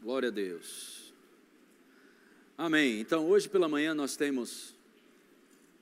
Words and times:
Glória 0.00 0.28
a 0.28 0.32
Deus. 0.32 1.12
Amém. 2.56 3.00
Então, 3.00 3.26
hoje 3.26 3.48
pela 3.48 3.68
manhã 3.68 3.94
nós 3.94 4.16
temos 4.16 4.72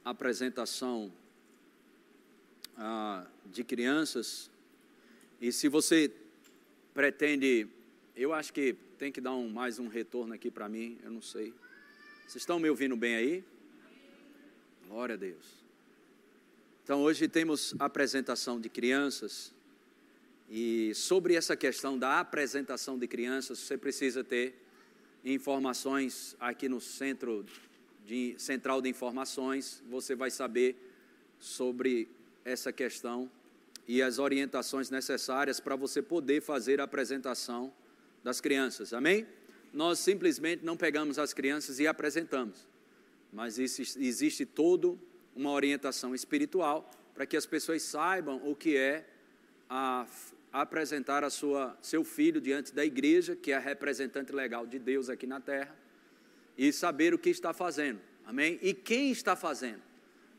a 0.02 0.10
apresentação 0.10 1.12
ah, 2.78 3.26
de 3.44 3.62
crianças. 3.62 4.50
E 5.38 5.52
se 5.52 5.68
você 5.68 6.10
pretende, 6.94 7.68
eu 8.16 8.32
acho 8.32 8.54
que 8.54 8.74
tem 8.98 9.12
que 9.12 9.20
dar 9.20 9.34
um, 9.34 9.50
mais 9.50 9.78
um 9.78 9.86
retorno 9.86 10.32
aqui 10.32 10.50
para 10.50 10.66
mim, 10.66 10.98
eu 11.04 11.10
não 11.10 11.20
sei. 11.20 11.52
Vocês 12.22 12.36
estão 12.36 12.58
me 12.58 12.70
ouvindo 12.70 12.96
bem 12.96 13.16
aí? 13.16 13.44
Glória 14.88 15.14
a 15.14 15.18
Deus. 15.18 15.44
Então, 16.82 17.02
hoje 17.02 17.28
temos 17.28 17.74
a 17.78 17.84
apresentação 17.84 18.58
de 18.58 18.70
crianças. 18.70 19.52
E 20.48 20.94
sobre 20.94 21.34
essa 21.34 21.56
questão 21.56 21.98
da 21.98 22.20
apresentação 22.20 22.98
de 22.98 23.06
crianças, 23.08 23.58
você 23.58 23.76
precisa 23.76 24.22
ter 24.22 24.54
informações 25.24 26.36
aqui 26.38 26.68
no 26.68 26.80
centro 26.80 27.44
de, 28.06 28.34
central 28.38 28.80
de 28.80 28.88
informações. 28.88 29.82
Você 29.90 30.14
vai 30.14 30.30
saber 30.30 30.76
sobre 31.38 32.08
essa 32.44 32.72
questão 32.72 33.30
e 33.88 34.00
as 34.00 34.18
orientações 34.18 34.88
necessárias 34.88 35.58
para 35.58 35.74
você 35.74 36.00
poder 36.00 36.40
fazer 36.40 36.80
a 36.80 36.84
apresentação 36.84 37.72
das 38.22 38.40
crianças. 38.40 38.92
Amém? 38.92 39.26
Nós 39.72 39.98
simplesmente 39.98 40.64
não 40.64 40.76
pegamos 40.76 41.18
as 41.18 41.34
crianças 41.34 41.78
e 41.80 41.86
apresentamos, 41.86 42.66
mas 43.32 43.58
existe, 43.58 43.98
existe 44.02 44.46
toda 44.46 44.96
uma 45.34 45.50
orientação 45.50 46.14
espiritual 46.14 46.90
para 47.14 47.26
que 47.26 47.36
as 47.36 47.46
pessoas 47.46 47.82
saibam 47.82 48.40
o 48.48 48.54
que 48.54 48.76
é 48.76 49.06
a 49.68 50.06
apresentar 50.62 51.22
a 51.22 51.30
sua, 51.30 51.76
seu 51.82 52.02
filho 52.02 52.40
diante 52.40 52.74
da 52.74 52.84
igreja, 52.84 53.36
que 53.36 53.52
é 53.52 53.56
a 53.56 53.60
representante 53.60 54.32
legal 54.32 54.66
de 54.66 54.78
Deus 54.78 55.08
aqui 55.08 55.26
na 55.26 55.40
terra, 55.40 55.76
e 56.56 56.72
saber 56.72 57.12
o 57.12 57.18
que 57.18 57.28
está 57.28 57.52
fazendo, 57.52 58.00
amém? 58.24 58.58
E 58.62 58.72
quem 58.72 59.10
está 59.10 59.36
fazendo. 59.36 59.82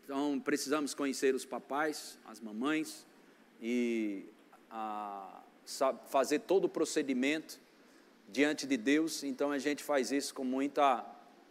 Então, 0.04 0.40
precisamos 0.40 0.94
conhecer 0.94 1.36
os 1.36 1.46
papais, 1.46 2.18
as 2.26 2.40
mamães, 2.40 3.06
e 3.62 4.26
a, 4.72 5.44
fazer 6.10 6.40
todo 6.40 6.66
o 6.66 6.70
procedimento 6.70 7.60
diante 8.30 8.66
de 8.66 8.78
Deus. 8.78 9.24
Então, 9.24 9.52
a 9.52 9.60
gente 9.60 9.84
faz 9.84 10.12
isso 10.12 10.34
com 10.34 10.44
muita 10.44 11.06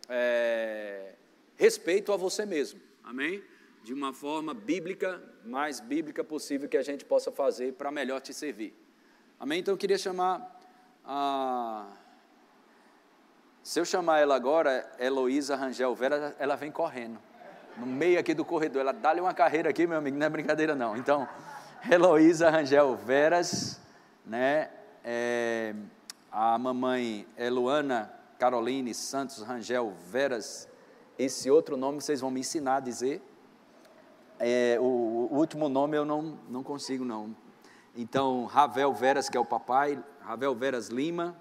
é, 0.09 1.14
respeito 1.56 2.12
a 2.12 2.17
você 2.17 2.44
mesmo, 2.44 2.81
amém? 3.05 3.42
De 3.87 3.95
uma 3.95 4.12
forma 4.12 4.53
bíblica, 4.53 5.23
mais 5.45 5.79
bíblica 5.79 6.25
possível 6.25 6.69
que 6.69 6.77
a 6.77 6.83
gente 6.83 7.05
possa 7.05 7.31
fazer 7.31 7.75
para 7.75 7.89
melhor 7.93 8.20
te 8.20 8.34
servir. 8.34 8.75
Amém? 9.39 9.61
Então 9.61 9.75
eu 9.75 9.78
queria 9.78 9.97
chamar 9.97 10.61
a. 11.05 11.87
Se 13.62 13.78
eu 13.78 13.84
chamar 13.84 14.19
ela 14.19 14.34
agora, 14.34 14.93
Heloísa 14.98 15.55
Rangel 15.55 15.95
Vera, 15.95 16.34
ela 16.37 16.56
vem 16.56 16.73
correndo. 16.73 17.20
No 17.77 17.87
meio 17.87 18.19
aqui 18.19 18.34
do 18.34 18.45
corredor. 18.45 18.81
Ela 18.81 18.91
dá-lhe 18.91 19.20
uma 19.20 19.33
carreira 19.33 19.70
aqui, 19.70 19.87
meu 19.87 19.98
amigo, 19.98 20.19
não 20.19 20.27
é 20.27 20.31
brincadeira 20.31 20.75
não. 20.75 20.97
Então, 20.97 21.28
Heloísa 21.89 22.50
Rangel 22.50 22.97
Veras, 22.97 23.81
né? 24.25 24.69
É, 25.05 25.77
a 26.33 26.59
mamãe 26.59 27.25
Eluana 27.39 28.12
Caroline 28.37 28.93
Santos 28.93 29.43
Rangel 29.43 29.95
Veras. 30.11 30.69
Esse 31.17 31.48
outro 31.53 31.77
nome 31.77 32.03
vocês 32.03 32.21
vão 32.21 32.33
me 32.33 32.41
ensinar 32.41 32.78
a 32.78 32.81
dizer. 32.81 33.23
É, 34.39 34.79
o, 34.81 35.29
o, 35.31 35.37
último 35.37 35.69
nome 35.69 35.97
eu 35.97 36.05
não, 36.05 36.39
não 36.48 36.62
consigo, 36.62 37.05
não. 37.05 37.34
Então, 37.95 38.45
Ravel 38.45 38.93
Veras, 38.93 39.28
que 39.28 39.37
é 39.37 39.41
o 39.41 39.45
papai, 39.45 40.03
Ravel 40.20 40.55
Veras 40.55 40.89
Lima. 40.89 41.37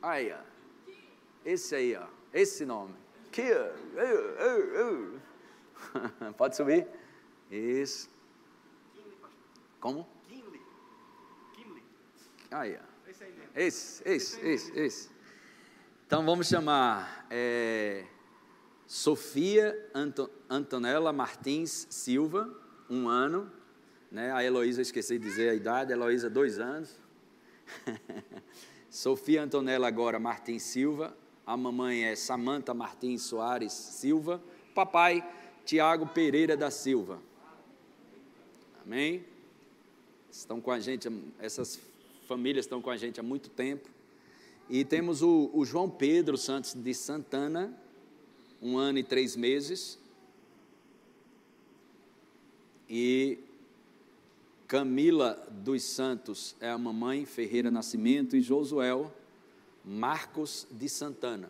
Aí, 0.00 0.32
ó. 0.32 0.38
Esse 1.44 1.74
aí, 1.74 1.96
ó. 1.96 2.06
Esse 2.32 2.64
nome. 2.64 2.94
Kia. 3.32 3.72
Pode 6.36 6.56
subir? 6.56 6.86
Isso. 7.50 8.08
Como? 9.80 10.06
Aí, 12.50 12.78
ó. 12.80 12.86
Esse, 13.54 14.02
esse, 14.04 14.46
esse, 14.46 14.78
esse. 14.78 15.10
Então 16.06 16.24
vamos 16.24 16.46
chamar. 16.46 17.26
É, 17.30 18.04
Sofia 18.86 19.76
Antonella 20.48 21.12
Martins 21.12 21.86
Silva, 21.90 22.48
um 22.88 23.08
ano. 23.08 23.50
Né? 24.10 24.30
A 24.32 24.44
Heloísa, 24.44 24.80
esqueci 24.80 25.18
de 25.18 25.24
dizer 25.26 25.50
a 25.50 25.54
idade, 25.54 25.92
a 25.92 25.96
Heloísa, 25.96 26.30
dois 26.30 26.58
anos. 26.58 26.96
Sofia 28.88 29.42
Antonella 29.42 29.88
agora 29.88 30.18
Martins 30.18 30.62
Silva. 30.62 31.16
A 31.44 31.56
mamãe 31.56 32.04
é 32.04 32.14
Samanta 32.14 32.72
Martins 32.72 33.22
Soares 33.22 33.72
Silva. 33.72 34.40
Papai, 34.74 35.28
Tiago 35.64 36.06
Pereira 36.06 36.56
da 36.56 36.70
Silva. 36.70 37.20
Amém? 38.84 39.24
Estão 40.30 40.60
com 40.60 40.70
a 40.70 40.78
gente, 40.78 41.08
essas 41.40 41.80
famílias 42.26 42.66
estão 42.66 42.80
com 42.80 42.90
a 42.90 42.96
gente 42.96 43.18
há 43.18 43.22
muito 43.22 43.50
tempo. 43.50 43.88
E 44.68 44.84
temos 44.84 45.22
o, 45.22 45.50
o 45.52 45.64
João 45.64 45.90
Pedro 45.90 46.36
Santos 46.36 46.74
de 46.74 46.94
Santana, 46.94 47.76
um 48.66 48.76
ano 48.76 48.98
e 48.98 49.04
três 49.04 49.36
meses. 49.36 49.96
E 52.88 53.38
Camila 54.66 55.34
dos 55.50 55.84
Santos 55.84 56.56
é 56.60 56.68
a 56.68 56.76
mamãe, 56.76 57.24
Ferreira 57.24 57.70
Nascimento, 57.70 58.36
e 58.36 58.40
Josuel 58.40 59.14
Marcos 59.84 60.66
de 60.68 60.88
Santana. 60.88 61.48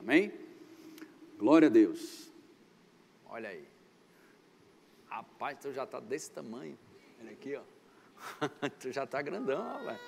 Amém? 0.00 0.32
Glória 1.38 1.68
a 1.68 1.70
Deus. 1.70 2.28
Olha 3.28 3.50
aí. 3.50 3.64
Rapaz, 5.08 5.58
tu 5.60 5.72
já 5.72 5.84
está 5.84 6.00
desse 6.00 6.32
tamanho. 6.32 6.76
Olha 7.20 7.30
aqui, 7.30 7.54
ó. 7.54 7.62
tu 8.80 8.90
já 8.90 9.04
está 9.04 9.22
grandão, 9.22 9.62
rapaz. 9.62 10.00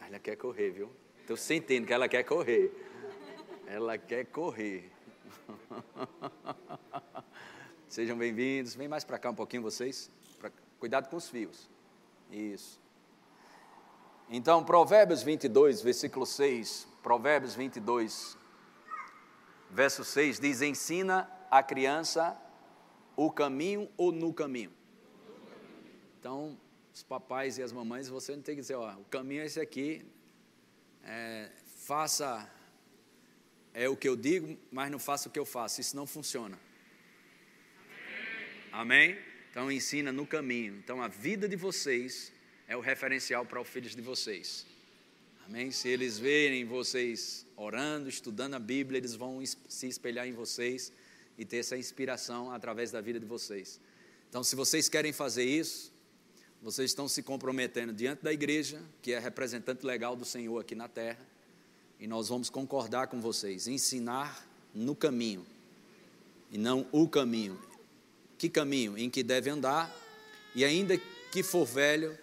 Ela 0.00 0.18
quer 0.18 0.36
correr, 0.36 0.70
viu? 0.70 0.90
Estou 1.20 1.36
sentindo 1.36 1.86
que 1.86 1.92
ela 1.92 2.08
quer 2.08 2.24
correr. 2.24 2.89
Ela 3.72 3.96
quer 3.96 4.24
correr. 4.24 4.90
Sejam 7.88 8.18
bem-vindos. 8.18 8.74
Vem 8.74 8.88
mais 8.88 9.04
para 9.04 9.16
cá 9.16 9.30
um 9.30 9.34
pouquinho 9.34 9.62
vocês. 9.62 10.10
Pra... 10.40 10.50
Cuidado 10.80 11.08
com 11.08 11.14
os 11.14 11.28
fios. 11.28 11.70
Isso. 12.32 12.80
Então, 14.28 14.64
Provérbios 14.64 15.22
22, 15.22 15.82
versículo 15.82 16.26
6. 16.26 16.88
Provérbios 17.00 17.54
22, 17.54 18.36
verso 19.70 20.02
6 20.02 20.40
diz: 20.40 20.62
Ensina 20.62 21.30
a 21.48 21.62
criança 21.62 22.36
o 23.14 23.30
caminho 23.30 23.88
ou 23.96 24.10
no 24.10 24.34
caminho. 24.34 24.72
Então, 26.18 26.58
os 26.92 27.04
papais 27.04 27.56
e 27.56 27.62
as 27.62 27.70
mamães, 27.70 28.08
você 28.08 28.34
não 28.34 28.42
tem 28.42 28.56
que 28.56 28.62
dizer, 28.62 28.74
ó, 28.74 28.94
o 28.94 29.04
caminho 29.04 29.42
é 29.42 29.46
esse 29.46 29.60
aqui. 29.60 30.04
É, 31.04 31.52
faça 31.64 32.50
é 33.72 33.88
o 33.88 33.96
que 33.96 34.08
eu 34.08 34.16
digo, 34.16 34.58
mas 34.70 34.90
não 34.90 34.98
faço 34.98 35.28
o 35.28 35.32
que 35.32 35.38
eu 35.38 35.46
faço. 35.46 35.80
Isso 35.80 35.96
não 35.96 36.06
funciona. 36.06 36.58
Amém? 38.72 39.18
Então 39.50 39.70
ensina 39.70 40.12
no 40.12 40.26
caminho. 40.26 40.76
Então 40.76 41.02
a 41.02 41.08
vida 41.08 41.48
de 41.48 41.56
vocês 41.56 42.32
é 42.68 42.76
o 42.76 42.80
referencial 42.80 43.44
para 43.44 43.60
os 43.60 43.68
filhos 43.68 43.94
de 43.94 44.02
vocês. 44.02 44.66
Amém? 45.46 45.72
Se 45.72 45.88
eles 45.88 46.18
verem 46.18 46.64
vocês 46.64 47.44
orando, 47.56 48.08
estudando 48.08 48.54
a 48.54 48.58
Bíblia, 48.60 48.98
eles 48.98 49.16
vão 49.16 49.42
se 49.44 49.88
espelhar 49.88 50.28
em 50.28 50.32
vocês 50.32 50.92
e 51.36 51.44
ter 51.44 51.56
essa 51.56 51.76
inspiração 51.76 52.52
através 52.52 52.92
da 52.92 53.00
vida 53.00 53.18
de 53.18 53.26
vocês. 53.26 53.80
Então, 54.28 54.44
se 54.44 54.54
vocês 54.54 54.88
querem 54.88 55.12
fazer 55.12 55.44
isso, 55.44 55.92
vocês 56.62 56.90
estão 56.90 57.08
se 57.08 57.22
comprometendo 57.22 57.92
diante 57.92 58.22
da 58.22 58.32
igreja, 58.32 58.80
que 59.02 59.12
é 59.12 59.18
representante 59.18 59.84
legal 59.84 60.14
do 60.14 60.24
Senhor 60.24 60.60
aqui 60.60 60.76
na 60.76 60.86
terra, 60.86 61.26
e 62.00 62.06
nós 62.06 62.28
vamos 62.30 62.48
concordar 62.48 63.08
com 63.08 63.20
vocês, 63.20 63.68
ensinar 63.68 64.48
no 64.74 64.96
caminho 64.96 65.44
e 66.50 66.56
não 66.56 66.86
o 66.90 67.06
caminho. 67.06 67.60
Que 68.38 68.48
caminho? 68.48 68.96
Em 68.96 69.10
que 69.10 69.22
deve 69.22 69.50
andar 69.50 69.94
e 70.54 70.64
ainda 70.64 70.98
que 71.30 71.42
for 71.42 71.66
velho, 71.66 72.18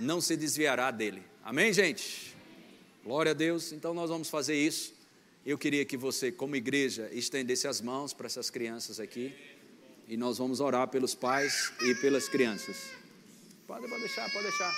não 0.00 0.20
se 0.20 0.34
desviará 0.34 0.90
dele. 0.90 1.22
Amém, 1.44 1.72
gente? 1.74 2.34
Glória 3.04 3.32
a 3.32 3.34
Deus. 3.34 3.70
Então 3.70 3.92
nós 3.92 4.08
vamos 4.08 4.30
fazer 4.30 4.54
isso. 4.54 4.94
Eu 5.44 5.58
queria 5.58 5.84
que 5.84 5.96
você, 5.96 6.32
como 6.32 6.56
igreja, 6.56 7.10
estendesse 7.12 7.68
as 7.68 7.82
mãos 7.82 8.14
para 8.14 8.26
essas 8.26 8.48
crianças 8.48 8.98
aqui 8.98 9.34
e 10.08 10.16
nós 10.16 10.38
vamos 10.38 10.58
orar 10.58 10.88
pelos 10.88 11.14
pais 11.14 11.70
e 11.82 11.94
pelas 11.96 12.30
crianças. 12.30 12.90
Pode, 13.66 13.86
pode 13.88 14.00
deixar, 14.00 14.32
pode 14.32 14.44
deixar. 14.44 14.74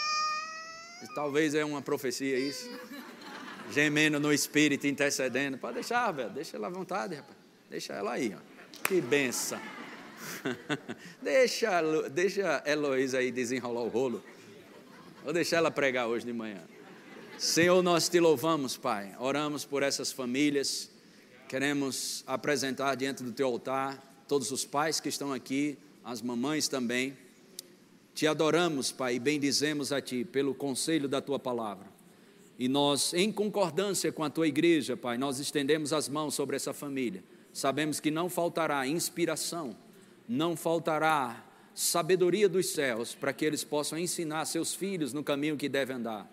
Talvez 1.14 1.54
é 1.54 1.64
uma 1.64 1.82
profecia 1.82 2.36
isso 2.38 2.68
gemendo 3.70 4.20
no 4.20 4.32
espírito, 4.32 4.86
intercedendo. 4.86 5.58
Pode 5.58 5.74
deixar, 5.74 6.10
velho, 6.12 6.30
deixa 6.30 6.56
ela 6.56 6.66
à 6.66 6.70
vontade, 6.70 7.14
rapaz. 7.14 7.36
Deixa 7.70 7.92
ela 7.92 8.12
aí, 8.12 8.34
ó. 8.36 8.40
Que 8.82 9.00
benção. 9.00 9.60
deixa, 11.22 11.82
deixa 12.10 12.62
a 12.64 12.70
Heloísa 12.70 13.18
aí 13.18 13.30
desenrolar 13.30 13.82
o 13.82 13.88
rolo. 13.88 14.22
Vou 15.22 15.32
deixar 15.32 15.58
ela 15.58 15.70
pregar 15.70 16.06
hoje 16.06 16.26
de 16.26 16.32
manhã. 16.32 16.62
Senhor, 17.38 17.82
nós 17.82 18.08
te 18.08 18.20
louvamos, 18.20 18.76
Pai. 18.76 19.14
Oramos 19.18 19.64
por 19.64 19.82
essas 19.82 20.12
famílias. 20.12 20.90
Queremos 21.48 22.22
apresentar 22.26 22.94
diante 22.94 23.22
do 23.22 23.32
teu 23.32 23.46
altar 23.46 24.24
todos 24.28 24.50
os 24.50 24.64
pais 24.64 25.00
que 25.00 25.08
estão 25.08 25.32
aqui, 25.32 25.78
as 26.02 26.22
mamães 26.22 26.68
também. 26.68 27.16
Te 28.14 28.26
adoramos, 28.26 28.92
Pai, 28.92 29.16
e 29.16 29.18
bendizemos 29.18 29.92
a 29.92 30.00
Ti 30.00 30.24
pelo 30.24 30.54
conselho 30.54 31.08
da 31.08 31.20
Tua 31.20 31.38
palavra. 31.38 31.93
E 32.58 32.68
nós, 32.68 33.12
em 33.14 33.32
concordância 33.32 34.12
com 34.12 34.22
a 34.22 34.30
Tua 34.30 34.46
igreja, 34.46 34.96
Pai, 34.96 35.18
nós 35.18 35.38
estendemos 35.38 35.92
as 35.92 36.08
mãos 36.08 36.34
sobre 36.34 36.56
essa 36.56 36.72
família. 36.72 37.22
Sabemos 37.52 38.00
que 38.00 38.10
não 38.10 38.28
faltará 38.28 38.86
inspiração, 38.86 39.76
não 40.28 40.56
faltará 40.56 41.44
sabedoria 41.74 42.48
dos 42.48 42.66
céus 42.66 43.14
para 43.14 43.32
que 43.32 43.44
eles 43.44 43.64
possam 43.64 43.98
ensinar 43.98 44.44
seus 44.44 44.74
filhos 44.74 45.12
no 45.12 45.24
caminho 45.24 45.56
que 45.56 45.68
devem 45.68 45.96
andar. 45.96 46.30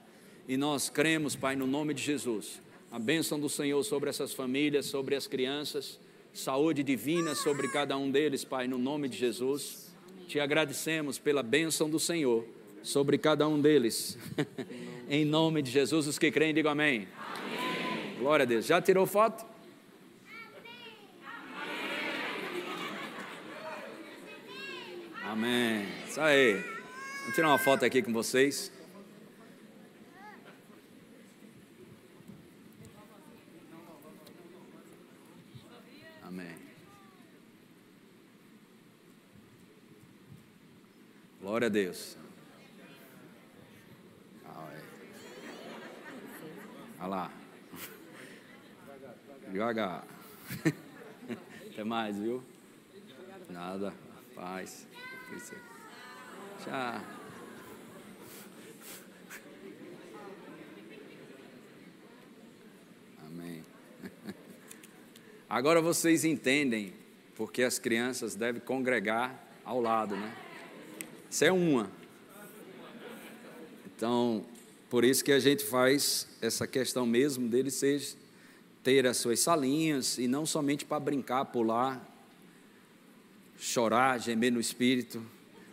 E 0.48 0.58
nós 0.58 0.90
cremos, 0.90 1.36
Pai, 1.36 1.56
no 1.56 1.66
nome 1.66 1.94
de 1.94 2.04
Jesus, 2.04 2.62
a 2.92 3.00
bênção 3.00 3.40
do 3.40 3.50
Senhor 3.50 3.82
sobre 3.84 4.10
essas 4.10 4.34
famílias, 4.34 4.86
sobre 4.86 5.16
as 5.16 5.26
crianças, 5.26 6.00
saúde 6.34 6.84
divina 6.84 7.34
sobre 7.34 7.68
cada 7.70 7.98
um 7.98 8.12
deles, 8.12 8.44
Pai, 8.44 8.68
no 8.68 8.78
nome 8.78 9.10
de 9.10 9.18
Jesus. 9.18 9.92
Te 10.28 10.40
agradecemos 10.40 11.18
pela 11.18 11.42
bênção 11.42 11.90
do 11.90 12.00
Senhor 12.00 12.46
sobre 12.84 13.18
cada 13.18 13.48
um 13.48 13.60
deles. 13.60 14.18
em 15.10 15.26
nome 15.26 15.62
de 15.62 15.72
Jesus, 15.72 16.08
os 16.08 16.20
que 16.20 16.32
creem, 16.32 16.54
digam 16.54 16.72
amém. 16.72 17.08
amém. 17.18 18.18
Glória 18.20 18.44
a 18.44 18.46
Deus. 18.46 18.66
Já 18.66 18.82
tirou 18.82 19.06
foto? 19.06 19.46
Amém. 25.24 25.86
Isso 26.08 26.20
aí. 26.20 26.54
Vamos 27.22 27.36
tirar 27.36 27.48
uma 27.48 27.58
foto 27.58 27.86
aqui 27.86 28.02
com 28.02 28.12
vocês. 28.12 28.72
Glória 41.52 41.66
a 41.66 41.70
Deus. 41.70 42.21
Olha 47.02 47.08
lá. 47.08 47.32
Devagar. 49.52 50.06
Até 51.72 51.84
mais, 51.84 52.20
viu? 52.20 52.44
Nada. 53.50 53.92
Paz. 54.36 54.88
Já. 56.64 57.04
Amém. 63.26 63.66
Agora 65.50 65.82
vocês 65.82 66.24
entendem 66.24 66.94
porque 67.36 67.64
as 67.64 67.80
crianças 67.80 68.36
devem 68.36 68.62
congregar 68.62 69.44
ao 69.66 69.82
lado, 69.82 70.16
né? 70.16 70.32
Isso 71.32 71.44
é 71.46 71.52
uma. 71.52 71.90
Então, 73.88 74.46
por 74.92 75.06
isso 75.06 75.24
que 75.24 75.32
a 75.32 75.40
gente 75.40 75.64
faz 75.64 76.28
essa 76.42 76.68
questão 76.68 77.06
mesmo 77.06 77.48
dele 77.48 77.72
ser, 77.72 78.02
ter 78.84 79.08
as 79.08 79.16
suas 79.16 79.40
salinhas 79.40 80.18
e 80.18 80.28
não 80.28 80.46
somente 80.46 80.84
para 80.84 81.00
brincar, 81.00 81.46
pular, 81.46 82.06
chorar, 83.58 84.20
gemer 84.20 84.52
no 84.52 84.60
espírito, 84.60 85.26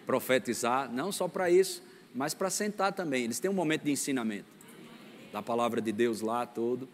profetizar, 0.06 0.88
não 0.92 1.10
só 1.10 1.26
para 1.26 1.50
isso, 1.50 1.82
mas 2.14 2.32
para 2.32 2.48
sentar 2.48 2.92
também. 2.92 3.24
Eles 3.24 3.40
têm 3.40 3.50
um 3.50 3.54
momento 3.54 3.82
de 3.82 3.90
ensinamento 3.90 4.46
da 5.32 5.42
palavra 5.42 5.80
de 5.80 5.90
Deus 5.90 6.20
lá 6.20 6.46
todo, 6.46 6.88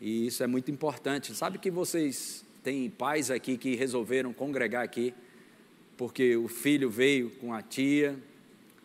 e 0.00 0.26
isso 0.26 0.42
é 0.42 0.46
muito 0.46 0.70
importante. 0.70 1.34
Sabe 1.34 1.58
que 1.58 1.70
vocês 1.70 2.42
têm 2.64 2.88
pais 2.88 3.30
aqui 3.30 3.58
que 3.58 3.76
resolveram 3.76 4.32
congregar 4.32 4.82
aqui 4.82 5.12
porque 5.94 6.38
o 6.38 6.48
filho 6.48 6.88
veio 6.88 7.28
com 7.32 7.52
a 7.52 7.60
tia, 7.60 8.18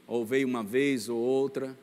ou 0.06 0.26
veio 0.26 0.46
uma 0.46 0.62
vez 0.62 1.08
ou 1.08 1.18
outra, 1.18 1.74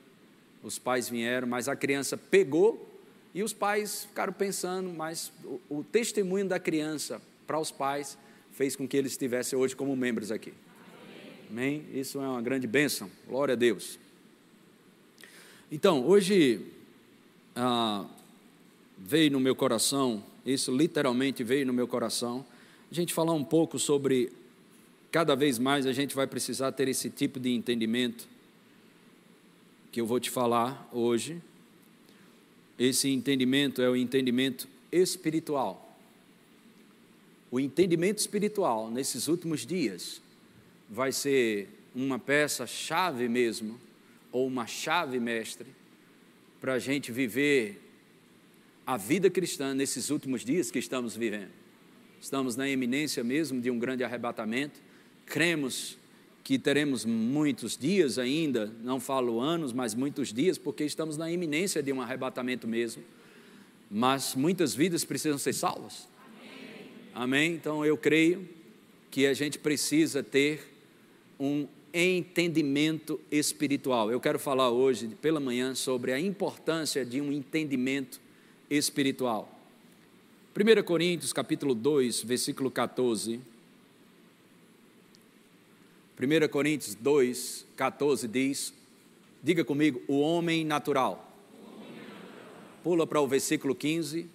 os 0.62 0.78
pais 0.78 1.08
vieram, 1.08 1.46
mas 1.46 1.68
a 1.68 1.76
criança 1.76 2.16
pegou 2.16 2.88
e 3.34 3.42
os 3.42 3.52
pais 3.52 4.04
ficaram 4.04 4.32
pensando, 4.32 4.90
mas 4.90 5.32
o, 5.44 5.78
o 5.78 5.84
testemunho 5.84 6.46
da 6.46 6.58
criança 6.58 7.20
para 7.46 7.58
os 7.58 7.70
pais 7.70 8.18
fez 8.52 8.74
com 8.74 8.86
que 8.86 8.96
eles 8.96 9.12
estivessem 9.12 9.58
hoje 9.58 9.76
como 9.76 9.94
membros 9.96 10.30
aqui. 10.30 10.52
Amém? 11.50 11.84
Isso 11.94 12.20
é 12.20 12.28
uma 12.28 12.42
grande 12.42 12.66
bênção, 12.66 13.10
glória 13.26 13.52
a 13.52 13.56
Deus. 13.56 13.98
Então, 15.70 16.06
hoje 16.06 16.66
ah, 17.54 18.06
veio 18.98 19.30
no 19.30 19.40
meu 19.40 19.54
coração, 19.54 20.24
isso 20.44 20.74
literalmente 20.74 21.44
veio 21.44 21.66
no 21.66 21.72
meu 21.72 21.86
coração, 21.86 22.44
a 22.90 22.94
gente 22.94 23.14
falar 23.14 23.32
um 23.32 23.44
pouco 23.44 23.78
sobre 23.78 24.32
Cada 25.10 25.34
vez 25.34 25.58
mais 25.58 25.86
a 25.86 25.92
gente 25.92 26.14
vai 26.14 26.26
precisar 26.26 26.72
ter 26.72 26.86
esse 26.86 27.08
tipo 27.08 27.40
de 27.40 27.50
entendimento 27.50 28.28
que 29.90 30.00
eu 30.00 30.06
vou 30.06 30.20
te 30.20 30.30
falar 30.30 30.88
hoje. 30.92 31.40
Esse 32.78 33.08
entendimento 33.08 33.82
é 33.82 33.88
o 33.88 33.96
entendimento 33.96 34.68
espiritual. 34.92 35.98
O 37.50 37.58
entendimento 37.58 38.18
espiritual 38.18 38.90
nesses 38.90 39.28
últimos 39.28 39.64
dias 39.64 40.20
vai 40.88 41.12
ser 41.12 41.68
uma 41.94 42.18
peça 42.18 42.66
chave 42.66 43.28
mesmo, 43.28 43.80
ou 44.30 44.46
uma 44.46 44.66
chave 44.66 45.18
mestre, 45.18 45.66
para 46.60 46.74
a 46.74 46.78
gente 46.78 47.10
viver 47.10 47.80
a 48.86 48.96
vida 48.96 49.30
cristã 49.30 49.74
nesses 49.74 50.10
últimos 50.10 50.44
dias 50.44 50.70
que 50.70 50.78
estamos 50.78 51.16
vivendo. 51.16 51.50
Estamos 52.20 52.56
na 52.56 52.68
eminência 52.68 53.24
mesmo 53.24 53.60
de 53.60 53.70
um 53.70 53.78
grande 53.78 54.04
arrebatamento 54.04 54.88
cremos 55.28 55.98
que 56.48 56.58
teremos 56.58 57.04
muitos 57.04 57.76
dias 57.76 58.18
ainda, 58.18 58.72
não 58.82 58.98
falo 58.98 59.38
anos, 59.38 59.70
mas 59.70 59.94
muitos 59.94 60.32
dias, 60.32 60.56
porque 60.56 60.82
estamos 60.82 61.18
na 61.18 61.30
iminência 61.30 61.82
de 61.82 61.92
um 61.92 62.00
arrebatamento 62.00 62.66
mesmo. 62.66 63.02
Mas 63.90 64.34
muitas 64.34 64.74
vidas 64.74 65.04
precisam 65.04 65.36
ser 65.36 65.52
salvas. 65.52 66.08
Amém. 67.14 67.52
Então 67.52 67.84
eu 67.84 67.98
creio 67.98 68.48
que 69.10 69.26
a 69.26 69.34
gente 69.34 69.58
precisa 69.58 70.22
ter 70.22 70.74
um 71.38 71.68
entendimento 71.92 73.20
espiritual. 73.30 74.10
Eu 74.10 74.18
quero 74.18 74.38
falar 74.38 74.70
hoje, 74.70 75.08
pela 75.20 75.40
manhã, 75.40 75.74
sobre 75.74 76.12
a 76.12 76.18
importância 76.18 77.04
de 77.04 77.20
um 77.20 77.30
entendimento 77.30 78.18
espiritual. 78.70 79.54
1 80.56 80.82
Coríntios 80.82 81.30
capítulo 81.30 81.74
2, 81.74 82.22
versículo 82.22 82.70
14 82.70 83.38
1 86.20 86.48
Coríntios 86.48 86.96
2, 86.96 87.64
14 87.76 88.26
diz: 88.26 88.74
diga 89.42 89.64
comigo, 89.64 90.02
o 90.08 90.18
homem 90.18 90.64
natural. 90.64 91.24
Pula 92.82 93.06
para 93.06 93.20
o 93.20 93.28
versículo 93.28 93.74
15. 93.74 94.26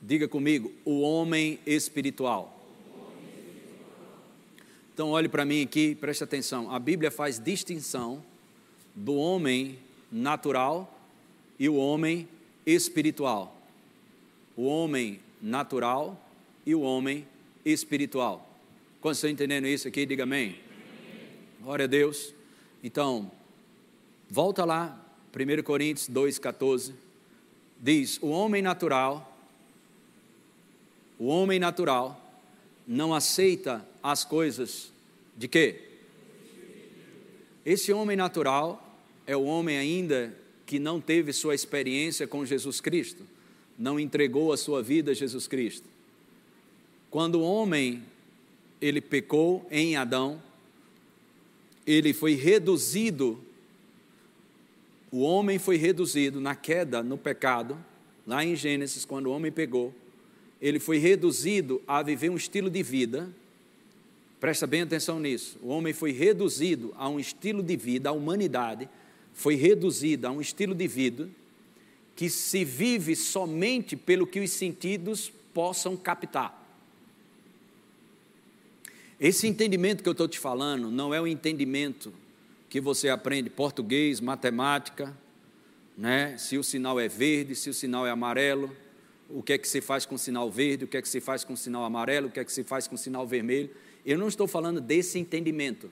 Diga 0.00 0.26
comigo, 0.26 0.72
o 0.84 1.00
homem 1.00 1.60
espiritual. 1.64 2.58
Então, 4.92 5.10
olhe 5.10 5.28
para 5.28 5.44
mim 5.44 5.62
aqui, 5.62 5.94
preste 5.94 6.24
atenção. 6.24 6.70
A 6.70 6.78
Bíblia 6.78 7.10
faz 7.10 7.38
distinção 7.38 8.22
do 8.94 9.14
homem 9.14 9.78
natural 10.10 10.92
e 11.58 11.68
o 11.68 11.76
homem 11.76 12.28
espiritual. 12.66 13.56
O 14.56 14.64
homem 14.64 15.20
natural 15.40 16.20
e 16.66 16.74
o 16.74 16.80
homem 16.80 17.26
espiritual. 17.64 18.51
Quando 19.02 19.16
estão 19.16 19.28
entendendo 19.28 19.66
isso 19.66 19.88
aqui, 19.88 20.06
diga 20.06 20.22
amém. 20.22 20.60
Glória 21.60 21.86
a 21.86 21.88
Deus. 21.88 22.32
Então, 22.84 23.32
volta 24.30 24.64
lá, 24.64 24.96
1 25.34 25.62
Coríntios 25.64 26.08
2,14. 26.08 26.92
Diz: 27.80 28.20
O 28.22 28.28
homem 28.28 28.62
natural, 28.62 29.36
o 31.18 31.26
homem 31.26 31.58
natural, 31.58 32.16
não 32.86 33.12
aceita 33.12 33.84
as 34.00 34.24
coisas 34.24 34.92
de 35.36 35.48
quê? 35.48 35.80
Esse 37.66 37.92
homem 37.92 38.16
natural 38.16 38.96
é 39.26 39.36
o 39.36 39.42
homem 39.42 39.78
ainda 39.78 40.32
que 40.64 40.78
não 40.78 41.00
teve 41.00 41.32
sua 41.32 41.56
experiência 41.56 42.28
com 42.28 42.46
Jesus 42.46 42.80
Cristo, 42.80 43.24
não 43.76 43.98
entregou 43.98 44.52
a 44.52 44.56
sua 44.56 44.80
vida 44.80 45.10
a 45.10 45.14
Jesus 45.14 45.48
Cristo. 45.48 45.88
Quando 47.10 47.40
o 47.40 47.42
homem 47.42 48.04
ele 48.82 49.00
pecou 49.00 49.66
em 49.70 49.96
Adão, 49.96 50.42
ele 51.86 52.12
foi 52.12 52.34
reduzido, 52.34 53.40
o 55.10 55.20
homem 55.20 55.58
foi 55.58 55.76
reduzido 55.76 56.40
na 56.40 56.54
queda, 56.54 57.02
no 57.02 57.16
pecado, 57.16 57.78
lá 58.26 58.44
em 58.44 58.54
Gênesis, 58.54 59.06
quando 59.06 59.26
o 59.26 59.32
homem 59.32 59.50
pegou, 59.50 59.94
ele 60.60 60.78
foi 60.78 60.98
reduzido 60.98 61.80
a 61.86 62.02
viver 62.02 62.28
um 62.28 62.36
estilo 62.36 62.68
de 62.68 62.82
vida 62.82 63.32
Presta 64.42 64.66
bem 64.66 64.82
atenção 64.82 65.20
nisso. 65.20 65.56
O 65.62 65.68
homem 65.68 65.92
foi 65.92 66.10
reduzido 66.10 66.92
a 66.98 67.08
um 67.08 67.20
estilo 67.20 67.62
de 67.62 67.76
vida, 67.76 68.08
a 68.08 68.12
humanidade 68.12 68.88
foi 69.32 69.54
reduzida 69.54 70.26
a 70.26 70.32
um 70.32 70.40
estilo 70.40 70.74
de 70.74 70.88
vida 70.88 71.30
que 72.16 72.28
se 72.28 72.64
vive 72.64 73.14
somente 73.14 73.94
pelo 73.94 74.26
que 74.26 74.40
os 74.40 74.50
sentidos 74.50 75.32
possam 75.54 75.96
captar. 75.96 76.61
Esse 79.22 79.46
entendimento 79.46 80.02
que 80.02 80.08
eu 80.08 80.12
estou 80.12 80.26
te 80.26 80.36
falando 80.36 80.90
não 80.90 81.14
é 81.14 81.20
o 81.20 81.28
entendimento 81.28 82.12
que 82.68 82.80
você 82.80 83.08
aprende 83.08 83.48
português, 83.48 84.20
matemática, 84.20 85.16
né? 85.96 86.36
se 86.36 86.58
o 86.58 86.64
sinal 86.64 86.98
é 86.98 87.06
verde, 87.06 87.54
se 87.54 87.70
o 87.70 87.74
sinal 87.74 88.04
é 88.04 88.10
amarelo, 88.10 88.76
o 89.30 89.40
que 89.40 89.52
é 89.52 89.58
que 89.58 89.68
se 89.68 89.80
faz 89.80 90.04
com 90.04 90.16
o 90.16 90.18
sinal 90.18 90.50
verde, 90.50 90.86
o 90.86 90.88
que 90.88 90.96
é 90.96 91.00
que 91.00 91.08
se 91.08 91.20
faz 91.20 91.44
com 91.44 91.52
o 91.52 91.56
sinal 91.56 91.84
amarelo, 91.84 92.26
o 92.26 92.30
que 92.32 92.40
é 92.40 92.44
que 92.44 92.52
se 92.52 92.64
faz 92.64 92.88
com 92.88 92.96
o 92.96 92.98
sinal 92.98 93.24
vermelho. 93.24 93.70
Eu 94.04 94.18
não 94.18 94.26
estou 94.26 94.48
falando 94.48 94.80
desse 94.80 95.20
entendimento. 95.20 95.88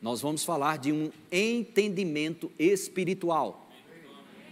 Nós 0.00 0.22
vamos 0.22 0.44
falar 0.44 0.78
de 0.78 0.92
um 0.92 1.10
entendimento 1.30 2.50
espiritual. 2.58 3.70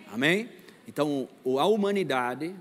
Amém? 0.09 0.51
Então, 0.87 1.27
a 1.59 1.65
humanidade, 1.65 2.55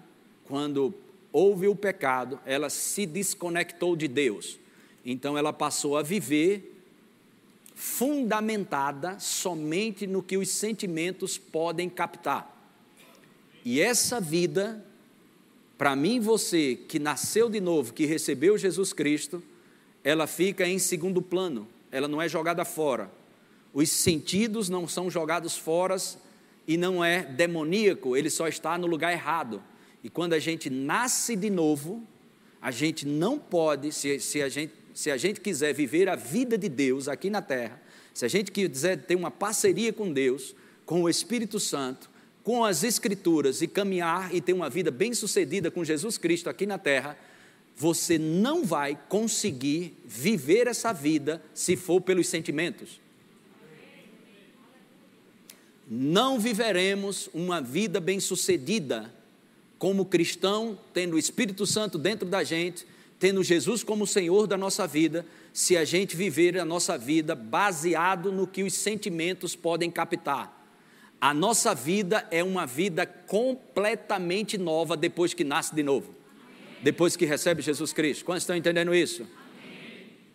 quando 0.46 0.94
houve 1.34 1.68
o 1.68 1.76
pecado, 1.76 2.40
ela 2.46 2.70
se 2.70 3.06
desconectou 3.06 3.94
de 3.98 4.08
Deus. 4.08 4.61
Então, 5.06 5.38
ela 5.38 5.52
passou 5.52 5.98
a 5.98 6.04
viver 6.04 6.72
fundamentada 7.82 9.18
somente 9.20 10.06
no 10.06 10.22
que 10.22 10.38
os 10.38 10.50
sentimentos 10.50 11.38
podem 11.38 11.90
captar. 11.90 12.48
E 13.66 13.82
essa 13.82 14.22
vida, 14.22 14.86
para 15.80 15.96
mim 15.96 16.20
você, 16.20 16.76
que 16.76 17.00
nasceu 17.00 17.50
de 17.50 17.60
novo, 17.60 17.94
que 17.94 18.06
recebeu 18.06 18.56
Jesus 18.58 18.94
Cristo, 18.94 19.42
ela 20.04 20.28
fica 20.28 20.68
em 20.68 20.78
segundo 20.78 21.22
plano, 21.22 21.68
ela 21.92 22.08
não 22.08 22.22
é 22.22 22.30
jogada 22.30 22.64
fora. 22.66 23.12
Os 23.74 23.90
sentidos 23.90 24.70
não 24.70 24.88
são 24.88 25.10
jogados 25.10 25.58
fora 25.58 25.96
e 26.68 26.78
não 26.78 27.04
é 27.04 27.24
demoníaco, 27.24 28.16
ele 28.16 28.30
só 28.30 28.48
está 28.48 28.78
no 28.78 28.86
lugar 28.86 29.12
errado. 29.12 29.62
E 30.04 30.10
quando 30.10 30.34
a 30.34 30.40
gente 30.40 30.70
nasce 30.70 31.36
de 31.36 31.50
novo, 31.50 32.04
a 32.62 32.70
gente 32.70 33.08
não 33.08 33.40
pode, 33.40 33.92
se, 33.92 34.20
se 34.20 34.42
a 34.42 34.50
gente 34.50 34.74
se 34.94 35.12
a 35.12 35.18
gente 35.18 35.40
quiser 35.40 35.74
viver 35.74 36.10
a 36.10 36.16
vida 36.16 36.58
de 36.58 36.70
Deus 36.70 37.08
aqui 37.08 37.30
na 37.30 37.42
terra, 37.42 37.82
se 38.14 38.26
a 38.26 38.28
gente 38.28 38.52
quiser 38.52 38.98
ter 38.98 39.16
uma 39.16 39.32
parceria 39.32 39.94
com 39.94 40.12
Deus, 40.12 40.56
com 40.86 41.04
o 41.04 41.10
Espírito 41.10 41.60
Santo, 41.60 42.10
com 42.44 42.66
as 42.66 42.84
Escrituras 42.84 43.62
e 43.62 43.68
caminhar 43.68 44.34
e 44.34 44.42
ter 44.42 44.54
uma 44.54 44.70
vida 44.70 44.92
bem-sucedida 44.92 45.72
com 45.72 45.84
Jesus 45.84 46.18
Cristo 46.18 46.50
aqui 46.50 46.66
na 46.66 46.78
terra, 46.78 47.18
você 47.76 48.18
não 48.18 48.64
vai 48.66 48.98
conseguir 49.08 49.96
viver 50.06 50.68
essa 50.68 50.92
vida 50.92 51.42
se 51.54 51.76
for 51.76 52.02
pelos 52.02 52.28
sentimentos. 52.28 53.00
Não 55.88 56.40
viveremos 56.40 57.30
uma 57.34 57.62
vida 57.62 58.00
bem-sucedida 58.00 59.14
como 59.78 60.06
cristão, 60.06 60.78
tendo 60.94 61.16
o 61.16 61.20
Espírito 61.20 61.66
Santo 61.66 61.98
dentro 61.98 62.28
da 62.30 62.44
gente, 62.44 62.86
tendo 63.22 63.44
Jesus 63.44 63.84
como 63.84 64.08
Senhor 64.08 64.48
da 64.48 64.58
nossa 64.58 64.88
vida, 64.88 65.24
se 65.54 65.78
a 65.78 65.86
gente 65.86 66.18
viver 66.18 66.58
a 66.58 66.66
nossa 66.66 66.98
vida 66.98 67.36
baseado 67.36 68.32
no 68.32 68.48
que 68.48 68.64
os 68.64 68.74
sentimentos 68.74 69.56
podem 69.56 69.92
captar. 69.92 70.60
A 71.22 71.32
nossa 71.32 71.76
vida 71.76 72.28
é 72.32 72.44
uma 72.44 72.66
vida 72.66 73.06
completamente 73.06 74.58
nova 74.58 74.98
depois 74.98 75.36
que 75.36 75.44
nasce 75.44 75.76
de 75.76 75.84
novo, 75.84 76.16
depois 76.82 77.16
que 77.16 77.24
recebe 77.24 77.62
Jesus 77.62 77.94
Cristo. 77.94 78.26
Quantos 78.26 78.42
estão 78.42 78.56
entendendo 78.56 78.92
isso? 78.92 79.28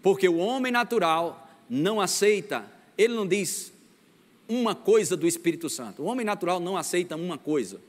Porque 0.01 0.29
o 0.29 0.37
homem 0.37 0.71
natural 0.71 1.51
não 1.69 2.01
aceita, 2.01 2.65
ele 2.97 3.15
não 3.15 3.27
diz 3.27 3.73
uma 4.49 4.77
coisa 4.77 5.17
do 5.17 5.27
Espírito 5.27 5.69
Santo. 5.69 6.03
O 6.03 6.07
homem 6.07 6.25
natural 6.25 6.61
não 6.61 6.77
aceita 6.77 7.17
uma 7.17 7.37
coisa. 7.37 7.81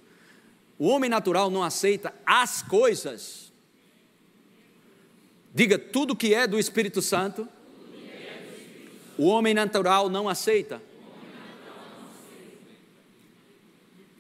O 0.79 0.87
homem 0.87 1.07
natural 1.07 1.51
não 1.51 1.61
aceita 1.61 2.11
as 2.25 2.63
coisas 2.63 3.46
Diga 5.57 5.79
tudo 5.79 6.15
que 6.15 6.35
é 6.35 6.45
do 6.45 6.59
Espírito 6.59 7.01
Santo. 7.01 7.49
O 9.17 9.25
homem 9.25 9.55
natural 9.55 10.07
não 10.07 10.29
aceita. 10.29 10.79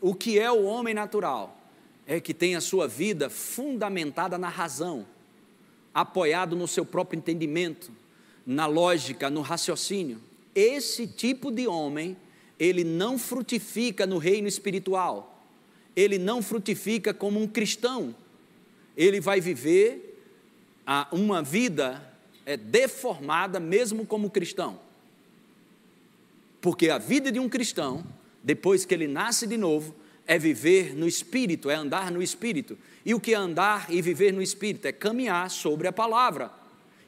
O 0.01 0.15
que 0.15 0.39
é 0.39 0.51
o 0.51 0.63
homem 0.63 0.95
natural? 0.95 1.55
É 2.07 2.19
que 2.19 2.33
tem 2.33 2.55
a 2.55 2.59
sua 2.59 2.87
vida 2.87 3.29
fundamentada 3.29 4.35
na 4.39 4.49
razão, 4.49 5.05
apoiado 5.93 6.55
no 6.55 6.67
seu 6.67 6.83
próprio 6.83 7.19
entendimento, 7.19 7.91
na 8.43 8.65
lógica, 8.65 9.29
no 9.29 9.41
raciocínio. 9.41 10.19
Esse 10.55 11.05
tipo 11.05 11.51
de 11.51 11.67
homem, 11.67 12.17
ele 12.57 12.83
não 12.83 13.19
frutifica 13.19 14.07
no 14.07 14.17
reino 14.17 14.47
espiritual. 14.47 15.39
Ele 15.95 16.17
não 16.17 16.41
frutifica 16.41 17.13
como 17.13 17.39
um 17.39 17.45
cristão. 17.45 18.15
Ele 18.97 19.21
vai 19.21 19.39
viver 19.39 20.06
uma 21.11 21.41
vida 21.41 22.01
é 22.45 22.55
deformada 22.55 23.59
mesmo 23.59 24.05
como 24.05 24.29
cristão. 24.29 24.79
Porque 26.61 26.89
a 26.89 26.97
vida 26.97 27.31
de 27.31 27.39
um 27.39 27.49
cristão, 27.49 28.03
depois 28.41 28.85
que 28.85 28.93
ele 28.93 29.07
nasce 29.07 29.45
de 29.45 29.57
novo, 29.57 29.93
é 30.25 30.37
viver 30.37 30.95
no 30.95 31.07
espírito, 31.07 31.69
é 31.69 31.75
andar 31.75 32.11
no 32.11 32.21
espírito. 32.21 32.77
E 33.05 33.13
o 33.13 33.19
que 33.19 33.33
é 33.33 33.37
andar 33.37 33.87
e 33.89 34.01
viver 34.01 34.33
no 34.33 34.41
espírito? 34.41 34.85
É 34.85 34.91
caminhar 34.91 35.49
sobre 35.49 35.87
a 35.87 35.93
palavra. 35.93 36.51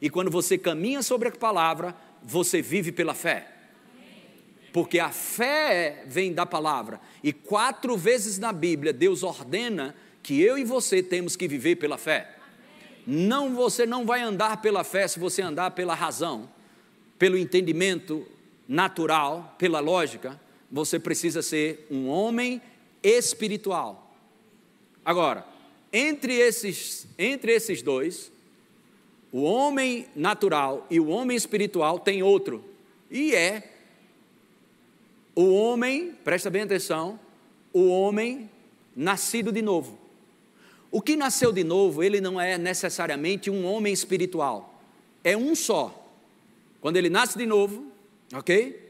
E 0.02 0.10
quando 0.10 0.32
você 0.32 0.58
caminha 0.58 1.02
sobre 1.02 1.28
a 1.28 1.32
palavra, 1.32 1.96
você 2.24 2.62
vive 2.62 2.92
pela 2.92 3.14
fé. 3.14 3.48
Porque 4.72 5.00
a 5.00 5.10
fé 5.10 6.04
vem 6.08 6.34
da 6.34 6.46
palavra. 6.46 7.02
E 7.24 7.34
quatro 7.34 7.98
vezes 7.98 8.38
na 8.38 8.54
Bíblia 8.54 8.94
Deus 8.94 9.24
ordena 9.24 9.96
que 10.22 10.42
eu 10.42 10.58
e 10.58 10.64
você 10.64 11.02
temos 11.02 11.36
que 11.36 11.48
viver 11.48 11.76
pela 11.76 11.98
fé. 11.98 12.39
Não, 13.06 13.56
você 13.56 13.86
não 13.86 14.06
vai 14.06 14.22
andar 14.22 14.62
pela 14.62 14.84
fé 14.84 15.08
se 15.08 15.20
você 15.20 15.42
andar 15.42 15.72
pela 15.72 15.94
razão, 15.94 16.50
pelo 17.18 17.38
entendimento 17.38 18.26
natural, 18.68 19.56
pela 19.58 19.80
lógica. 19.80 20.40
Você 20.72 21.00
precisa 21.00 21.42
ser 21.42 21.88
um 21.90 22.08
homem 22.08 22.62
espiritual. 23.04 24.16
Agora, 25.04 25.46
entre 25.92 26.34
esses, 26.34 27.08
entre 27.18 27.52
esses 27.52 27.82
dois, 27.82 28.32
o 29.32 29.42
homem 29.42 30.08
natural 30.16 30.86
e 30.90 31.00
o 31.00 31.08
homem 31.08 31.36
espiritual 31.36 32.00
tem 32.00 32.24
outro, 32.24 32.64
e 33.10 33.34
é 33.34 33.72
o 35.36 35.54
homem, 35.54 36.14
presta 36.24 36.50
bem 36.50 36.64
atenção, 36.64 37.20
o 37.72 37.88
homem 37.88 38.50
nascido 38.96 39.52
de 39.52 39.62
novo. 39.62 39.99
O 40.92 41.02
que 41.02 41.16
nasceu 41.16 41.52
de 41.52 41.64
novo, 41.64 42.04
ele 42.04 42.20
não 42.20 42.40
é 42.40 42.58
necessariamente 42.58 43.50
um 43.50 43.66
homem 43.66 43.94
espiritual, 43.94 44.82
é 45.24 45.38
um 45.38 45.54
só. 45.56 45.96
Quando 46.82 46.98
ele 46.98 47.10
nasce 47.10 47.38
de 47.38 47.46
novo, 47.46 47.92
ok? 48.34 48.90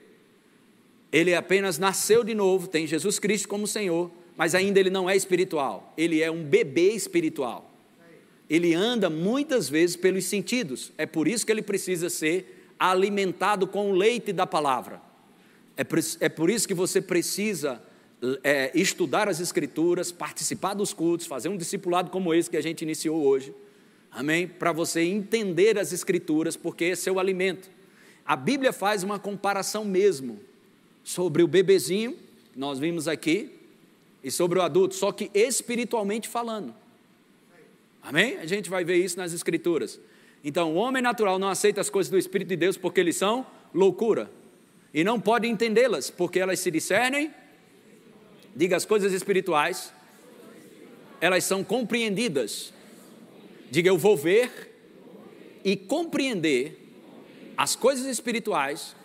Ele 1.11 1.33
apenas 1.35 1.77
nasceu 1.77 2.23
de 2.23 2.35
novo, 2.35 2.67
tem 2.67 2.85
Jesus 2.85 3.19
Cristo 3.19 3.47
como 3.47 3.67
Senhor, 3.67 4.11
mas 4.37 4.55
ainda 4.55 4.79
ele 4.79 4.89
não 4.89 5.09
é 5.09 5.15
espiritual, 5.15 5.93
ele 5.97 6.21
é 6.21 6.31
um 6.31 6.43
bebê 6.43 6.91
espiritual. 6.91 7.69
Ele 8.49 8.73
anda 8.73 9.09
muitas 9.09 9.69
vezes 9.69 9.95
pelos 9.95 10.25
sentidos, 10.25 10.91
é 10.97 11.05
por 11.05 11.27
isso 11.27 11.45
que 11.45 11.51
ele 11.51 11.61
precisa 11.61 12.09
ser 12.09 12.71
alimentado 12.79 13.67
com 13.67 13.91
o 13.91 13.95
leite 13.95 14.31
da 14.31 14.47
palavra. 14.47 15.01
É 15.75 15.83
por, 15.83 15.99
é 15.99 16.53
isso 16.53 16.67
que 16.67 16.73
você 16.73 17.01
precisa 17.01 17.81
é, 18.43 18.71
estudar 18.73 19.29
as 19.29 19.39
Escrituras, 19.39 20.11
participar 20.11 20.73
dos 20.73 20.93
cultos, 20.93 21.25
fazer 21.25 21.49
um 21.49 21.57
discipulado 21.57 22.09
como 22.09 22.33
esse 22.33 22.49
que 22.49 22.57
a 22.57 22.61
gente 22.61 22.81
iniciou 22.81 23.21
hoje. 23.21 23.53
Amém? 24.11 24.47
Para 24.47 24.71
você 24.71 25.01
entender 25.01 25.77
as 25.77 25.93
Escrituras, 25.93 26.57
porque 26.57 26.85
esse 26.85 27.07
é 27.07 27.11
o 27.11 27.19
alimento. 27.19 27.69
A 28.25 28.35
Bíblia 28.35 28.73
faz 28.73 29.03
uma 29.03 29.17
comparação 29.17 29.85
mesmo 29.85 30.39
sobre 31.03 31.41
o 31.41 31.47
bebezinho, 31.47 32.17
nós 32.55 32.77
vimos 32.77 33.07
aqui, 33.07 33.51
e 34.23 34.29
sobre 34.29 34.59
o 34.59 34.61
adulto, 34.61 34.95
só 34.95 35.11
que 35.11 35.31
espiritualmente 35.33 36.27
falando. 36.27 36.75
Amém? 38.01 38.37
A 38.37 38.45
gente 38.45 38.69
vai 38.69 38.83
ver 38.83 38.97
isso 38.97 39.17
nas 39.17 39.33
Escrituras. 39.33 39.99
Então, 40.43 40.73
o 40.73 40.75
homem 40.75 41.01
natural 41.01 41.39
não 41.39 41.49
aceita 41.49 41.81
as 41.81 41.89
coisas 41.89 42.09
do 42.09 42.17
Espírito 42.17 42.49
de 42.49 42.55
Deus 42.55 42.77
porque 42.77 42.99
eles 42.99 43.15
são 43.15 43.45
loucura. 43.73 44.29
E 44.93 45.03
não 45.03 45.19
pode 45.19 45.47
entendê-las, 45.47 46.09
porque 46.09 46.39
elas 46.39 46.59
se 46.59 46.71
discernem 46.71 47.31
Diga 48.59 48.75
as 48.75 48.83
coisas 48.83 49.13
espirituais, 49.13 49.93
elas 51.21 51.45
são 51.45 51.63
compreendidas. 51.63 52.73
Diga 53.71 53.87
eu 53.87 53.97
vou 53.97 54.17
ver 54.17 54.75
e 55.63 55.77
compreender 55.77 56.77
as 57.55 57.77
coisas 57.77 58.05
espirituais 58.05 58.97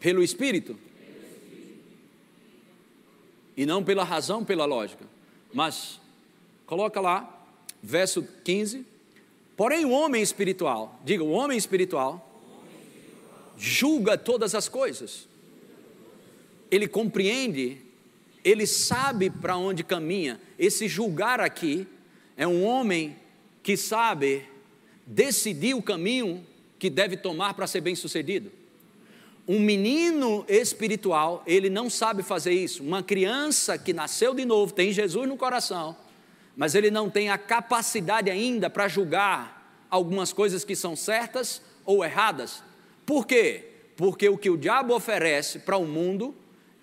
pelo 0.00 0.20
espírito 0.20 0.76
e 3.56 3.64
não 3.64 3.84
pela 3.84 4.02
razão, 4.02 4.44
pela 4.44 4.64
lógica. 4.64 5.06
Mas 5.54 6.00
coloca 6.66 7.00
lá, 7.00 7.46
verso 7.80 8.26
15. 8.42 8.84
Porém, 9.56 9.84
o 9.84 9.90
homem 9.90 10.20
espiritual, 10.20 11.00
diga, 11.04 11.22
o 11.22 11.30
homem 11.30 11.56
espiritual, 11.56 12.28
julga 13.56 14.18
todas 14.18 14.56
as 14.56 14.68
coisas. 14.68 15.28
Ele 16.68 16.88
compreende, 16.88 17.86
ele 18.48 18.66
sabe 18.66 19.28
para 19.28 19.56
onde 19.56 19.84
caminha. 19.84 20.40
Esse 20.58 20.88
julgar 20.88 21.40
aqui 21.40 21.86
é 22.36 22.46
um 22.46 22.64
homem 22.64 23.16
que 23.62 23.76
sabe 23.76 24.44
decidir 25.06 25.74
o 25.74 25.82
caminho 25.82 26.44
que 26.78 26.88
deve 26.88 27.16
tomar 27.16 27.54
para 27.54 27.66
ser 27.66 27.80
bem-sucedido. 27.80 28.50
Um 29.46 29.58
menino 29.60 30.44
espiritual, 30.48 31.42
ele 31.46 31.68
não 31.68 31.90
sabe 31.90 32.22
fazer 32.22 32.52
isso. 32.52 32.82
Uma 32.82 33.02
criança 33.02 33.76
que 33.76 33.92
nasceu 33.92 34.34
de 34.34 34.44
novo, 34.44 34.72
tem 34.72 34.92
Jesus 34.92 35.28
no 35.28 35.36
coração, 35.36 35.96
mas 36.56 36.74
ele 36.74 36.90
não 36.90 37.10
tem 37.10 37.30
a 37.30 37.38
capacidade 37.38 38.30
ainda 38.30 38.70
para 38.70 38.88
julgar 38.88 39.86
algumas 39.90 40.32
coisas 40.32 40.64
que 40.64 40.76
são 40.76 40.94
certas 40.94 41.62
ou 41.84 42.04
erradas. 42.04 42.62
Por 43.04 43.26
quê? 43.26 43.64
Porque 43.96 44.28
o 44.28 44.38
que 44.38 44.50
o 44.50 44.56
diabo 44.56 44.94
oferece 44.94 45.58
para 45.58 45.76
o 45.76 45.86
mundo 45.86 46.34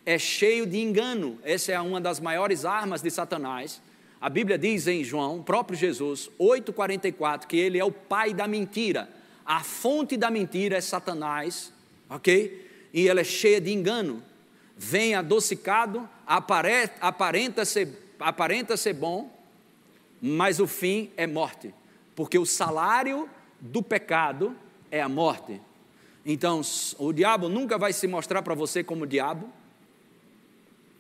é 0.06 0.18
cheio 0.18 0.66
de 0.66 0.80
engano. 0.80 1.40
Essa 1.44 1.72
é 1.72 1.80
uma 1.80 2.00
das 2.00 2.20
maiores 2.20 2.66
armas 2.66 3.02
de 3.02 3.10
Satanás. 3.10 3.82
A 4.20 4.30
Bíblia 4.30 4.58
diz 4.58 4.88
em 4.88 5.04
João, 5.04 5.42
próprio 5.42 5.78
Jesus, 5.78 6.30
8,44, 6.40 7.46
que 7.46 7.58
ele 7.58 7.78
é 7.78 7.84
o 7.84 7.92
pai 7.92 8.34
da 8.34 8.48
mentira. 8.48 9.10
A 9.46 9.64
fonte 9.64 10.18
da 10.18 10.32
mentira 10.32 10.78
é 10.78 10.82
Satanás 10.82 11.74
ok? 12.10 12.90
E 12.94 13.08
ela 13.08 13.22
é 13.22 13.24
cheia 13.24 13.60
de 13.60 13.72
engano. 13.72 14.24
Vem 14.78 15.16
adocicado, 15.16 16.08
aparenta 16.26 17.66
ser, 17.66 18.16
aparenta 18.20 18.76
ser 18.76 18.94
bom, 18.94 19.32
mas 20.22 20.60
o 20.60 20.68
fim 20.68 21.12
é 21.16 21.26
morte, 21.26 21.74
porque 22.16 22.38
o 22.38 22.46
salário 22.46 23.30
do 23.60 23.82
pecado 23.82 24.56
é 24.92 25.02
a 25.02 25.08
morte. 25.08 25.62
Então, 26.26 26.62
o 26.98 27.14
diabo 27.14 27.48
nunca 27.48 27.78
vai 27.78 27.94
se 27.94 28.08
mostrar 28.08 28.42
para 28.42 28.56
você 28.56 28.84
como 28.84 29.06
diabo, 29.06 29.50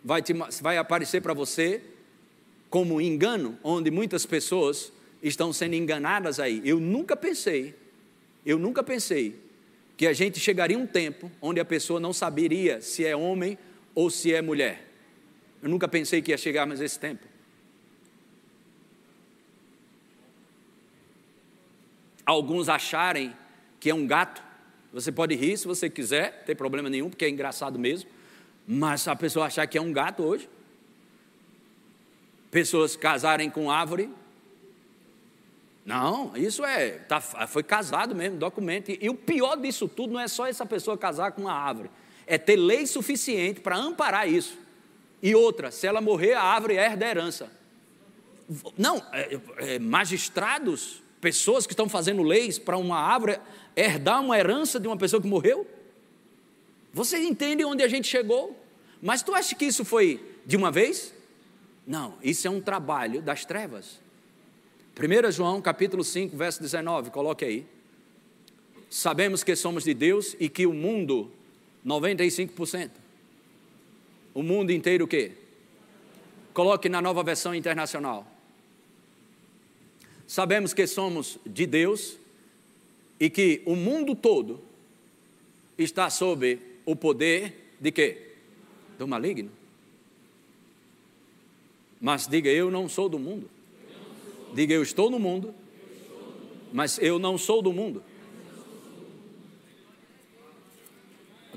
vai, 0.06 0.22
te, 0.22 0.34
vai 0.62 0.78
aparecer 0.78 1.20
para 1.20 1.34
você 1.34 1.82
como 2.70 3.02
engano, 3.02 3.58
onde 3.64 3.90
muitas 3.90 4.24
pessoas 4.24 4.94
estão 5.24 5.52
sendo 5.52 5.74
enganadas 5.74 6.40
aí. 6.40 6.62
Eu 6.64 6.80
nunca 6.80 7.18
pensei, 7.18 7.74
eu 8.46 8.60
nunca 8.60 8.84
pensei 8.84 9.36
que 9.98 10.06
a 10.06 10.14
gente 10.14 10.40
chegaria 10.40 10.78
um 10.78 10.86
tempo 10.86 11.32
onde 11.42 11.60
a 11.60 11.66
pessoa 11.66 12.00
não 12.00 12.14
saberia 12.14 12.82
se 12.82 13.04
é 13.04 13.16
homem 13.16 13.58
ou 13.96 14.12
se 14.12 14.32
é 14.32 14.42
mulher. 14.42 14.88
Eu 15.64 15.70
nunca 15.70 15.88
pensei 15.88 16.22
que 16.22 16.30
ia 16.30 16.38
chegar 16.38 16.68
mais 16.68 16.82
esse 16.82 17.00
tempo. 17.00 17.26
Alguns 22.24 22.70
acharem 22.70 23.34
que 23.80 23.90
é 23.90 23.96
um 23.96 24.06
gato. 24.06 24.44
Você 24.94 25.12
pode 25.12 25.34
rir 25.34 25.58
se 25.58 25.66
você 25.66 25.90
quiser, 25.90 26.38
não 26.40 26.46
tem 26.46 26.56
problema 26.56 26.90
nenhum, 26.90 27.10
porque 27.10 27.26
é 27.26 27.30
engraçado 27.30 27.80
mesmo. 27.80 28.10
Mas 28.68 29.08
a 29.08 29.16
pessoa 29.16 29.46
achar 29.46 29.68
que 29.68 29.78
é 29.78 29.82
um 29.82 29.94
gato 29.94 30.24
hoje. 30.24 30.50
Pessoas 32.50 32.96
casarem 32.96 33.50
com 33.50 33.70
árvore, 33.70 34.10
não, 35.86 36.36
isso 36.36 36.66
é, 36.66 36.94
tá, 37.08 37.22
foi 37.22 37.62
casado 37.62 38.16
mesmo, 38.16 38.38
documento. 38.38 38.90
E, 38.90 39.08
o 39.08 39.14
pior 39.14 39.56
disso 39.56 39.88
tudo 39.88 40.14
não 40.14 40.20
é 40.20 40.28
só 40.28 40.48
essa 40.48 40.66
pessoa 40.66 40.98
casar 40.98 41.32
com 41.34 41.44
uma 41.44 41.54
árvore, 41.54 41.92
é 42.26 42.40
ter 42.40 42.56
lei 42.56 42.88
suficiente 42.88 43.60
para 43.60 43.78
amparar 43.78 44.28
isso. 44.28 44.58
E 45.22 45.36
outra, 45.36 45.70
se 45.70 45.86
ela 45.86 46.02
morrer, 46.02 46.34
a 46.34 46.42
árvore 46.42 46.76
herda 46.76 47.06
a 47.06 47.10
herança. 47.10 47.52
Não, 48.76 48.98
é, 49.12 49.40
é, 49.58 49.80
magistrados, 49.80 51.04
pessoas 51.22 51.68
que 51.68 51.74
estão 51.74 51.88
fazendo 51.88 52.24
leis 52.24 52.58
para 52.58 52.78
uma 52.78 52.98
árvore 52.98 53.40
herdar 53.76 54.22
uma 54.22 54.38
herança 54.38 54.80
de 54.80 54.88
uma 54.88 54.98
pessoa 54.98 55.22
que 55.22 55.28
morreu? 55.28 55.68
Você 56.96 57.18
entende 57.18 57.66
onde 57.66 57.84
a 57.84 57.90
gente 57.90 58.08
chegou? 58.08 58.58
Mas 59.02 59.22
tu 59.22 59.36
acha 59.36 59.54
que 59.54 59.66
isso 59.66 59.84
foi 59.84 60.26
de 60.46 60.56
uma 60.56 60.72
vez? 60.72 61.14
Não, 61.86 62.18
isso 62.24 62.48
é 62.48 62.50
um 62.50 62.62
trabalho 62.62 63.22
das 63.22 63.44
trevas. 63.44 64.00
1 64.98 65.30
João 65.30 65.62
capítulo 65.62 66.06
5, 66.06 66.38
verso 66.38 66.62
19, 66.62 67.12
coloque 67.12 67.44
aí. 67.44 67.66
Sabemos 68.90 69.44
que 69.44 69.58
somos 69.58 69.84
de 69.84 69.94
Deus 69.94 70.38
e 70.40 70.48
que 70.48 70.66
o 70.66 70.72
mundo, 70.72 71.30
95%. 71.86 72.92
O 74.34 74.42
mundo 74.42 74.72
inteiro 74.72 75.04
o 75.04 75.08
quê? 75.08 75.34
Coloque 76.54 76.88
na 76.88 77.02
nova 77.02 77.22
versão 77.24 77.54
internacional. 77.54 78.26
Sabemos 80.26 80.74
que 80.74 80.88
somos 80.88 81.38
de 81.46 81.66
Deus 81.66 82.18
e 83.20 83.30
que 83.30 83.62
o 83.66 83.76
mundo 83.76 84.16
todo 84.16 84.64
está 85.78 86.10
sob 86.10 86.74
o 86.86 86.96
poder 86.96 87.76
de 87.80 87.92
quê? 87.92 88.34
Do 88.98 89.08
maligno. 89.08 89.52
Mas 92.00 92.28
diga, 92.28 92.50
eu 92.50 92.70
não 92.70 92.88
sou 92.88 93.10
do 93.10 93.18
mundo. 93.18 93.50
Diga, 94.54 94.74
eu 94.74 94.84
estou 94.84 95.10
no 95.10 95.20
mundo, 95.20 95.54
mas 96.72 97.00
eu 97.00 97.18
não 97.18 97.38
sou 97.38 97.62
do 97.62 97.74
mundo. 97.74 98.04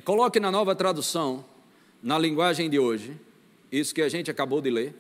Coloque 0.05 0.41
na 0.41 0.51
nova 0.51 0.75
tradução, 0.75 1.45
na 2.03 2.19
linguagem 2.19 2.71
de 2.71 2.79
hoje, 2.79 3.15
isso 3.71 3.95
que 3.95 4.01
a 4.01 4.09
gente 4.09 4.31
acabou 4.31 4.61
de 4.61 4.71
ler. 4.71 4.95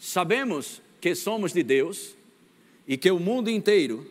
Sabemos 0.00 0.82
que 1.00 1.14
somos 1.14 1.52
de 1.52 1.62
Deus 1.62 2.14
e 2.88 2.96
que 2.96 3.10
o 3.10 3.20
mundo 3.20 3.48
inteiro, 3.48 4.06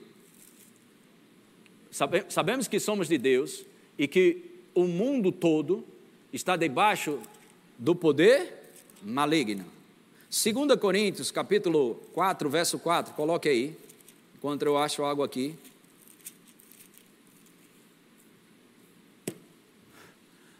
sabe, 1.91 2.25
sabemos 2.29 2.67
que 2.67 2.79
somos 2.79 3.07
de 3.07 3.17
Deus 3.17 3.65
e 3.97 4.07
que 4.07 4.51
o 4.73 4.85
mundo 4.85 5.31
todo 5.31 5.85
está 6.31 6.55
debaixo 6.55 7.19
do 7.77 7.93
poder 7.93 8.71
maligno. 9.03 9.65
2 10.29 10.79
Coríntios, 10.79 11.29
capítulo 11.29 11.95
4, 12.13 12.49
verso 12.49 12.79
4, 12.79 13.13
coloque 13.13 13.49
aí, 13.49 13.77
enquanto 14.35 14.63
eu 14.63 14.77
acho 14.77 15.03
algo 15.03 15.23
aqui. 15.23 15.55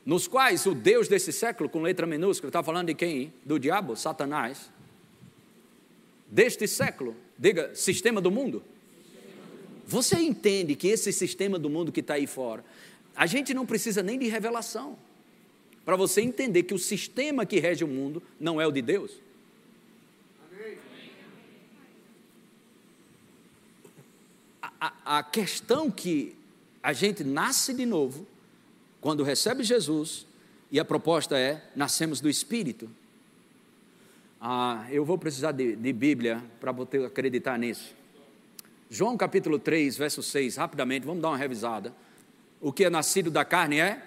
Nos 0.06 0.28
quais 0.28 0.66
o 0.66 0.74
Deus 0.74 1.08
desse 1.08 1.32
século, 1.32 1.70
com 1.70 1.82
letra 1.82 2.06
minúscula, 2.06 2.50
está 2.50 2.62
falando 2.62 2.88
de 2.88 2.96
quem? 2.96 3.32
Do 3.46 3.58
diabo, 3.58 3.96
Satanás. 3.96 4.70
Deste 6.28 6.68
século, 6.68 7.16
diga, 7.38 7.74
sistema 7.76 8.20
do 8.20 8.32
mundo. 8.32 8.64
Você 9.88 10.18
entende 10.18 10.76
que 10.76 10.88
esse 10.88 11.12
sistema 11.12 11.60
do 11.60 11.70
mundo 11.70 11.92
que 11.92 12.00
está 12.00 12.16
aí 12.16 12.28
fora, 12.28 12.64
a 13.16 13.26
gente 13.26 13.54
não 13.54 13.66
precisa 13.66 14.02
nem 14.02 14.18
de 14.18 14.28
revelação 14.28 14.98
para 15.84 15.96
você 15.96 16.22
entender 16.22 16.64
que 16.64 16.74
o 16.74 16.80
sistema 16.80 17.46
que 17.46 17.60
rege 17.60 17.84
o 17.84 17.88
mundo 17.88 18.22
não 18.40 18.62
é 18.62 18.68
o 18.68 18.72
de 18.72 18.82
Deus. 18.82 19.12
A, 24.80 25.20
a, 25.20 25.24
questão 25.24 25.92
que 25.92 26.36
a 26.82 26.92
gente 26.92 27.24
nasce 27.24 27.72
de 27.72 27.86
novo, 27.86 28.26
quando 29.00 29.24
recebe 29.24 29.64
Jesus, 29.64 30.26
e 30.72 30.80
a 30.80 30.86
proposta 30.86 31.38
é: 31.38 31.64
nascemos 31.76 32.20
do 32.20 32.28
Espírito. 32.28 32.90
Ah, 34.40 34.88
eu 34.90 35.06
vou 35.06 35.20
precisar 35.20 35.52
de, 35.52 35.76
de 35.76 35.94
Bíblia 35.94 36.44
para 36.60 36.72
acreditar 37.06 37.60
nisso. 37.60 37.94
João 38.94 39.16
capítulo 39.16 39.58
3, 39.58 39.98
verso 39.98 40.22
6, 40.22 40.58
rapidamente, 40.58 41.06
vamos 41.06 41.22
dar 41.22 41.30
uma 41.30 41.38
revisada. 41.38 41.96
O 42.60 42.74
que 42.74 42.84
é 42.84 42.90
nascido 42.90 43.32
da 43.32 43.46
carne 43.46 43.80
é 43.80 44.04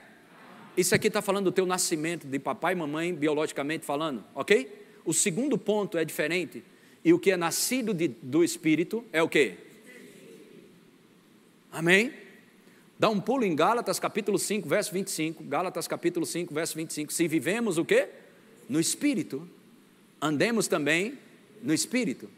isso 0.77 0.95
aqui 0.95 1.07
está 1.07 1.23
falando 1.23 1.47
do 1.47 1.53
teu 1.53 1.65
nascimento, 1.65 2.27
de 2.27 2.39
papai 2.39 2.75
e 2.75 2.77
mamãe, 2.77 3.15
biologicamente 3.15 3.87
falando, 3.87 4.23
ok? 4.35 4.87
O 5.05 5.15
segundo 5.15 5.57
ponto 5.57 5.97
é 5.97 6.05
diferente. 6.05 6.63
E 7.03 7.15
o 7.15 7.19
que 7.19 7.31
é 7.31 7.37
nascido 7.37 7.95
de, 7.95 8.09
do 8.09 8.45
Espírito 8.45 9.05
é 9.11 9.23
o 9.23 9.29
quê? 9.29 9.55
Amém? 11.73 12.13
Dá 12.99 13.09
um 13.09 13.21
pulo 13.21 13.45
em 13.45 13.55
Gálatas 13.55 13.99
capítulo 13.99 14.39
5, 14.39 14.69
verso 14.69 14.93
25. 14.93 15.45
Gálatas 15.45 15.87
capítulo 15.89 16.27
5, 16.27 16.53
verso 16.53 16.77
25. 16.77 17.11
Se 17.11 17.27
vivemos 17.27 17.79
o 17.79 17.87
quê? 17.87 18.09
No 18.69 18.79
Espírito, 18.79 19.49
andemos 20.21 20.69
também 20.69 21.19
no 21.63 21.73
Espírito. 21.73 22.29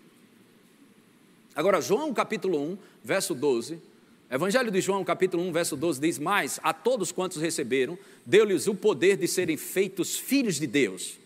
Agora, 1.57 1.81
João 1.81 2.15
capítulo 2.15 2.63
1, 2.73 2.79
verso 3.03 3.35
12 3.35 3.81
Evangelho 4.29 4.73
de 4.73 4.81
João, 4.81 5.05
capítulo 5.05 5.45
1, 5.45 5.53
verso 5.53 5.77
12 5.77 6.01
diz: 6.01 6.19
Mas 6.19 6.59
a 6.63 6.73
todos 6.73 7.13
quantos 7.13 7.41
receberam, 7.41 7.97
deu-lhes 8.25 8.67
o 8.67 8.75
poder 8.75 9.17
de 9.17 9.29
serem 9.29 9.57
feitos 9.57 10.19
filhos 10.19 10.57
de 10.57 10.67
Deus. 10.67 11.17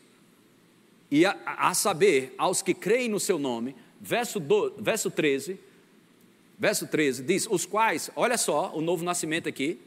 E 1.10 1.24
a, 1.24 1.36
a 1.46 1.72
saber, 1.72 2.34
aos 2.36 2.60
que 2.60 2.74
creem 2.74 3.08
no 3.08 3.18
seu 3.18 3.38
nome, 3.38 3.74
verso, 4.00 4.38
do, 4.38 4.74
verso 4.78 5.10
13, 5.10 5.58
verso 6.58 6.86
13 6.86 7.22
diz: 7.22 7.46
Os 7.50 7.64
quais, 7.64 8.10
olha 8.14 8.36
só, 8.36 8.70
o 8.74 8.82
novo 8.82 9.02
nascimento 9.02 9.48
aqui, 9.48 9.80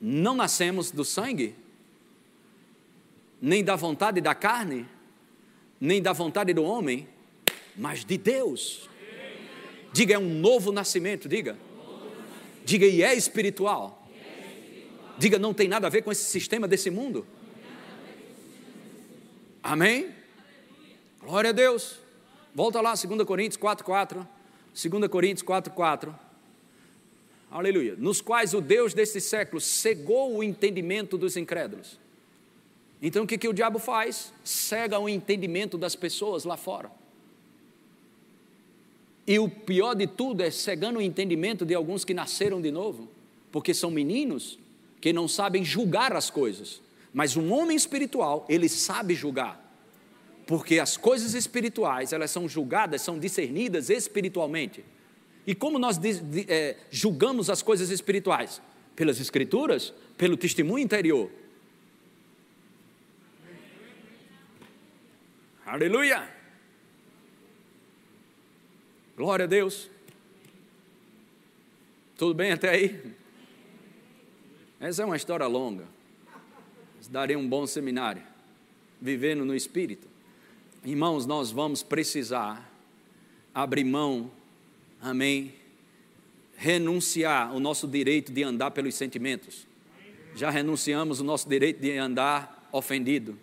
não 0.00 0.36
nascemos 0.36 0.92
do 0.92 1.04
sangue, 1.04 1.52
nem 3.42 3.64
da 3.64 3.74
vontade 3.74 4.20
da 4.20 4.36
carne, 4.36 4.86
nem 5.80 6.00
da 6.00 6.12
vontade 6.12 6.54
do 6.54 6.62
homem, 6.62 7.08
mas 7.76 8.04
de 8.04 8.16
Deus. 8.16 8.88
Diga, 9.94 10.14
é 10.14 10.18
um 10.18 10.28
novo 10.28 10.72
nascimento, 10.72 11.28
diga. 11.28 11.56
Diga, 12.64 12.84
e 12.84 13.00
é 13.00 13.14
espiritual. 13.14 14.04
Diga, 15.16 15.38
não 15.38 15.54
tem 15.54 15.68
nada 15.68 15.86
a 15.86 15.90
ver 15.90 16.02
com 16.02 16.10
esse 16.10 16.24
sistema 16.24 16.66
desse 16.66 16.90
mundo. 16.90 17.24
Amém? 19.62 20.10
Glória 21.22 21.50
a 21.50 21.52
Deus. 21.52 22.00
Volta 22.52 22.80
lá, 22.80 22.94
2 22.94 23.22
Coríntios 23.22 23.56
4, 23.56 23.84
4. 23.84 24.28
2 24.74 25.08
Coríntios 25.08 25.42
4, 25.42 25.72
4. 25.72 26.18
Aleluia. 27.48 27.94
Nos 27.96 28.20
quais 28.20 28.52
o 28.52 28.60
Deus 28.60 28.94
desse 28.94 29.20
século 29.20 29.60
cegou 29.60 30.36
o 30.36 30.42
entendimento 30.42 31.16
dos 31.16 31.36
incrédulos. 31.36 32.00
Então 33.00 33.22
o 33.22 33.26
que, 33.28 33.38
que 33.38 33.46
o 33.46 33.52
diabo 33.52 33.78
faz? 33.78 34.32
Cega 34.42 34.98
o 34.98 35.08
entendimento 35.08 35.78
das 35.78 35.94
pessoas 35.94 36.42
lá 36.42 36.56
fora. 36.56 37.03
E 39.26 39.38
o 39.38 39.48
pior 39.48 39.94
de 39.94 40.06
tudo 40.06 40.42
é 40.42 40.50
cegando 40.50 40.98
o 40.98 41.02
entendimento 41.02 41.64
de 41.64 41.74
alguns 41.74 42.04
que 42.04 42.12
nasceram 42.12 42.60
de 42.60 42.70
novo, 42.70 43.08
porque 43.50 43.72
são 43.72 43.90
meninos 43.90 44.58
que 45.00 45.12
não 45.12 45.26
sabem 45.26 45.64
julgar 45.64 46.14
as 46.14 46.30
coisas. 46.30 46.82
Mas 47.12 47.36
um 47.36 47.52
homem 47.52 47.76
espiritual, 47.76 48.44
ele 48.48 48.68
sabe 48.68 49.14
julgar. 49.14 49.60
Porque 50.46 50.78
as 50.78 50.96
coisas 50.96 51.32
espirituais, 51.32 52.12
elas 52.12 52.30
são 52.30 52.48
julgadas, 52.48 53.00
são 53.00 53.18
discernidas 53.18 53.88
espiritualmente. 53.88 54.84
E 55.46 55.54
como 55.54 55.78
nós 55.78 55.98
é, 56.48 56.76
julgamos 56.90 57.48
as 57.48 57.62
coisas 57.62 57.90
espirituais? 57.90 58.60
Pelas 58.96 59.20
escrituras, 59.20 59.92
pelo 60.18 60.36
testemunho 60.36 60.84
interior. 60.84 61.30
Aleluia! 65.64 66.33
Glória 69.16 69.44
a 69.44 69.46
Deus. 69.46 69.88
Tudo 72.18 72.34
bem 72.34 72.50
até 72.50 72.70
aí? 72.70 73.00
Essa 74.80 75.02
é 75.02 75.04
uma 75.04 75.16
história 75.16 75.46
longa. 75.46 75.84
Daria 77.08 77.38
um 77.38 77.48
bom 77.48 77.64
seminário. 77.64 78.22
Vivendo 79.00 79.44
no 79.44 79.54
Espírito. 79.54 80.08
Irmãos, 80.84 81.26
nós 81.26 81.52
vamos 81.52 81.80
precisar 81.80 82.68
abrir 83.54 83.84
mão, 83.84 84.32
amém, 85.00 85.54
renunciar 86.56 87.54
o 87.54 87.60
nosso 87.60 87.86
direito 87.86 88.32
de 88.32 88.42
andar 88.42 88.72
pelos 88.72 88.96
sentimentos. 88.96 89.64
Já 90.34 90.50
renunciamos 90.50 91.20
o 91.20 91.24
nosso 91.24 91.48
direito 91.48 91.80
de 91.80 91.96
andar 91.96 92.68
ofendido. 92.72 93.38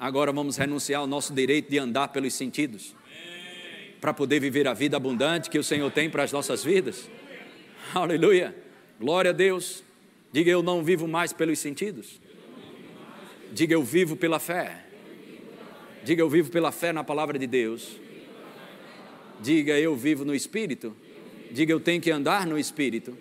Agora 0.00 0.32
vamos 0.32 0.56
renunciar 0.56 1.02
o 1.02 1.06
nosso 1.06 1.34
direito 1.34 1.68
de 1.68 1.78
andar 1.78 2.08
pelos 2.08 2.32
sentidos 2.32 2.96
para 4.00 4.14
poder 4.14 4.40
viver 4.40 4.68
a 4.68 4.74
vida 4.74 4.96
abundante 4.96 5.50
que 5.50 5.58
o 5.58 5.64
Senhor 5.64 5.90
tem 5.90 6.08
para 6.08 6.22
as 6.22 6.32
nossas 6.32 6.62
vidas. 6.62 7.08
Aleluia. 7.94 8.54
Glória 9.00 9.30
a 9.30 9.34
Deus. 9.34 9.82
Diga 10.32 10.50
eu 10.50 10.62
não 10.62 10.84
vivo 10.84 11.08
mais 11.08 11.32
pelos 11.32 11.58
sentidos. 11.58 12.20
Diga 13.52 13.74
eu 13.74 13.82
vivo 13.82 14.16
pela 14.16 14.38
fé. 14.38 14.84
Diga 16.04 16.22
eu 16.22 16.28
vivo 16.28 16.50
pela 16.50 16.70
fé 16.70 16.92
na 16.92 17.02
palavra 17.02 17.38
de 17.38 17.46
Deus. 17.46 17.96
Diga 19.40 19.78
eu 19.78 19.96
vivo 19.96 20.24
no 20.24 20.34
espírito. 20.34 20.94
Diga 21.50 21.72
eu 21.72 21.80
tenho 21.80 22.00
que 22.00 22.10
andar 22.10 22.46
no 22.46 22.58
espírito. 22.58 23.16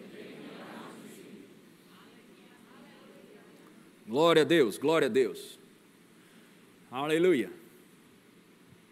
Glória 4.07 4.43
a 4.43 4.45
Deus, 4.45 4.77
glória 4.77 5.07
a 5.07 5.09
Deus. 5.09 5.59
Aleluia. 6.89 7.51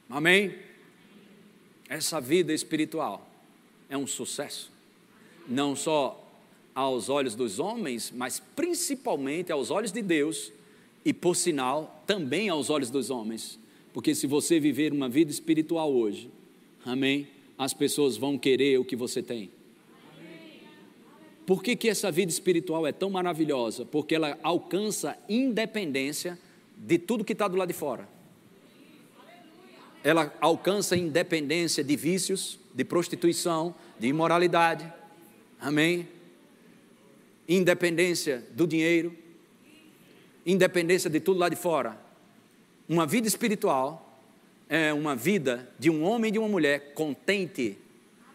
Amém. 0.10 0.65
Essa 1.96 2.20
vida 2.20 2.52
espiritual 2.52 3.26
é 3.90 3.98
um 3.98 4.06
sucesso, 4.06 4.70
não 5.48 5.78
só 5.78 6.22
aos 6.76 7.08
olhos 7.08 7.36
dos 7.36 7.58
homens, 7.58 8.12
mas 8.14 8.38
principalmente 8.54 9.50
aos 9.50 9.72
olhos 9.72 9.94
de 9.94 10.02
Deus 10.02 10.52
e, 11.06 11.14
por 11.14 11.38
sinal, 11.38 12.04
também 12.06 12.50
aos 12.50 12.70
olhos 12.70 12.90
dos 12.90 13.10
homens. 13.10 13.58
Porque 13.94 14.14
se 14.14 14.28
você 14.28 14.60
viver 14.60 14.92
uma 14.92 15.08
vida 15.08 15.32
espiritual 15.32 15.90
hoje, 15.90 16.30
amém, 16.84 17.30
as 17.58 17.74
pessoas 17.74 18.18
vão 18.18 18.38
querer 18.38 18.78
o 18.78 18.84
que 18.84 18.98
você 18.98 19.24
tem. 19.24 19.50
Por 21.46 21.64
que, 21.64 21.78
que 21.78 21.88
essa 21.88 22.12
vida 22.12 22.30
espiritual 22.30 22.86
é 22.86 22.92
tão 22.92 23.10
maravilhosa? 23.10 23.86
Porque 23.86 24.16
ela 24.16 24.38
alcança 24.44 25.18
independência 25.30 26.38
de 26.76 26.98
tudo 26.98 27.24
que 27.24 27.32
está 27.32 27.48
do 27.48 27.56
lado 27.56 27.70
de 27.70 27.74
fora 27.74 28.15
ela 30.06 30.32
alcança 30.40 30.96
independência 30.96 31.84
de 31.84 31.96
vícios, 31.96 32.60
de 32.76 32.86
prostituição, 32.86 33.74
de 33.98 34.06
imoralidade. 34.06 34.94
Amém? 35.60 36.08
Independência 37.50 38.46
do 38.52 38.68
dinheiro, 38.68 39.18
independência 40.46 41.10
de 41.10 41.20
tudo 41.20 41.40
lá 41.40 41.50
de 41.50 41.56
fora. 41.56 42.00
Uma 42.88 43.08
vida 43.08 43.28
espiritual 43.28 44.22
é 44.70 44.94
uma 44.94 45.16
vida 45.16 45.68
de 45.80 45.90
um 45.90 46.04
homem 46.04 46.30
e 46.30 46.34
de 46.34 46.38
uma 46.38 46.50
mulher 46.50 46.94
contente. 46.94 47.76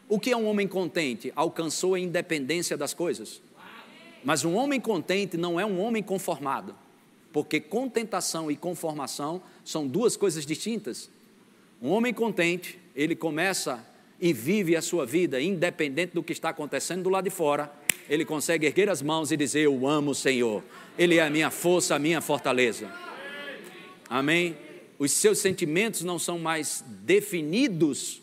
O 0.09 0.19
que 0.19 0.33
é 0.33 0.37
um 0.37 0.49
homem 0.49 0.67
contente? 0.67 1.33
Alcançou 1.37 1.95
a 1.95 2.01
independência 2.01 2.77
das 2.77 2.93
coisas. 2.93 3.41
Mas 4.25 4.45
um 4.45 4.57
homem 4.57 4.81
contente 4.81 5.37
não 5.37 5.61
é 5.61 5.65
um 5.65 5.79
homem 5.81 6.03
conformado, 6.03 6.75
porque 7.33 7.61
contentação 7.61 8.51
e 8.51 8.57
conformação 8.57 9.41
são 9.65 9.87
duas 9.87 10.17
coisas 10.17 10.45
distintas. 10.45 11.09
Um 11.83 11.91
homem 11.91 12.13
contente, 12.13 12.79
ele 12.95 13.17
começa 13.17 13.83
e 14.21 14.35
vive 14.35 14.77
a 14.77 14.83
sua 14.83 15.07
vida 15.07 15.41
independente 15.41 16.13
do 16.13 16.23
que 16.23 16.33
está 16.33 16.51
acontecendo 16.51 17.05
do 17.05 17.09
lado 17.09 17.25
de 17.25 17.31
fora. 17.31 17.73
Ele 18.07 18.25
consegue 18.25 18.67
erguer 18.67 18.91
as 18.91 19.01
mãos 19.01 19.33
e 19.33 19.37
dizer: 19.37 19.61
Eu 19.61 19.87
amo 19.87 20.11
o 20.11 20.15
Senhor. 20.15 20.63
Ele 20.99 21.17
é 21.17 21.23
a 21.23 21.31
minha 21.31 21.51
força, 21.51 21.95
a 21.95 21.99
minha 21.99 22.21
fortaleza. 22.21 22.93
Amém? 24.11 24.59
Os 24.99 25.13
seus 25.13 25.39
sentimentos 25.39 26.03
não 26.03 26.19
são 26.19 26.39
mais 26.39 26.85
definidos 26.87 28.21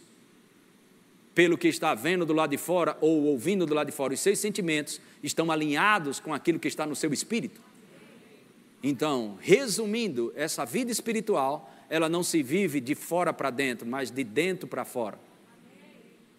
pelo 1.34 1.58
que 1.58 1.68
está 1.68 1.96
vendo 1.96 2.26
do 2.26 2.34
lado 2.34 2.52
de 2.52 2.58
fora 2.58 2.96
ou 3.02 3.24
ouvindo 3.24 3.66
do 3.66 3.74
lado 3.74 3.88
de 3.88 3.94
fora. 3.94 4.14
Os 4.14 4.20
seus 4.20 4.38
sentimentos 4.38 5.02
estão 5.24 5.52
alinhados 5.52 6.20
com 6.20 6.32
aquilo 6.32 6.60
que 6.60 6.68
está 6.68 6.86
no 6.86 6.96
seu 6.96 7.12
espírito. 7.12 7.60
Então, 8.84 9.38
resumindo, 9.42 10.32
essa 10.36 10.64
vida 10.66 10.92
espiritual 10.92 11.74
ela 11.90 12.10
não 12.10 12.24
se 12.24 12.44
vive 12.44 12.80
de 12.80 12.96
fora 12.96 13.32
para 13.32 13.50
dentro, 13.50 13.88
mas 13.88 14.12
de 14.12 14.24
dentro 14.24 14.68
para 14.68 14.84
fora. 14.84 15.20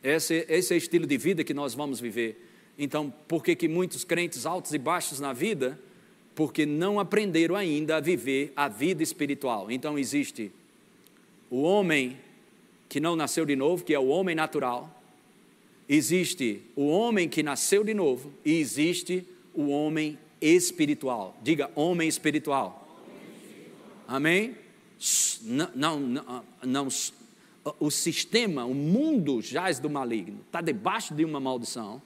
Esse, 0.02 0.46
esse 0.48 0.72
é 0.72 0.76
o 0.76 0.78
estilo 0.78 1.06
de 1.06 1.16
vida 1.16 1.42
que 1.42 1.54
nós 1.54 1.74
vamos 1.74 2.00
viver. 2.00 2.46
Então, 2.78 3.12
por 3.26 3.42
que, 3.42 3.56
que 3.56 3.66
muitos 3.66 4.04
crentes 4.04 4.46
altos 4.46 4.72
e 4.72 4.78
baixos 4.78 5.18
na 5.18 5.32
vida? 5.32 5.78
Porque 6.34 6.64
não 6.64 7.00
aprenderam 7.00 7.56
ainda 7.56 7.96
a 7.96 8.00
viver 8.00 8.52
a 8.54 8.68
vida 8.68 9.02
espiritual. 9.02 9.70
Então, 9.70 9.98
existe 9.98 10.52
o 11.50 11.62
homem 11.62 12.18
que 12.88 13.00
não 13.00 13.16
nasceu 13.16 13.44
de 13.44 13.56
novo, 13.56 13.84
que 13.84 13.92
é 13.92 13.98
o 13.98 14.06
homem 14.06 14.34
natural. 14.34 14.94
Existe 15.88 16.62
o 16.76 16.86
homem 16.86 17.28
que 17.28 17.42
nasceu 17.42 17.82
de 17.82 17.94
novo 17.94 18.32
e 18.44 18.58
existe 18.58 19.26
o 19.54 19.68
homem 19.68 20.18
espiritual. 20.40 21.36
Diga, 21.42 21.70
homem 21.74 22.08
espiritual. 22.08 22.86
Amém? 24.06 24.54
Não, 25.42 25.70
não, 25.74 26.00
não, 26.00 26.44
não 26.62 26.88
o 27.78 27.90
sistema, 27.90 28.64
o 28.64 28.74
mundo 28.74 29.40
jaz 29.40 29.78
do 29.78 29.90
maligno, 29.90 30.40
está 30.46 30.60
debaixo 30.60 31.14
de 31.14 31.24
uma 31.24 31.38
maldição, 31.38 32.00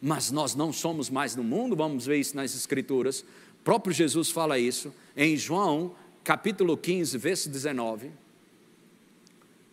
mas 0.00 0.30
nós 0.30 0.54
não 0.54 0.72
somos 0.72 1.08
mais 1.08 1.34
no 1.34 1.42
mundo, 1.42 1.76
vamos 1.76 2.06
ver 2.06 2.18
isso 2.18 2.36
nas 2.36 2.54
Escrituras. 2.54 3.20
O 3.20 3.64
próprio 3.64 3.94
Jesus 3.94 4.30
fala 4.30 4.58
isso 4.58 4.92
em 5.16 5.36
João, 5.36 5.94
capítulo 6.22 6.76
15, 6.76 7.16
verso 7.16 7.48
19. 7.48 8.10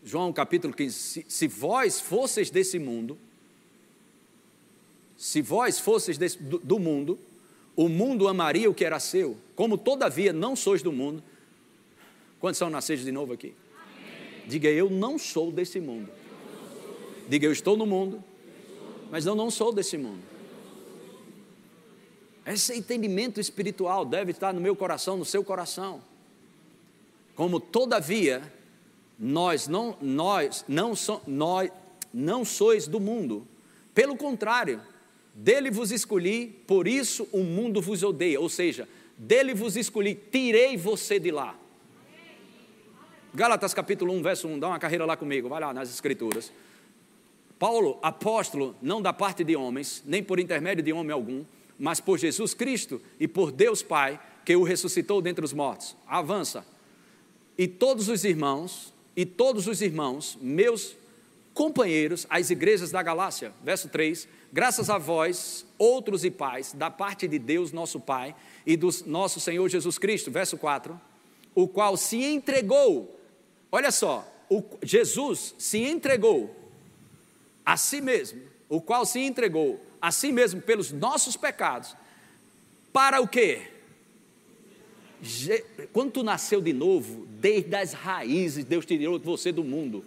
João, 0.04 0.32
capítulo 0.32 0.74
15: 0.74 0.96
se, 0.96 1.26
se 1.28 1.48
vós 1.48 2.00
fosseis 2.00 2.50
desse 2.50 2.80
mundo, 2.80 3.18
se 5.18 5.42
vós 5.42 5.80
fosseis 5.80 6.18
desse, 6.18 6.42
do, 6.42 6.60
do 6.60 6.80
mundo, 6.80 7.20
o 7.76 7.88
mundo 7.88 8.28
amaria 8.28 8.70
o 8.70 8.74
que 8.74 8.86
era 8.86 9.00
seu, 9.00 9.38
como 9.56 9.78
todavia 9.78 10.34
não 10.34 10.56
sois 10.56 10.82
do 10.82 10.92
mundo, 10.92 11.24
Quantos 12.42 12.58
são 12.58 12.72
nascidos 12.72 13.06
de 13.06 13.12
novo 13.12 13.34
aqui? 13.34 13.54
Diga, 14.48 14.68
eu 14.68 14.90
não 14.90 15.20
sou 15.20 15.52
desse 15.52 15.80
mundo. 15.80 16.10
Diga, 17.30 17.46
eu 17.46 17.52
estou 17.52 17.78
no 17.78 17.86
mundo, 17.86 18.22
mas 19.12 19.28
eu 19.28 19.36
não 19.36 19.52
sou 19.52 19.72
desse 19.72 19.96
mundo. 19.96 20.24
Esse 22.44 22.76
entendimento 22.76 23.40
espiritual 23.40 24.04
deve 24.04 24.32
estar 24.32 24.52
no 24.52 24.60
meu 24.60 24.76
coração, 24.76 25.16
no 25.18 25.24
seu 25.24 25.44
coração. 25.44 26.02
Como 27.36 27.60
todavia 27.60 28.42
nós 29.20 29.68
não 29.68 29.96
nós 30.02 30.66
não 30.68 30.96
so, 30.96 31.22
nós 31.28 31.70
não 32.12 32.44
sois 32.44 32.88
do 32.88 33.00
mundo. 33.00 33.48
Pelo 33.94 34.18
contrário, 34.18 34.82
dele 35.36 35.70
vos 35.70 35.92
escolhi, 35.92 36.48
por 36.66 36.88
isso 36.88 37.28
o 37.32 37.44
mundo 37.44 37.80
vos 37.84 38.02
odeia. 38.02 38.42
Ou 38.42 38.50
seja, 38.50 38.90
dele 39.16 39.54
vos 39.54 39.78
escolhi, 39.78 40.16
tirei 40.16 40.76
você 40.76 41.20
de 41.20 41.30
lá. 41.30 41.61
Gálatas 43.34 43.74
capítulo 43.74 44.13
1, 44.13 44.22
verso 44.22 44.48
1, 44.48 44.60
dá 44.60 44.67
uma 44.67 44.80
carreira 44.80 45.06
lá 45.06 45.15
comigo, 45.15 45.48
vai 45.48 45.62
lá 45.62 45.74
nas 45.74 45.89
escrituras. 45.89 46.52
Paulo, 47.58 47.98
apóstolo, 48.02 48.76
não 48.82 49.02
da 49.02 49.13
parte 49.13 49.41
de 49.41 49.56
homens, 49.56 50.04
nem 50.06 50.22
por 50.22 50.38
intermédio 50.38 50.84
de 50.84 50.91
homem 50.91 51.13
algum, 51.13 51.46
mas 51.80 52.02
por 52.02 52.20
Jesus 52.20 52.54
Cristo 52.54 53.02
e 53.17 53.30
por 53.30 53.52
Deus 53.52 53.82
Pai, 53.82 54.20
que 54.44 54.54
o 54.56 54.63
ressuscitou 54.63 55.22
dentre 55.22 55.46
os 55.46 55.54
mortos. 55.54 55.96
Avança. 56.06 56.65
E 57.58 57.67
todos 57.67 58.10
os 58.10 58.26
irmãos, 58.26 58.94
e 59.15 59.26
todos 59.26 59.65
os 59.65 59.82
irmãos, 59.82 60.38
meus 60.41 60.96
companheiros, 61.54 62.28
as 62.30 62.50
igrejas 62.50 62.91
da 62.91 63.02
Galácia, 63.02 63.54
verso 63.63 63.88
3, 63.88 64.28
graças 64.52 64.89
a 64.89 64.98
vós, 64.98 65.65
outros 65.78 66.26
e 66.26 66.32
pais, 66.32 66.74
da 66.74 66.91
parte 66.91 67.30
de 67.30 67.39
Deus, 67.39 67.72
nosso 67.72 67.98
Pai, 67.98 68.36
e 68.65 68.76
do 68.76 68.89
nosso 69.06 69.39
Senhor 69.39 69.70
Jesus 69.70 69.98
Cristo, 69.98 70.30
verso 70.30 70.58
4, 70.58 71.00
o 71.56 71.67
qual 71.67 71.96
se 71.96 72.24
entregou, 72.24 73.21
olha 73.72 73.92
só, 73.92 74.28
o, 74.50 74.64
Jesus 74.84 75.56
se 75.58 75.80
entregou 75.80 76.56
a 77.66 77.78
si 77.78 78.02
mesmo, 78.02 78.42
o 78.68 78.82
qual 78.82 79.06
se 79.06 79.20
entregou 79.20 79.80
a 80.02 80.12
si 80.12 80.32
mesmo 80.32 80.62
pelos 80.62 80.92
nossos 80.92 81.38
pecados, 81.38 81.96
para 82.92 83.22
o 83.22 83.28
quê? 83.28 83.62
Quando 85.94 86.12
tu 86.12 86.24
nasceu 86.24 86.60
de 86.60 86.74
novo, 86.74 87.28
desde 87.40 87.76
as 87.76 87.94
raízes, 87.94 88.66
Deus 88.66 88.86
tirou 88.86 89.20
você 89.20 89.52
do 89.52 89.64
mundo. 89.64 90.04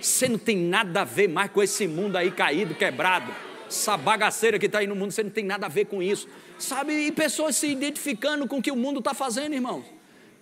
Você 0.00 0.28
não 0.28 0.38
tem 0.38 0.56
nada 0.56 1.00
a 1.00 1.04
ver 1.04 1.28
mais 1.28 1.50
com 1.50 1.62
esse 1.62 1.88
mundo 1.88 2.16
aí 2.16 2.30
caído, 2.30 2.74
quebrado. 2.74 3.34
Essa 3.66 3.96
bagaceira 3.96 4.58
que 4.58 4.66
está 4.66 4.80
aí 4.80 4.86
no 4.86 4.94
mundo, 4.94 5.12
você 5.12 5.22
não 5.22 5.30
tem 5.30 5.44
nada 5.44 5.64
a 5.64 5.68
ver 5.68 5.86
com 5.86 6.02
isso. 6.02 6.28
Sabe? 6.58 6.92
E 6.92 7.10
pessoas 7.10 7.56
se 7.56 7.66
identificando 7.66 8.46
com 8.46 8.58
o 8.58 8.62
que 8.62 8.70
o 8.70 8.76
mundo 8.76 8.98
está 8.98 9.14
fazendo, 9.14 9.54
irmãos. 9.54 9.86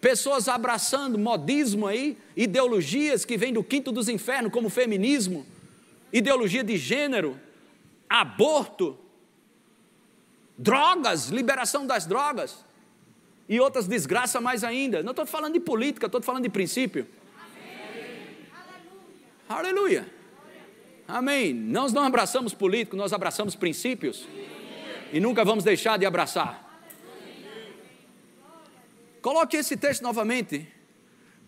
Pessoas 0.03 0.49
abraçando 0.49 1.17
modismo 1.17 1.87
aí, 1.87 2.19
ideologias 2.37 3.25
que 3.25 3.37
vêm 3.39 3.53
do 3.53 3.63
quinto 3.63 3.93
dos 3.93 4.09
infernos, 4.09 4.51
como 4.51 4.69
feminismo, 4.69 5.47
ideologia 6.13 6.65
de 6.65 6.77
gênero, 6.77 7.39
aborto, 8.11 8.99
drogas, 10.59 11.29
liberação 11.29 11.87
das 11.87 12.05
drogas 12.05 12.65
e 13.49 13.61
outras 13.61 13.87
desgraças 13.87 14.43
mais 14.43 14.65
ainda. 14.65 15.05
Não 15.05 15.13
estou 15.13 15.25
falando 15.25 15.53
de 15.53 15.61
política, 15.61 16.07
estou 16.07 16.21
falando 16.21 16.43
de 16.43 16.51
princípio. 16.51 17.07
Aleluia. 19.49 20.13
Amém. 21.07 21.55
Nós 21.55 21.93
não 21.93 22.03
abraçamos 22.03 22.53
político, 22.53 22.97
nós 22.97 23.13
abraçamos 23.13 23.55
princípios. 23.55 24.27
E 25.13 25.21
nunca 25.21 25.45
vamos 25.45 25.63
deixar 25.63 25.97
de 25.97 26.05
abraçar. 26.05 26.62
Coloque 29.23 29.57
esse 29.57 29.77
texto 29.77 30.03
novamente 30.03 30.69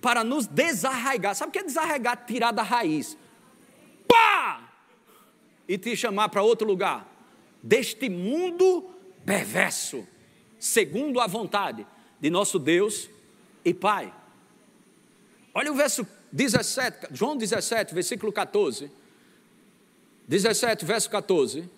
para 0.01 0.23
nos 0.23 0.47
desarraigar. 0.47 1.35
Sabe 1.35 1.51
o 1.51 1.53
que 1.53 1.59
é 1.59 1.65
desarraigar? 1.65 2.25
Tirar 2.25 2.53
da 2.53 2.63
raiz. 2.63 3.19
Pá! 4.07 4.73
E 5.69 5.77
te 5.77 5.97
chamar 5.97 6.29
para 6.29 6.43
outro 6.43 6.67
lugar. 6.67 7.07
Deste 7.63 8.09
mundo 8.09 8.89
perverso, 9.27 10.07
segundo 10.59 11.21
a 11.21 11.27
vontade 11.27 11.87
de 12.21 12.31
nosso 12.31 12.59
Deus 12.59 13.09
e 13.65 13.75
Pai. 13.75 14.13
Olha 15.53 15.73
o 15.73 15.75
verso 15.75 16.07
17, 16.33 17.09
João 17.13 17.37
17, 17.37 17.95
versículo 17.95 18.33
14. 18.33 18.91
17, 20.27 20.85
verso 20.85 21.11
14. 21.11 21.69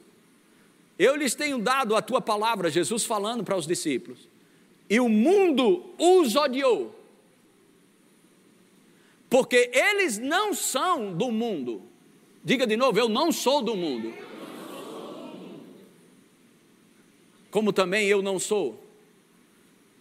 Eu 0.99 1.15
lhes 1.15 1.35
tenho 1.35 1.59
dado 1.59 1.95
a 1.95 2.01
tua 2.01 2.21
palavra, 2.21 2.71
Jesus 2.71 3.05
falando 3.05 3.45
para 3.45 3.57
os 3.57 3.67
discípulos, 3.67 4.29
e 4.88 5.01
o 5.01 5.09
mundo 5.09 5.85
os 5.99 6.37
odiou, 6.37 6.94
porque 9.29 9.70
eles 9.72 10.18
não 10.18 10.55
são 10.55 11.12
do 11.12 11.31
mundo. 11.31 11.83
Diga 12.44 12.66
de 12.66 12.77
novo, 12.77 12.99
eu 12.99 13.09
não 13.09 13.33
sou 13.33 13.61
do 13.61 13.75
mundo. 13.75 14.14
Como 17.51 17.72
também 17.72 18.07
eu 18.07 18.22
não 18.22 18.38
sou. 18.38 18.81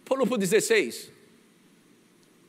Para 0.04 0.24
16, 0.24 1.10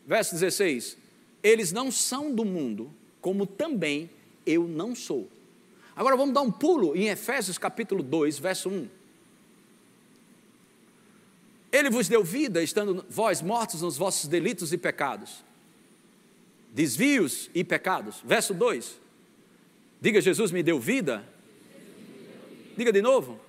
verso 0.06 0.34
16 0.36 0.98
eles 1.44 1.72
não 1.72 1.92
são 1.92 2.34
do 2.34 2.44
mundo, 2.44 2.92
como 3.22 3.46
também 3.46 4.10
eu 4.46 4.68
não 4.68 4.96
sou. 4.96 5.28
Agora 5.96 6.16
vamos 6.16 6.34
dar 6.34 6.42
um 6.42 6.52
pulo 6.52 6.96
em 6.96 7.08
Efésios 7.08 7.58
capítulo 7.58 8.04
2, 8.04 8.38
verso 8.38 8.70
1. 8.70 8.88
Ele 11.72 11.90
vos 11.90 12.08
deu 12.08 12.24
vida, 12.24 12.64
estando 12.64 13.06
vós 13.10 13.42
mortos 13.42 13.82
nos 13.82 13.98
vossos 13.98 14.28
delitos 14.28 14.72
e 14.72 14.78
pecados, 14.78 15.44
desvios 16.74 17.50
e 17.54 17.64
pecados. 17.64 18.22
Verso 18.24 18.54
2. 18.54 19.00
Diga, 20.00 20.22
Jesus 20.22 20.52
me 20.52 20.64
deu 20.64 20.80
vida. 20.80 21.28
Diga 22.78 22.92
de 22.92 23.02
novo. 23.02 23.40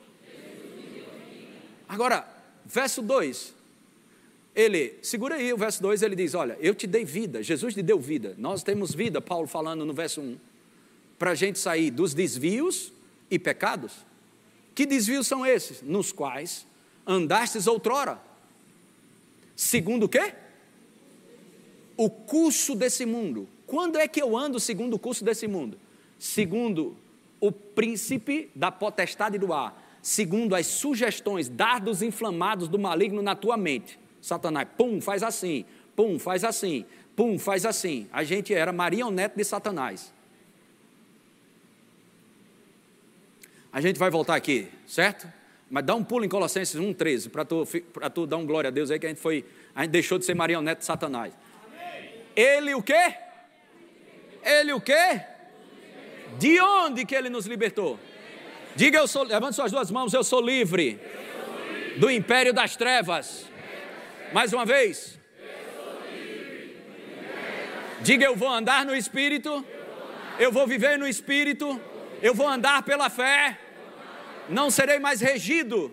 Agora, 1.88 2.26
verso 2.64 3.00
2 3.02 3.58
ele, 4.58 4.98
segura 5.02 5.36
aí 5.36 5.52
o 5.52 5.56
verso 5.56 5.80
2, 5.80 6.02
ele 6.02 6.16
diz: 6.16 6.34
Olha, 6.34 6.58
eu 6.60 6.74
te 6.74 6.84
dei 6.84 7.04
vida, 7.04 7.40
Jesus 7.44 7.74
te 7.74 7.80
deu 7.80 8.00
vida. 8.00 8.34
Nós 8.36 8.60
temos 8.60 8.92
vida, 8.92 9.20
Paulo 9.20 9.46
falando 9.46 9.84
no 9.84 9.94
verso 9.94 10.20
1, 10.20 10.36
para 11.16 11.30
a 11.30 11.34
gente 11.36 11.60
sair 11.60 11.92
dos 11.92 12.12
desvios 12.12 12.92
e 13.30 13.38
pecados. 13.38 13.92
Que 14.74 14.84
desvios 14.84 15.28
são 15.28 15.46
esses? 15.46 15.80
Nos 15.80 16.10
quais 16.10 16.66
andastes 17.08 17.66
outrora. 17.66 18.20
Segundo 19.56 20.04
o 20.04 20.08
quê? 20.08 20.34
O 21.96 22.08
curso 22.08 22.76
desse 22.76 23.06
mundo. 23.06 23.48
Quando 23.66 23.98
é 23.98 24.06
que 24.06 24.22
eu 24.22 24.36
ando 24.36 24.60
segundo 24.60 24.94
o 24.94 24.98
curso 24.98 25.24
desse 25.24 25.48
mundo? 25.48 25.78
Segundo 26.18 26.96
o 27.40 27.50
príncipe 27.50 28.50
da 28.54 28.70
potestade 28.70 29.38
do 29.38 29.52
ar, 29.52 29.98
segundo 30.02 30.54
as 30.54 30.66
sugestões, 30.66 31.48
dardos 31.48 32.02
inflamados 32.02 32.68
do 32.68 32.78
maligno 32.78 33.22
na 33.22 33.34
tua 33.34 33.56
mente 33.56 33.98
Satanás, 34.20 34.68
pum, 34.76 35.00
faz 35.00 35.22
assim, 35.22 35.64
pum, 35.94 36.18
faz 36.18 36.44
assim, 36.44 36.84
pum, 37.16 37.38
faz 37.38 37.64
assim. 37.64 38.08
A 38.12 38.24
gente 38.24 38.52
era 38.52 38.72
marionete 38.72 39.36
de 39.36 39.44
Satanás. 39.44 40.12
A 43.72 43.80
gente 43.80 43.98
vai 43.98 44.10
voltar 44.10 44.34
aqui, 44.34 44.68
certo? 44.86 45.37
Mas 45.70 45.84
dá 45.84 45.94
um 45.94 46.02
pulo 46.02 46.24
em 46.24 46.28
Colossenses 46.28 46.80
1,13, 46.80 47.30
para 47.30 47.44
tu, 47.44 47.66
tu 48.14 48.26
dar 48.26 48.38
um 48.38 48.46
glória 48.46 48.68
a 48.68 48.70
Deus 48.70 48.90
aí 48.90 48.98
que 48.98 49.06
a 49.06 49.08
gente 49.10 49.20
foi, 49.20 49.44
a 49.74 49.82
gente 49.82 49.90
deixou 49.90 50.18
de 50.18 50.24
ser 50.24 50.34
marionete 50.34 50.80
de 50.80 50.84
Satanás. 50.86 51.32
Ele 52.34 52.74
o 52.74 52.82
quê? 52.82 53.14
Ele 54.42 54.72
o 54.72 54.80
quê? 54.80 55.20
De 56.38 56.60
onde 56.60 57.04
que 57.04 57.14
ele 57.14 57.28
nos 57.28 57.46
libertou? 57.46 57.98
Diga 58.76 58.98
eu 58.98 59.08
sou, 59.08 59.24
levante 59.24 59.56
suas 59.56 59.72
duas 59.72 59.90
mãos, 59.90 60.14
eu 60.14 60.22
sou 60.22 60.40
livre 60.40 61.00
do 61.96 62.10
império 62.10 62.52
das 62.54 62.76
trevas 62.76 63.46
mais 64.32 64.52
uma 64.52 64.64
vez. 64.64 65.18
Diga 68.00 68.24
eu 68.24 68.36
vou 68.36 68.48
andar 68.48 68.86
no 68.86 68.94
Espírito, 68.94 69.64
eu 70.38 70.52
vou 70.52 70.66
viver 70.66 70.96
no 70.96 71.06
Espírito, 71.06 71.80
eu 72.22 72.32
vou 72.32 72.46
andar 72.46 72.82
pela 72.84 73.10
fé, 73.10 73.58
não 74.48 74.70
serei 74.70 74.98
mais 74.98 75.20
regido 75.20 75.92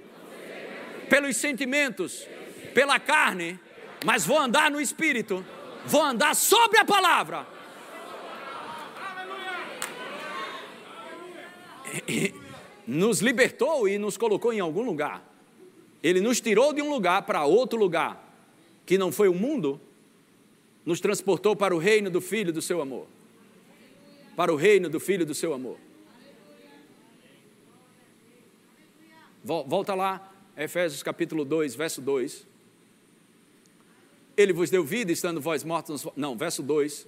pelos 1.09 1.35
sentimentos, 1.37 2.27
pela 2.73 2.99
carne, 2.99 3.59
mas 4.03 4.25
vou 4.25 4.39
andar 4.39 4.71
no 4.71 4.79
Espírito, 4.79 5.45
vou 5.85 6.01
andar 6.01 6.35
sobre 6.35 6.79
a 6.79 6.85
palavra. 6.85 7.47
Nos 12.87 13.19
libertou 13.19 13.87
e 13.87 13.97
nos 13.97 14.17
colocou 14.17 14.53
em 14.53 14.59
algum 14.59 14.83
lugar. 14.83 15.23
Ele 16.03 16.21
nos 16.21 16.39
tirou 16.39 16.73
de 16.73 16.81
um 16.81 16.89
lugar 16.89 17.23
para 17.23 17.45
outro 17.45 17.79
lugar 17.79 18.23
que 18.85 18.97
não 18.97 19.11
foi 19.11 19.27
o 19.27 19.33
mundo, 19.33 19.81
nos 20.85 20.99
transportou 20.99 21.55
para 21.55 21.75
o 21.75 21.79
reino 21.79 22.11
do 22.11 22.21
Filho 22.21 22.53
do 22.53 22.61
seu 22.61 22.79
amor. 22.79 23.07
Para 24.35 24.53
o 24.53 24.55
reino 24.55 24.87
do 24.87 24.99
Filho 24.99 25.25
do 25.25 25.33
seu 25.33 25.53
amor. 25.53 25.77
Volta 29.45 29.93
lá, 29.93 30.33
Efésios 30.57 31.03
capítulo 31.03 31.45
2, 31.45 31.75
verso 31.75 32.01
2. 32.01 32.47
Ele 34.35 34.51
vos 34.51 34.71
deu 34.71 34.83
vida, 34.83 35.11
estando 35.11 35.39
vós 35.39 35.63
mortos. 35.63 36.03
Não, 36.15 36.35
verso 36.35 36.63
2. 36.63 37.05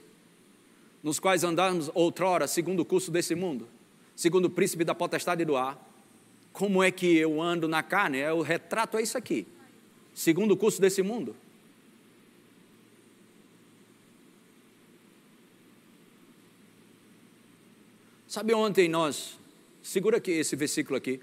Nos 1.02 1.20
quais 1.20 1.44
andamos 1.44 1.90
outrora, 1.96 2.48
segundo 2.48 2.82
o 2.82 2.86
curso 2.86 3.10
desse 3.10 3.34
mundo, 3.34 3.68
segundo 4.16 4.46
o 4.46 4.50
príncipe 4.52 4.84
da 4.84 4.94
potestade 4.94 5.44
do 5.44 5.58
ar. 5.58 5.84
Como 6.54 6.84
é 6.84 6.92
que 6.92 7.18
eu 7.18 7.42
ando 7.42 7.68
na 7.68 7.82
carne? 7.82 8.20
É, 8.20 8.32
o 8.32 8.44
retrato 8.44 9.00
é 9.00 9.02
isso 9.02 9.18
aqui. 9.18 9.48
Segundo 10.14 10.52
o 10.52 10.58
curso 10.58 10.80
desse 10.80 11.02
mundo. 11.02 11.36
Sabe 18.28 18.54
ontem 18.54 18.88
nós, 18.88 19.40
segura 19.82 20.18
aqui 20.18 20.30
esse 20.30 20.56
versículo 20.56 20.98
aqui, 20.98 21.20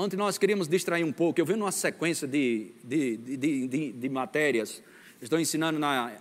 ontem 0.00 0.16
nós 0.16 0.38
queríamos 0.38 0.68
distrair 0.68 1.02
um 1.02 1.12
pouco, 1.12 1.40
eu 1.40 1.44
venho 1.44 1.58
numa 1.58 1.72
sequência 1.72 2.28
de, 2.28 2.72
de, 2.84 3.16
de, 3.16 3.66
de, 3.66 3.92
de 3.92 4.08
matérias, 4.08 4.80
estou 5.20 5.40
ensinando 5.40 5.78
na 5.78 6.12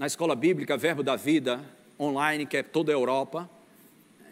na 0.00 0.06
escola 0.06 0.34
bíblica 0.34 0.78
Verbo 0.78 1.02
da 1.02 1.14
Vida, 1.14 1.62
online, 2.00 2.46
que 2.46 2.56
é 2.56 2.62
toda 2.62 2.90
a 2.90 2.94
Europa, 2.94 3.50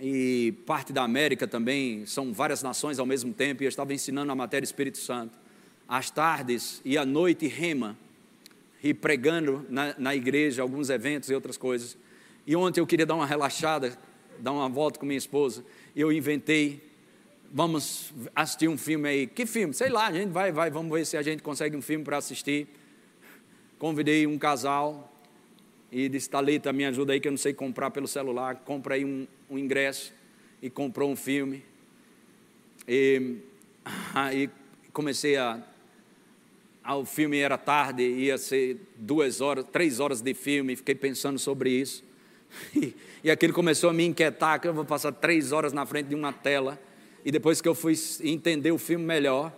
e 0.00 0.54
parte 0.64 0.94
da 0.94 1.02
América 1.02 1.46
também, 1.46 2.06
são 2.06 2.32
várias 2.32 2.62
nações 2.62 2.98
ao 2.98 3.04
mesmo 3.04 3.34
tempo, 3.34 3.62
e 3.62 3.66
eu 3.66 3.68
estava 3.68 3.92
ensinando 3.92 4.32
a 4.32 4.34
matéria 4.34 4.64
Espírito 4.64 4.96
Santo. 4.96 5.38
Às 5.86 6.10
tardes 6.10 6.80
e 6.86 6.96
à 6.96 7.04
noite, 7.04 7.46
rema, 7.46 7.98
e 8.82 8.94
pregando 8.94 9.66
na, 9.68 9.94
na 9.98 10.16
igreja, 10.16 10.62
alguns 10.62 10.88
eventos 10.88 11.28
e 11.28 11.34
outras 11.34 11.58
coisas. 11.58 11.98
E 12.46 12.56
ontem 12.56 12.80
eu 12.80 12.86
queria 12.86 13.04
dar 13.04 13.16
uma 13.16 13.26
relaxada, 13.26 13.98
dar 14.38 14.52
uma 14.52 14.70
volta 14.70 14.98
com 14.98 15.04
minha 15.04 15.18
esposa, 15.18 15.62
e 15.94 16.00
eu 16.00 16.10
inventei, 16.10 16.82
vamos 17.52 18.12
assistir 18.34 18.68
um 18.68 18.78
filme 18.78 19.08
aí. 19.08 19.26
Que 19.26 19.46
filme? 19.46 19.74
Sei 19.74 19.88
lá, 19.88 20.06
a 20.06 20.12
gente 20.12 20.30
vai, 20.30 20.52
vai, 20.52 20.70
vamos 20.70 20.92
ver 20.92 21.04
se 21.04 21.16
a 21.16 21.22
gente 21.22 21.42
consegue 21.42 21.76
um 21.76 21.82
filme 21.82 22.04
para 22.04 22.16
assistir. 22.16 22.68
Convidei 23.78 24.26
um 24.26 24.38
casal, 24.38 25.12
e 25.90 26.08
disse, 26.08 26.28
Thalita, 26.28 26.72
me 26.72 26.84
ajuda 26.84 27.12
aí 27.12 27.20
que 27.20 27.28
eu 27.28 27.32
não 27.32 27.38
sei 27.38 27.54
comprar 27.54 27.90
pelo 27.90 28.06
celular, 28.06 28.56
compra 28.56 28.94
aí 28.94 29.04
um, 29.04 29.26
um 29.48 29.58
ingresso, 29.58 30.12
e 30.60 30.68
comprou 30.68 31.10
um 31.10 31.16
filme. 31.16 31.64
E 32.86 33.36
aí 34.14 34.50
comecei 34.92 35.36
a 35.36 35.62
o 36.90 37.04
filme 37.04 37.36
era 37.36 37.58
tarde, 37.58 38.02
ia 38.02 38.38
ser 38.38 38.78
duas 38.96 39.42
horas, 39.42 39.62
três 39.70 40.00
horas 40.00 40.22
de 40.22 40.32
filme, 40.32 40.74
fiquei 40.74 40.94
pensando 40.94 41.38
sobre 41.38 41.70
isso. 41.70 42.02
E, 42.74 42.96
e 43.24 43.30
aquilo 43.30 43.52
começou 43.52 43.90
a 43.90 43.92
me 43.92 44.06
inquietar, 44.06 44.58
que 44.58 44.66
eu 44.66 44.72
vou 44.72 44.86
passar 44.86 45.12
três 45.12 45.52
horas 45.52 45.70
na 45.74 45.84
frente 45.84 46.06
de 46.06 46.14
uma 46.14 46.32
tela. 46.32 46.80
E 47.24 47.30
depois 47.30 47.60
que 47.60 47.68
eu 47.68 47.74
fui 47.74 47.94
entender 48.22 48.70
o 48.70 48.78
filme 48.78 49.04
melhor, 49.04 49.52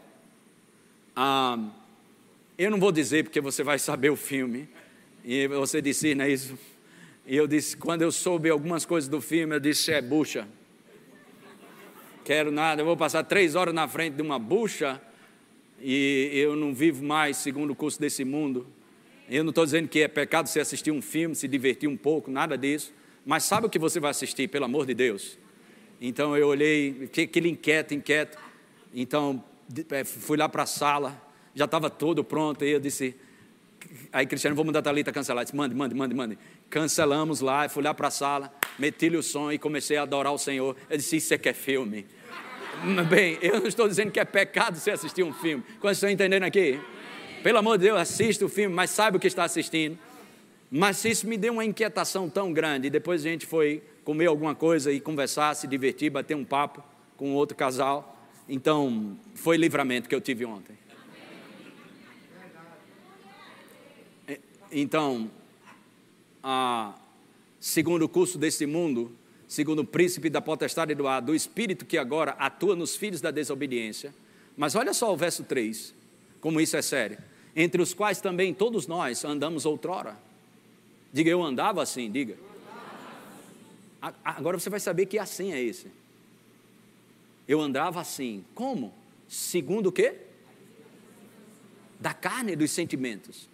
ah, 1.14 1.58
eu 2.56 2.70
não 2.70 2.80
vou 2.80 2.92
dizer 2.92 3.24
porque 3.24 3.40
você 3.40 3.62
vai 3.62 3.78
saber 3.78 4.10
o 4.10 4.16
filme, 4.16 4.68
e 5.24 5.46
você 5.48 5.82
disse, 5.82 6.14
não 6.14 6.24
é 6.24 6.30
isso? 6.30 6.58
E 7.26 7.36
eu 7.36 7.46
disse, 7.46 7.76
quando 7.76 8.02
eu 8.02 8.10
soube 8.10 8.48
algumas 8.48 8.84
coisas 8.84 9.08
do 9.08 9.20
filme, 9.20 9.54
eu 9.54 9.60
disse, 9.60 9.92
é 9.92 10.00
bucha. 10.00 10.48
Quero 12.24 12.50
nada, 12.50 12.82
eu 12.82 12.86
vou 12.86 12.96
passar 12.96 13.24
três 13.24 13.54
horas 13.54 13.74
na 13.74 13.86
frente 13.88 14.14
de 14.14 14.22
uma 14.22 14.38
bucha 14.38 15.00
e 15.80 16.30
eu 16.34 16.54
não 16.54 16.74
vivo 16.74 17.04
mais 17.04 17.38
segundo 17.38 17.70
o 17.70 17.74
curso 17.74 18.00
desse 18.00 18.24
mundo. 18.24 18.66
Eu 19.28 19.42
não 19.44 19.50
estou 19.50 19.64
dizendo 19.64 19.88
que 19.88 20.00
é 20.00 20.08
pecado 20.08 20.48
você 20.48 20.60
assistir 20.60 20.90
um 20.90 21.00
filme, 21.00 21.34
se 21.34 21.46
divertir 21.46 21.88
um 21.88 21.96
pouco, 21.96 22.30
nada 22.30 22.58
disso. 22.58 22.92
Mas 23.24 23.44
sabe 23.44 23.66
o 23.66 23.70
que 23.70 23.78
você 23.78 24.00
vai 24.00 24.10
assistir, 24.10 24.48
pelo 24.48 24.64
amor 24.64 24.86
de 24.86 24.94
Deus? 24.94 25.38
Então 26.00 26.36
eu 26.36 26.48
olhei, 26.48 27.10
aquele 27.22 27.50
inquieto, 27.50 27.92
inquieto. 27.92 28.38
Então 28.94 29.44
é, 29.90 30.02
fui 30.02 30.36
lá 30.36 30.48
para 30.48 30.62
a 30.62 30.66
sala, 30.66 31.20
já 31.54 31.66
estava 31.66 31.90
todo 31.90 32.24
pronto. 32.24 32.64
E 32.64 32.70
eu 32.70 32.80
disse, 32.80 33.14
aí 34.12 34.26
Cristiano, 34.26 34.56
vou 34.56 34.64
mandar 34.64 34.78
a 34.78 34.82
Thalita 34.82 35.12
cancelar. 35.12 35.44
Disse, 35.44 35.54
mande, 35.54 35.74
mande, 35.74 35.94
mande, 35.94 36.14
mande. 36.14 36.38
Cancelamos 36.70 37.40
lá, 37.40 37.68
fui 37.68 37.82
lá 37.82 37.92
para 37.92 38.08
a 38.08 38.10
sala, 38.10 38.52
meti-lhe 38.78 39.16
o 39.16 39.22
som 39.22 39.52
e 39.52 39.58
comecei 39.58 39.96
a 39.98 40.02
adorar 40.02 40.32
o 40.32 40.38
Senhor. 40.38 40.74
Eu 40.88 40.96
disse, 40.96 41.16
isso 41.16 41.34
é 41.34 41.38
que 41.38 41.48
é 41.48 41.52
filme. 41.52 42.06
Bem, 43.10 43.36
eu 43.42 43.60
não 43.60 43.66
estou 43.66 43.86
dizendo 43.86 44.10
que 44.10 44.18
é 44.18 44.24
pecado 44.24 44.78
você 44.78 44.92
assistir 44.92 45.22
um 45.22 45.34
filme. 45.34 45.62
Quando 45.80 45.92
estão 45.92 46.08
entendendo 46.08 46.44
aqui? 46.44 46.80
Pelo 47.42 47.58
amor 47.58 47.76
de 47.76 47.84
Deus, 47.84 47.98
assista 47.98 48.44
o 48.44 48.48
filme, 48.48 48.74
mas 48.74 48.90
saiba 48.90 49.18
o 49.18 49.20
que 49.20 49.26
está 49.26 49.44
assistindo. 49.44 49.98
Mas 50.70 51.04
isso 51.04 51.26
me 51.26 51.36
deu 51.36 51.54
uma 51.54 51.64
inquietação 51.64 52.30
tão 52.30 52.52
grande. 52.52 52.88
Depois 52.88 53.20
a 53.26 53.28
gente 53.28 53.44
foi 53.44 53.82
comer 54.10 54.26
alguma 54.26 54.56
coisa 54.56 54.90
e 54.90 54.98
conversar, 54.98 55.54
se 55.54 55.68
divertir, 55.68 56.10
bater 56.10 56.34
um 56.34 56.44
papo 56.44 56.82
com 57.16 57.32
outro 57.32 57.56
casal. 57.56 58.18
Então, 58.48 59.16
foi 59.36 59.56
livramento 59.56 60.08
que 60.08 60.14
eu 60.16 60.20
tive 60.20 60.44
ontem. 60.44 60.76
Então, 64.72 65.30
a, 66.42 66.92
segundo 67.60 68.02
o 68.02 68.08
curso 68.08 68.36
desse 68.36 68.66
mundo, 68.66 69.12
segundo 69.46 69.82
o 69.82 69.84
príncipe 69.84 70.28
da 70.28 70.40
potestade 70.40 70.92
do 70.92 71.06
ar, 71.06 71.22
do 71.22 71.32
espírito 71.32 71.86
que 71.86 71.96
agora 71.96 72.32
atua 72.32 72.74
nos 72.74 72.96
filhos 72.96 73.20
da 73.20 73.30
desobediência. 73.30 74.12
Mas 74.56 74.74
olha 74.74 74.92
só 74.92 75.12
o 75.12 75.16
verso 75.16 75.44
3, 75.44 75.94
como 76.40 76.60
isso 76.60 76.76
é 76.76 76.82
sério. 76.82 77.18
Entre 77.54 77.80
os 77.80 77.94
quais 77.94 78.20
também 78.20 78.52
todos 78.52 78.88
nós 78.88 79.24
andamos 79.24 79.64
outrora. 79.64 80.18
Diga, 81.12 81.30
eu 81.30 81.40
andava 81.44 81.80
assim, 81.80 82.10
diga. 82.10 82.49
Agora 84.24 84.58
você 84.58 84.70
vai 84.70 84.80
saber 84.80 85.06
que 85.06 85.18
assim 85.18 85.52
é 85.52 85.60
esse. 85.60 85.88
Eu 87.46 87.60
andava 87.60 88.00
assim. 88.00 88.44
Como? 88.54 88.94
Segundo 89.28 89.88
o 89.88 89.92
quê? 89.92 90.14
Da 91.98 92.14
carne 92.14 92.52
e 92.52 92.56
dos 92.56 92.70
sentimentos. 92.70 93.48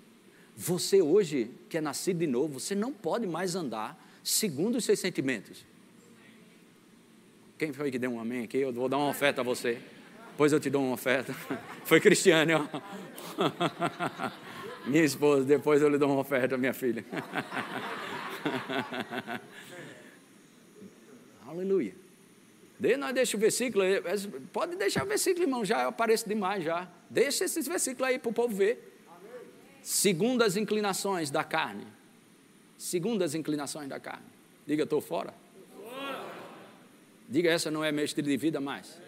Você 0.56 1.02
hoje, 1.02 1.50
que 1.68 1.76
é 1.76 1.80
nascido 1.80 2.18
de 2.18 2.26
novo, 2.26 2.61
você 2.61 2.74
não 2.74 2.92
pode 2.92 3.26
mais 3.26 3.54
andar 3.54 4.00
segundo 4.22 4.76
os 4.76 4.85
seus 4.85 4.98
sentimentos. 4.98 5.64
Quem 7.59 7.72
foi 7.72 7.90
que 7.90 7.98
deu 7.98 8.11
um 8.11 8.20
amém 8.20 8.44
aqui? 8.44 8.59
Eu 8.59 8.72
vou 8.72 8.88
dar 8.88 8.98
uma 8.98 9.09
oferta 9.09 9.40
a 9.40 9.44
você. 9.44 9.78
Depois 10.30 10.52
eu 10.52 10.61
te 10.61 10.68
dou 10.68 10.82
uma 10.82 10.92
oferta. 10.92 11.32
Foi 11.85 11.98
Cristiane, 11.98 12.52
ó. 12.52 12.64
Minha 14.87 15.02
esposa, 15.02 15.44
depois 15.44 15.80
eu 15.80 15.88
lhe 15.88 15.96
dou 15.96 16.11
uma 16.11 16.20
oferta, 16.20 16.56
minha 16.56 16.74
filha. 16.74 17.04
Aleluia. 21.46 21.94
De, 22.78 22.96
nós 22.96 23.14
deixa 23.14 23.37
o 23.37 23.40
versículo, 23.40 23.85
pode 24.52 24.76
deixar 24.76 25.04
o 25.04 25.06
versículo, 25.06 25.44
irmão, 25.44 25.64
já 25.64 25.87
aparece 25.87 26.28
demais 26.28 26.62
já. 26.62 26.88
Deixa 27.09 27.44
esses 27.44 27.66
versículos 27.66 28.09
aí 28.09 28.18
para 28.18 28.28
o 28.28 28.32
povo 28.32 28.54
ver. 28.54 29.00
Segundo 29.82 30.42
as 30.42 30.56
inclinações 30.56 31.30
da 31.30 31.42
carne. 31.42 31.87
Segundo 32.76 33.22
as 33.22 33.35
inclinações 33.35 33.88
da 33.88 33.98
carne. 33.98 34.26
Diga, 34.66 34.82
estou 34.82 35.00
fora. 35.00 35.32
Diga, 37.28 37.50
essa 37.50 37.70
não 37.70 37.82
é 37.82 37.90
meu 37.90 38.04
estilo 38.04 38.28
de 38.28 38.37
vida 38.37 38.61
mais. 38.61 39.00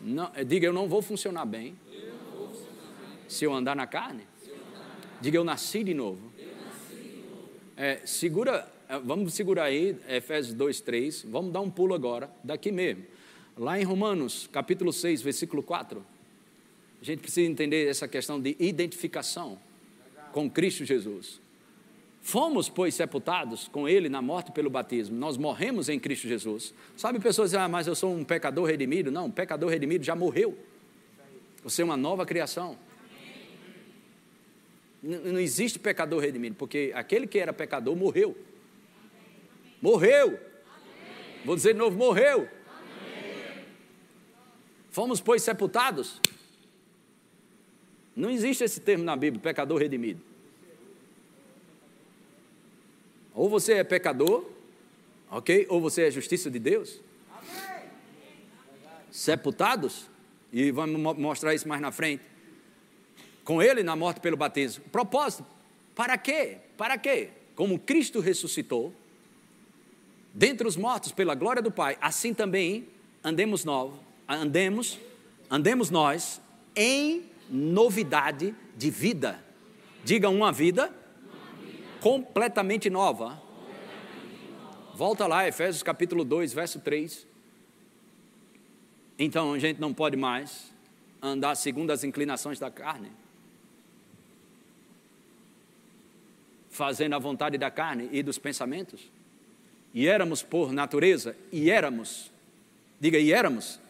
Não, 0.00 0.30
diga, 0.46 0.66
eu 0.66 0.72
não 0.72 0.86
vou 0.86 1.02
funcionar 1.02 1.44
bem 1.44 1.76
se 3.26 3.44
eu 3.44 3.52
andar 3.52 3.74
na 3.74 3.86
carne. 3.86 4.26
Diga, 5.20 5.38
eu 5.38 5.44
nasci 5.44 5.82
de 5.82 5.94
novo. 5.94 6.33
É, 7.76 8.00
segura, 8.04 8.68
é, 8.88 8.98
vamos 8.98 9.34
segurar 9.34 9.64
aí, 9.64 9.96
Efésios 10.08 10.54
2, 10.54 10.80
3. 10.80 11.26
Vamos 11.28 11.52
dar 11.52 11.60
um 11.60 11.70
pulo 11.70 11.94
agora, 11.94 12.30
daqui 12.42 12.70
mesmo. 12.70 13.04
Lá 13.56 13.80
em 13.80 13.84
Romanos, 13.84 14.48
capítulo 14.52 14.92
6, 14.92 15.22
versículo 15.22 15.62
4. 15.62 16.04
A 17.00 17.04
gente 17.04 17.20
precisa 17.20 17.50
entender 17.50 17.88
essa 17.88 18.06
questão 18.06 18.40
de 18.40 18.56
identificação 18.60 19.58
com 20.32 20.48
Cristo 20.48 20.84
Jesus. 20.84 21.40
Fomos, 22.22 22.68
pois, 22.68 22.94
sepultados 22.94 23.68
com 23.68 23.88
Ele 23.88 24.08
na 24.08 24.22
morte 24.22 24.50
pelo 24.52 24.70
batismo. 24.70 25.16
Nós 25.16 25.36
morremos 25.36 25.88
em 25.88 25.98
Cristo 25.98 26.26
Jesus. 26.26 26.72
Sabe, 26.96 27.18
pessoas 27.20 27.50
dizem, 27.50 27.62
ah, 27.62 27.68
mas 27.68 27.86
eu 27.86 27.94
sou 27.94 28.14
um 28.14 28.24
pecador 28.24 28.66
redimido. 28.66 29.10
Não, 29.10 29.26
um 29.26 29.30
pecador 29.30 29.68
redimido 29.68 30.04
já 30.04 30.16
morreu. 30.16 30.56
Você 31.62 31.82
é 31.82 31.84
uma 31.84 31.96
nova 31.96 32.24
criação. 32.24 32.78
Não 35.06 35.38
existe 35.38 35.78
pecador 35.78 36.22
redimido, 36.22 36.56
porque 36.56 36.90
aquele 36.94 37.26
que 37.26 37.38
era 37.38 37.52
pecador 37.52 37.94
morreu. 37.94 38.34
Morreu. 39.82 40.40
Vou 41.44 41.54
dizer 41.54 41.74
de 41.74 41.78
novo: 41.78 41.94
morreu. 41.94 42.48
Fomos, 44.90 45.20
pois, 45.20 45.42
sepultados. 45.42 46.22
Não 48.16 48.30
existe 48.30 48.64
esse 48.64 48.80
termo 48.80 49.04
na 49.04 49.14
Bíblia, 49.14 49.42
pecador 49.42 49.78
redimido. 49.78 50.22
Ou 53.34 53.46
você 53.46 53.74
é 53.74 53.84
pecador, 53.84 54.48
ok? 55.30 55.66
Ou 55.68 55.82
você 55.82 56.04
é 56.04 56.10
justiça 56.10 56.50
de 56.50 56.58
Deus. 56.58 56.98
Sepultados, 59.10 60.08
e 60.50 60.70
vamos 60.70 61.18
mostrar 61.18 61.54
isso 61.54 61.68
mais 61.68 61.82
na 61.82 61.92
frente. 61.92 62.33
Com 63.44 63.62
ele 63.62 63.82
na 63.82 63.94
morte 63.94 64.20
pelo 64.20 64.36
batismo. 64.36 64.84
Propósito, 64.90 65.44
para 65.94 66.16
quê? 66.16 66.58
Para 66.76 66.98
quê? 66.98 67.30
Como 67.54 67.78
Cristo 67.78 68.20
ressuscitou, 68.20 68.92
dentre 70.32 70.66
os 70.66 70.76
mortos 70.76 71.12
pela 71.12 71.34
glória 71.34 71.62
do 71.62 71.70
Pai, 71.70 71.96
assim 72.00 72.34
também 72.34 72.88
andemos 73.22 73.64
nós, 73.64 73.92
andemos, 74.28 74.98
andemos 75.50 75.90
nós 75.90 76.40
em 76.74 77.24
novidade 77.48 78.54
de 78.76 78.90
vida. 78.90 79.42
Diga 80.04 80.28
uma 80.28 80.50
vida 80.50 80.92
completamente 82.00 82.90
nova. 82.90 83.42
Volta 84.94 85.26
lá, 85.26 85.46
Efésios 85.48 85.82
capítulo 85.82 86.24
2, 86.24 86.52
verso 86.52 86.80
3. 86.80 87.26
Então 89.18 89.52
a 89.52 89.58
gente 89.58 89.80
não 89.80 89.94
pode 89.94 90.16
mais 90.16 90.72
andar 91.22 91.54
segundo 91.54 91.90
as 91.90 92.04
inclinações 92.04 92.58
da 92.58 92.70
carne, 92.70 93.10
fazendo 96.74 97.14
a 97.14 97.18
vontade 97.18 97.56
da 97.56 97.70
carne 97.70 98.08
e 98.12 98.22
dos 98.22 98.38
pensamentos. 98.38 99.10
E 99.94 100.06
éramos 100.06 100.42
por 100.42 100.72
natureza, 100.72 101.36
e 101.50 101.70
éramos, 101.70 102.30
diga, 103.00 103.18
e 103.18 103.32
éramos, 103.32 103.80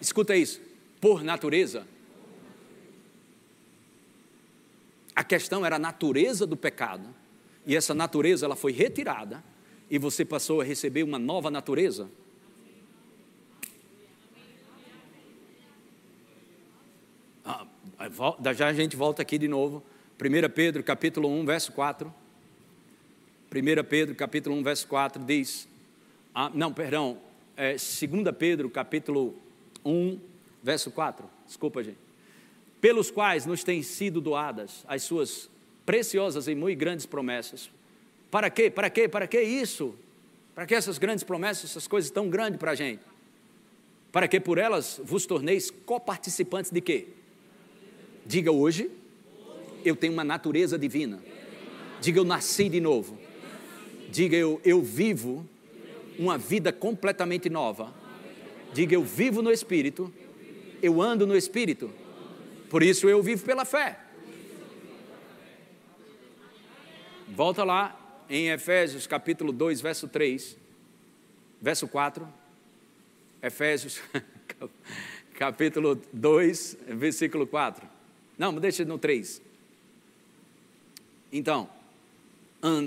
escuta 0.00 0.36
isso, 0.36 0.60
por 1.00 1.22
natureza, 1.22 1.86
A 5.20 5.24
questão 5.24 5.66
era 5.66 5.76
a 5.76 5.78
natureza 5.78 6.46
do 6.46 6.56
pecado. 6.56 7.06
E 7.66 7.76
essa 7.76 7.92
natureza 7.92 8.46
ela 8.46 8.56
foi 8.56 8.72
retirada 8.72 9.44
e 9.90 9.98
você 9.98 10.24
passou 10.24 10.62
a 10.62 10.64
receber 10.64 11.02
uma 11.02 11.18
nova 11.18 11.50
natureza. 11.50 12.10
Ah, 17.44 17.66
já 18.56 18.68
a 18.68 18.72
gente 18.72 18.96
volta 18.96 19.20
aqui 19.20 19.36
de 19.36 19.46
novo. 19.46 19.82
1 20.20 20.50
Pedro 20.50 20.82
capítulo 20.84 21.30
1, 21.30 21.46
verso 21.46 21.72
4. 21.72 22.14
1 23.50 23.84
Pedro 23.88 24.14
capítulo 24.14 24.54
1, 24.56 24.62
verso 24.62 24.86
4 24.86 25.24
diz. 25.24 25.66
Ah, 26.34 26.50
não, 26.52 26.74
perdão. 26.74 27.18
É, 27.56 27.72
2 27.72 27.80
Pedro 28.38 28.68
capítulo 28.68 29.34
1, 29.82 30.20
verso 30.62 30.90
4. 30.90 31.26
Desculpa, 31.46 31.82
gente. 31.82 31.96
Pelos 32.82 33.10
quais 33.10 33.46
nos 33.46 33.64
têm 33.64 33.82
sido 33.82 34.20
doadas 34.20 34.84
as 34.86 35.02
suas 35.02 35.48
preciosas 35.86 36.48
e 36.48 36.54
muito 36.54 36.78
grandes 36.78 37.06
promessas. 37.06 37.70
Para 38.30 38.50
quê? 38.50 38.70
Para 38.70 38.90
quê? 38.90 39.08
Para 39.08 39.26
que 39.26 39.40
isso? 39.40 39.94
Para 40.54 40.66
que 40.66 40.74
essas 40.74 40.98
grandes 40.98 41.24
promessas, 41.24 41.70
essas 41.70 41.86
coisas 41.86 42.10
tão 42.10 42.28
grandes 42.28 42.60
para 42.60 42.72
a 42.72 42.74
gente? 42.74 43.02
Para 44.12 44.28
que 44.28 44.38
por 44.38 44.58
elas 44.58 45.00
vos 45.02 45.24
torneis 45.24 45.70
coparticipantes 45.70 46.70
de 46.70 46.82
quê? 46.82 47.08
Diga 48.26 48.52
hoje, 48.52 48.90
eu 49.84 49.96
tenho 49.96 50.12
uma 50.12 50.24
natureza 50.24 50.78
divina. 50.78 51.22
Diga 52.00 52.18
eu 52.18 52.24
nasci 52.24 52.68
de 52.68 52.80
novo. 52.80 53.18
Diga 54.10 54.36
eu, 54.36 54.60
eu 54.64 54.82
vivo 54.82 55.48
uma 56.18 56.36
vida 56.36 56.72
completamente 56.72 57.48
nova. 57.48 57.92
Diga 58.72 58.94
eu 58.94 59.02
vivo 59.02 59.42
no 59.42 59.50
Espírito, 59.50 60.12
eu 60.82 61.00
ando 61.00 61.26
no 61.26 61.36
Espírito. 61.36 61.90
Por 62.68 62.82
isso 62.82 63.08
eu 63.08 63.22
vivo 63.22 63.44
pela 63.44 63.64
fé. 63.64 63.98
Volta 67.28 67.64
lá 67.64 68.24
em 68.28 68.50
Efésios 68.50 69.06
capítulo 69.06 69.52
2, 69.52 69.80
verso 69.80 70.08
3, 70.08 70.56
verso 71.60 71.88
4. 71.88 72.28
Efésios 73.42 74.00
capítulo 75.34 76.00
2, 76.12 76.76
versículo 76.88 77.46
4. 77.46 77.88
Não, 78.36 78.54
deixa 78.54 78.84
no 78.84 78.98
3. 78.98 79.40
Então, 81.32 81.68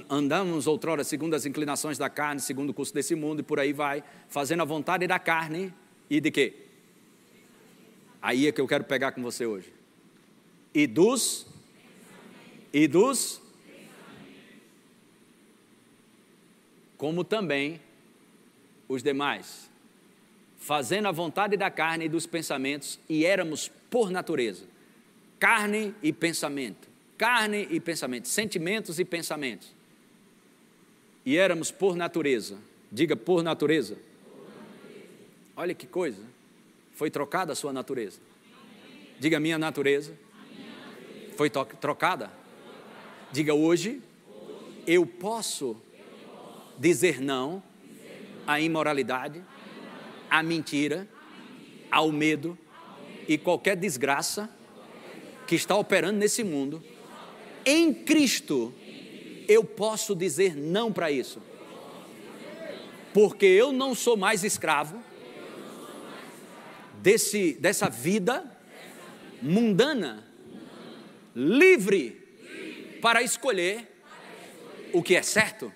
andamos 0.09 0.67
outrora 0.67 1.03
segundo 1.03 1.33
as 1.33 1.45
inclinações 1.45 1.97
da 1.97 2.09
carne, 2.09 2.41
segundo 2.41 2.69
o 2.69 2.73
curso 2.73 2.93
desse 2.93 3.15
mundo, 3.15 3.39
e 3.39 3.43
por 3.43 3.59
aí 3.59 3.73
vai, 3.73 4.03
fazendo 4.27 4.61
a 4.61 4.65
vontade 4.65 5.07
da 5.07 5.17
carne 5.17 5.73
e 6.09 6.19
de 6.19 6.29
quê? 6.29 6.53
Aí 8.21 8.47
é 8.47 8.51
que 8.51 8.61
eu 8.61 8.67
quero 8.67 8.83
pegar 8.83 9.11
com 9.11 9.21
você 9.21 9.45
hoje. 9.45 9.73
E 10.73 10.87
dos 10.87 11.47
e 12.71 12.87
dos 12.87 13.41
como 16.97 17.25
também 17.25 17.81
os 18.87 19.03
demais, 19.03 19.69
fazendo 20.57 21.09
a 21.09 21.11
vontade 21.11 21.57
da 21.57 21.69
carne 21.69 22.05
e 22.05 22.09
dos 22.09 22.25
pensamentos, 22.25 22.97
e 23.09 23.25
éramos 23.25 23.69
por 23.89 24.09
natureza, 24.09 24.65
carne 25.37 25.93
e 26.01 26.13
pensamento, 26.13 26.87
carne 27.23 27.69
e 27.71 27.79
pensamento, 27.79 28.27
sentimentos 28.27 28.99
e 28.99 29.05
pensamentos. 29.05 29.73
E 31.25 31.37
éramos 31.37 31.71
por 31.71 31.95
natureza, 31.95 32.57
diga 32.91 33.15
por 33.15 33.41
natureza. 33.41 33.95
Olha 35.55 35.73
que 35.73 35.87
coisa, 35.87 36.21
foi 36.91 37.09
trocada 37.09 37.53
a 37.53 37.55
sua 37.55 37.71
natureza. 37.71 38.19
Diga 39.21 39.39
minha 39.39 39.57
natureza. 39.57 40.11
Foi 41.37 41.49
trocada? 41.49 42.29
Diga 43.31 43.53
hoje, 43.53 44.01
eu 44.85 45.05
posso 45.05 45.77
dizer 46.77 47.21
não 47.21 47.63
à 48.45 48.59
imoralidade, 48.59 49.41
à 50.29 50.43
mentira, 50.43 51.07
ao 51.89 52.11
medo 52.11 52.57
e 53.29 53.37
qualquer 53.37 53.77
desgraça 53.77 54.49
que 55.47 55.55
está 55.55 55.73
operando 55.77 56.19
nesse 56.19 56.43
mundo. 56.43 56.83
Em 57.65 57.93
Cristo, 57.93 58.73
eu 59.47 59.63
posso 59.63 60.15
dizer 60.15 60.55
não 60.55 60.91
para 60.91 61.11
isso. 61.11 61.41
Porque 63.13 63.45
eu 63.45 63.71
não 63.71 63.93
sou 63.93 64.17
mais 64.17 64.43
escravo 64.43 65.01
desse, 67.01 67.53
dessa 67.53 67.89
vida 67.89 68.43
mundana, 69.41 70.25
livre 71.35 72.21
para 73.01 73.21
escolher 73.21 73.87
o 74.93 75.03
que 75.03 75.15
é 75.15 75.21
certo 75.21 75.71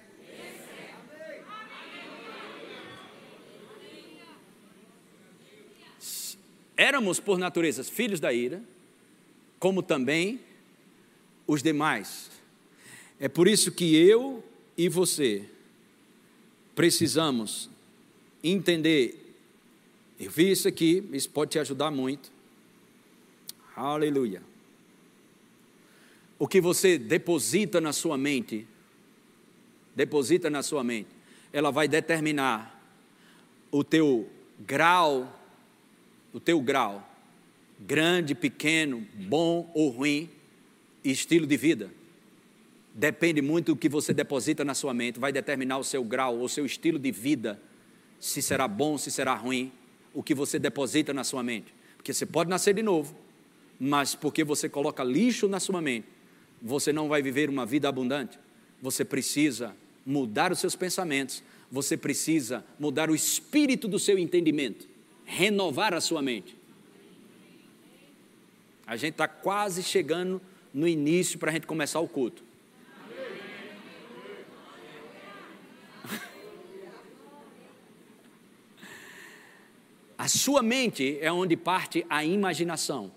Éramos, 6.77 7.19
por 7.19 7.39
natureza, 7.39 7.83
filhos 7.83 8.19
da 8.19 8.31
ira, 8.31 8.61
como 9.57 9.81
também 9.81 10.39
os 11.47 11.63
demais. 11.63 12.29
É 13.19 13.27
por 13.27 13.47
isso 13.47 13.71
que 13.71 13.95
eu 13.95 14.43
e 14.77 14.87
você 14.87 15.49
precisamos 16.75 17.69
entender. 18.43 19.35
Eu 20.19 20.29
vi 20.29 20.51
isso 20.51 20.67
aqui, 20.67 21.03
isso 21.11 21.29
pode 21.29 21.51
te 21.51 21.59
ajudar 21.59 21.89
muito. 21.89 22.31
Aleluia. 23.75 24.43
O 26.37 26.47
que 26.47 26.61
você 26.61 26.99
deposita 26.99 27.81
na 27.81 27.93
sua 27.93 28.17
mente, 28.17 28.67
deposita 29.95 30.49
na 30.49 30.61
sua 30.61 30.83
mente, 30.83 31.09
ela 31.51 31.71
vai 31.71 31.87
determinar 31.87 32.75
o 33.71 33.83
teu 33.83 34.29
grau 34.59 35.33
o 36.37 36.39
teu 36.39 36.61
grau, 36.61 37.03
grande, 37.79 38.35
pequeno, 38.35 39.05
bom 39.15 39.71
ou 39.73 39.89
ruim, 39.89 40.29
estilo 41.11 41.45
de 41.45 41.57
vida. 41.57 41.91
Depende 42.93 43.41
muito 43.41 43.73
do 43.73 43.75
que 43.75 43.87
você 43.87 44.13
deposita 44.13 44.65
na 44.65 44.73
sua 44.73 44.93
mente, 44.93 45.19
vai 45.19 45.31
determinar 45.31 45.77
o 45.77 45.83
seu 45.83 46.03
grau, 46.03 46.41
o 46.41 46.49
seu 46.49 46.65
estilo 46.65 46.97
de 46.97 47.11
vida, 47.11 47.61
se 48.19 48.41
será 48.41 48.67
bom, 48.67 48.97
se 48.97 49.11
será 49.11 49.35
ruim, 49.35 49.71
o 50.13 50.23
que 50.23 50.33
você 50.33 50.57
deposita 50.57 51.13
na 51.13 51.23
sua 51.23 51.43
mente. 51.43 51.73
Porque 51.95 52.13
você 52.13 52.25
pode 52.25 52.49
nascer 52.49 52.73
de 52.73 52.81
novo, 52.81 53.15
mas 53.79 54.15
porque 54.15 54.43
você 54.43 54.67
coloca 54.67 55.03
lixo 55.03 55.47
na 55.47 55.59
sua 55.59 55.81
mente, 55.81 56.07
você 56.61 56.91
não 56.91 57.07
vai 57.07 57.21
viver 57.21 57.49
uma 57.49 57.65
vida 57.65 57.87
abundante. 57.87 58.39
Você 58.81 59.05
precisa 59.05 59.75
mudar 60.05 60.51
os 60.51 60.59
seus 60.59 60.75
pensamentos, 60.75 61.43
você 61.71 61.95
precisa 61.95 62.65
mudar 62.79 63.09
o 63.09 63.15
espírito 63.15 63.87
do 63.87 63.99
seu 63.99 64.17
entendimento 64.17 64.87
renovar 65.27 65.93
a 65.93 65.99
sua 65.99 66.21
mente. 66.21 66.57
A 68.87 68.95
gente 68.95 69.11
está 69.11 69.27
quase 69.27 69.83
chegando 69.83 70.41
no 70.73 70.87
início 70.87 71.37
para 71.39 71.51
a 71.51 71.53
gente 71.53 71.67
começar 71.67 71.99
o 71.99 72.07
culto. 72.07 72.43
A 80.17 80.27
sua 80.27 80.63
mente 80.63 81.17
é 81.21 81.31
onde 81.31 81.55
parte 81.55 82.05
a 82.09 82.25
imaginação. 82.25 83.11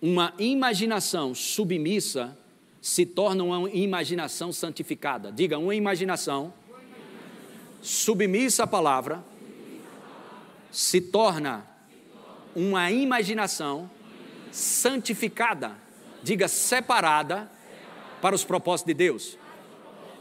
Uma 0.00 0.34
imaginação 0.38 1.34
submissa 1.34 2.38
se 2.80 3.06
torna 3.06 3.42
uma 3.42 3.70
imaginação 3.70 4.52
santificada. 4.52 5.32
Diga, 5.32 5.58
uma 5.58 5.74
imaginação 5.74 6.52
submissa 7.80 8.64
à 8.64 8.66
palavra 8.66 9.24
se 10.70 11.00
torna 11.00 11.66
uma 12.54 12.90
imaginação 12.90 13.90
santificada, 14.54 15.76
diga 16.22 16.46
separada 16.46 17.50
para 18.22 18.36
os 18.36 18.44
propósitos 18.44 18.86
de 18.86 18.94
Deus. 18.94 19.36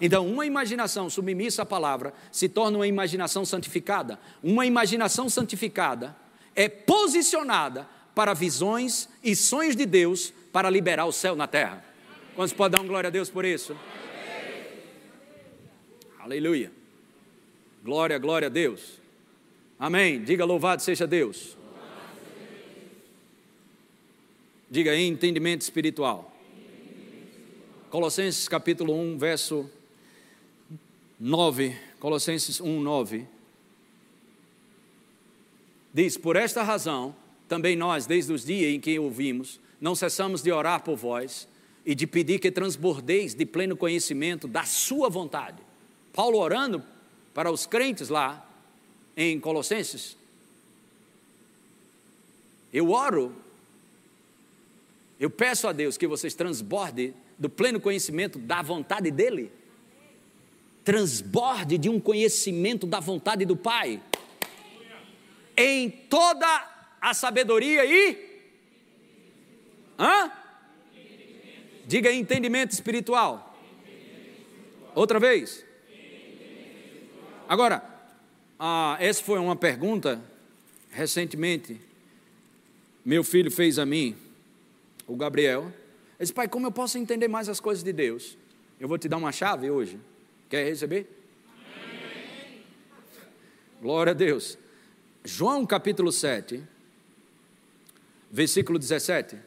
Então, 0.01 0.27
uma 0.27 0.43
imaginação 0.43 1.07
submissa 1.07 1.61
à 1.61 1.65
palavra 1.65 2.13
se 2.31 2.49
torna 2.49 2.79
uma 2.79 2.87
imaginação 2.87 3.45
santificada. 3.45 4.19
Uma 4.41 4.65
imaginação 4.65 5.29
santificada 5.29 6.15
é 6.55 6.67
posicionada 6.67 7.87
para 8.15 8.33
visões 8.33 9.07
e 9.23 9.35
sonhos 9.35 9.75
de 9.75 9.85
Deus 9.85 10.33
para 10.51 10.67
liberar 10.67 11.05
o 11.05 11.11
céu 11.11 11.35
na 11.35 11.47
terra. 11.47 11.85
Quantos 12.35 12.53
podem 12.53 12.79
dar 12.79 12.83
um 12.83 12.87
glória 12.87 13.09
a 13.09 13.11
Deus 13.11 13.29
por 13.29 13.45
isso? 13.45 13.77
Aleluia. 16.19 16.71
Glória, 17.83 18.17
glória 18.17 18.47
a 18.47 18.49
Deus. 18.49 18.99
Amém. 19.77 20.23
Diga 20.23 20.43
louvado 20.43 20.81
seja 20.81 21.05
Deus. 21.05 21.55
Diga 24.73 24.89
aí, 24.89 25.05
entendimento 25.05 25.61
espiritual. 25.61 26.35
Colossenses 27.91 28.47
capítulo 28.47 28.91
1, 28.99 29.19
verso 29.19 29.69
9. 31.19 31.77
Colossenses 31.99 32.59
1, 32.59 32.81
9. 32.81 33.27
Diz: 35.93 36.17
Por 36.17 36.35
esta 36.35 36.63
razão 36.63 37.15
também 37.47 37.75
nós, 37.75 38.07
desde 38.07 38.33
os 38.33 38.43
dias 38.43 38.73
em 38.73 38.79
que 38.79 38.97
ouvimos, 38.97 39.59
não 39.79 39.93
cessamos 39.93 40.41
de 40.41 40.51
orar 40.51 40.81
por 40.81 40.95
vós 40.95 41.47
e 41.85 41.93
de 41.93 42.07
pedir 42.07 42.39
que 42.39 42.49
transbordeis 42.49 43.35
de 43.35 43.45
pleno 43.45 43.77
conhecimento 43.77 44.47
da 44.47 44.63
Sua 44.63 45.07
vontade. 45.07 45.61
Paulo 46.11 46.39
orando 46.39 46.83
para 47.31 47.51
os 47.51 47.67
crentes 47.67 48.09
lá 48.09 48.43
em 49.15 49.39
Colossenses. 49.39 50.17
Eu 52.73 52.89
oro, 52.89 53.42
eu 55.23 55.29
peço 55.29 55.69
a 55.69 55.71
Deus 55.71 55.95
que 55.95 56.05
vocês 56.05 56.33
transbordem 56.33 57.13
do 57.39 57.49
pleno 57.49 57.79
conhecimento 57.79 58.37
da 58.37 58.61
vontade 58.61 59.09
dEle. 59.09 59.49
Transborde 60.83 61.77
de 61.77 61.87
um 61.87 61.97
conhecimento 61.97 62.85
da 62.85 62.99
vontade 62.99 63.45
do 63.45 63.55
Pai. 63.55 64.01
Em 65.55 65.89
toda 65.89 66.45
a 66.99 67.13
sabedoria 67.13 67.85
e. 67.85 68.41
Hã? 69.97 70.29
Diga 71.87 72.11
entendimento 72.11 72.73
espiritual. 72.73 73.57
Outra 74.93 75.21
vez. 75.21 75.63
Agora, 77.47 77.81
ah, 78.59 78.97
essa 78.99 79.23
foi 79.23 79.39
uma 79.39 79.55
pergunta 79.55 80.21
recentemente. 80.91 81.79
Meu 83.05 83.23
filho 83.23 83.49
fez 83.49 83.79
a 83.79 83.85
mim, 83.85 84.17
o 85.07 85.15
Gabriel. 85.15 85.63
Ele 85.63 85.73
disse, 86.19 86.33
pai, 86.33 86.47
como 86.47 86.67
eu 86.67 86.71
posso 86.71 86.97
entender 86.97 87.27
mais 87.27 87.49
as 87.49 87.59
coisas 87.59 87.83
de 87.83 87.91
Deus? 87.91 88.37
Eu 88.79 88.87
vou 88.87 88.97
te 88.97 89.07
dar 89.07 89.17
uma 89.17 89.31
chave 89.31 89.69
hoje. 89.69 89.99
Quer 90.49 90.65
receber? 90.65 91.07
Amém. 91.57 92.63
Glória 93.81 94.11
a 94.11 94.13
Deus. 94.13 94.57
João 95.23 95.65
capítulo 95.65 96.11
7, 96.11 96.61
versículo 98.29 98.77
17. 98.77 99.37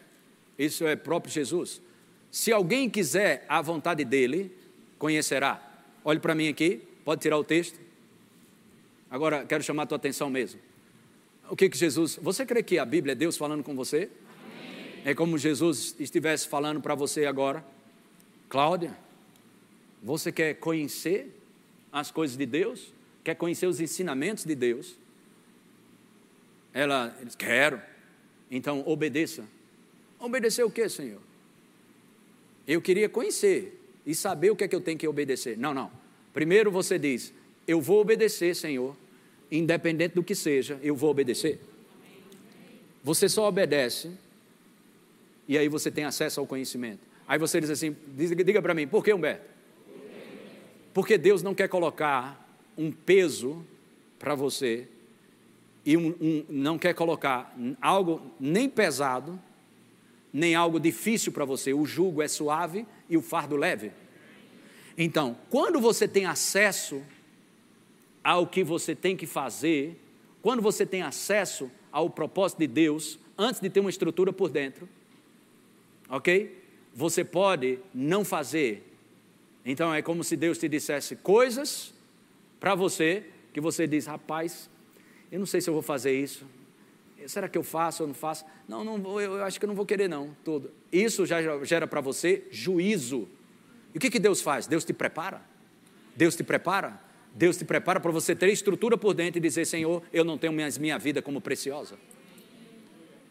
Isso 0.59 0.87
é 0.87 0.97
próprio 0.97 1.33
Jesus. 1.33 1.83
Se 2.31 2.53
alguém 2.53 2.89
quiser 2.89 3.45
a 3.49 3.61
vontade 3.61 4.05
dele, 4.05 4.55
conhecerá. 4.99 5.63
Olhe 6.05 6.19
para 6.19 6.35
mim 6.35 6.49
aqui, 6.49 6.83
pode 7.05 7.21
tirar 7.21 7.39
o 7.39 7.45
texto. 7.45 7.79
Agora 9.11 9.45
quero 9.45 9.63
chamar 9.63 9.85
a 9.85 9.87
tua 9.87 9.97
atenção 9.97 10.29
mesmo. 10.29 10.61
O 11.49 11.55
que 11.55 11.69
que 11.69 11.77
Jesus, 11.77 12.19
você 12.21 12.45
crê 12.45 12.63
que 12.63 12.79
a 12.79 12.85
Bíblia 12.85 13.13
é 13.13 13.15
Deus 13.15 13.37
falando 13.37 13.63
com 13.63 13.75
você? 13.77 14.11
É 15.07 15.15
como 15.15 15.39
Jesus 15.39 15.95
estivesse 16.01 16.49
falando 16.49 16.81
para 16.81 16.93
você 16.97 17.27
agora. 17.27 17.65
Cláudia, 18.49 18.99
você 20.03 20.33
quer 20.33 20.55
conhecer 20.55 21.33
as 21.93 22.11
coisas 22.11 22.37
de 22.37 22.45
Deus? 22.45 22.93
Quer 23.23 23.37
conhecer 23.37 23.69
os 23.69 23.81
ensinamentos 23.81 24.45
de 24.45 24.57
Deus? 24.57 24.97
Ela, 26.75 27.17
diz, 27.23 27.37
quero. 27.37 27.81
Então 28.51 28.83
obedeça. 28.85 29.45
Obedecer 30.19 30.65
o 30.65 30.71
que, 30.73 30.89
Senhor? 30.89 31.21
Eu 32.67 32.83
queria 32.83 33.09
conhecer 33.09 33.81
e 34.05 34.13
saber 34.13 34.51
o 34.51 34.57
que 34.57 34.65
é 34.65 34.69
que 34.69 34.75
eu 34.75 34.81
tenho 34.81 34.99
que 34.99 35.07
obedecer. 35.07 35.57
Não, 35.57 35.73
não. 35.73 35.89
Primeiro 36.35 36.69
você 36.69 36.99
diz: 36.99 37.33
Eu 37.65 37.81
vou 37.81 38.01
obedecer, 38.01 38.57
Senhor, 38.57 38.97
independente 39.53 40.17
do 40.17 40.25
que 40.25 40.35
seja, 40.35 40.81
eu 40.83 40.97
vou 40.97 41.11
obedecer. 41.11 41.61
Você 43.05 43.29
só 43.29 43.47
obedece 43.47 44.26
e 45.49 45.57
aí 45.57 45.69
você 45.69 45.91
tem 45.91 46.05
acesso 46.05 46.41
ao 46.41 46.47
conhecimento. 46.47 47.01
Aí 47.27 47.39
você 47.39 47.61
diz 47.61 47.71
assim: 47.71 47.97
diga, 48.17 48.63
para 48.63 48.75
mim, 48.75 48.87
por 48.87 49.05
que, 49.05 49.13
Humberto? 49.13 49.45
Porque 50.93 51.19
Deus 51.19 51.43
não 51.43 51.55
quer 51.55 51.69
colocar 51.69 52.43
um 52.77 52.91
peso 52.91 53.65
para 54.19 54.35
você 54.35 54.89
e 55.85 55.97
um, 55.97 56.09
um, 56.21 56.45
não 56.49 56.79
quer 56.79 56.95
colocar 56.95 57.55
algo 57.81 58.23
nem 58.41 58.69
pesado, 58.69 59.39
nem 60.33 60.55
algo 60.55 60.81
difícil 60.81 61.33
para 61.33 61.45
você. 61.45 61.73
O 61.73 61.85
jugo 61.85 62.23
é 62.23 62.29
suave 62.29 62.87
e 63.09 63.17
o 63.17 63.23
fardo 63.23 63.57
leve. 63.57 63.93
Então, 64.97 65.37
quando 65.51 65.81
você 65.81 66.09
tem 66.09 66.27
acesso 66.27 67.03
ao 68.25 68.47
que 68.47 68.65
você 68.65 68.95
tem 68.95 69.17
que 69.17 69.27
fazer, 69.27 70.01
quando 70.43 70.63
você 70.63 70.87
tem 70.87 71.03
acesso 71.03 71.71
ao 71.93 72.09
propósito 72.11 72.59
de 72.59 72.67
Deus, 72.67 73.19
antes 73.39 73.61
de 73.61 73.71
ter 73.71 73.81
uma 73.81 73.91
estrutura 73.91 74.33
por 74.33 74.49
dentro, 74.49 74.89
ok? 76.09 76.65
Você 76.95 77.25
pode 77.25 77.79
não 77.95 78.25
fazer. 78.25 78.83
Então 79.65 79.93
é 79.93 80.01
como 80.01 80.23
se 80.23 80.37
Deus 80.37 80.59
te 80.59 80.69
dissesse 80.69 81.17
coisas 81.17 81.93
para 82.61 82.75
você 82.75 83.25
que 83.53 83.61
você 83.61 83.87
diz, 83.87 84.07
rapaz, 84.07 84.71
eu 85.31 85.39
não 85.39 85.47
sei 85.47 85.61
se 85.61 85.69
eu 85.69 85.75
vou 85.75 85.83
fazer 85.83 86.13
isso, 86.13 86.47
será 87.27 87.49
que 87.49 87.59
eu 87.59 87.63
faço 87.63 88.03
ou 88.03 88.07
não 88.07 88.15
faço? 88.15 88.45
Não, 88.69 88.85
não 88.85 89.01
vou, 89.01 89.21
eu 89.21 89.43
acho 89.45 89.59
que 89.59 89.65
eu 89.65 89.69
não 89.69 89.75
vou 89.75 89.87
querer 89.87 90.09
não, 90.09 90.37
tudo. 90.45 90.71
Isso 90.93 91.27
já 91.27 91.39
gera 91.65 91.87
para 91.87 92.01
você 92.01 92.45
juízo. 92.51 93.29
E 93.95 93.99
o 93.99 94.01
que, 94.01 94.11
que 94.11 94.19
Deus 94.19 94.41
faz? 94.41 94.67
Deus 94.67 94.85
te 94.85 94.93
prepara. 94.93 95.43
Deus 96.15 96.37
te 96.37 96.45
prepara. 96.45 97.01
Deus 97.35 97.57
te 97.57 97.65
prepara 97.65 98.01
para 98.01 98.11
você 98.11 98.35
ter 98.35 98.49
estrutura 98.51 98.97
por 98.97 99.13
dentro 99.15 99.39
e 99.39 99.41
dizer, 99.41 99.67
Senhor, 99.67 100.03
eu 100.13 100.25
não 100.25 100.39
tenho 100.39 100.53
minha, 100.53 100.69
minha 100.79 100.99
vida 100.99 101.21
como 101.21 101.41
preciosa. 101.41 101.99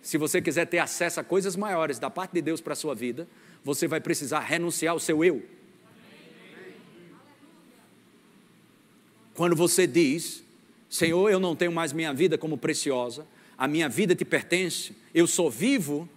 Se 0.06 0.20
você 0.20 0.40
quiser 0.40 0.68
ter 0.68 0.78
acesso 0.78 1.20
a 1.20 1.24
coisas 1.24 1.56
maiores 1.56 1.98
da 1.98 2.12
parte 2.12 2.34
de 2.34 2.42
Deus 2.44 2.62
para 2.62 2.74
a 2.74 2.76
sua 2.76 2.94
vida, 2.94 3.28
você 3.64 3.88
vai 3.88 4.00
precisar 4.00 4.40
renunciar 4.42 4.92
ao 4.92 5.00
seu 5.00 5.26
eu. 5.26 5.44
Quando 9.34 9.56
você 9.56 9.88
diz, 9.88 10.44
Senhor, 10.88 11.32
eu 11.32 11.40
não 11.40 11.56
tenho 11.56 11.72
mais 11.72 11.92
minha 11.92 12.14
vida 12.14 12.38
como 12.38 12.56
preciosa, 12.56 13.26
a 13.58 13.68
minha 13.68 13.90
vida 13.90 14.14
te 14.14 14.24
pertence, 14.24 14.96
eu 15.12 15.26
sou 15.26 15.50
vivo 15.50 16.08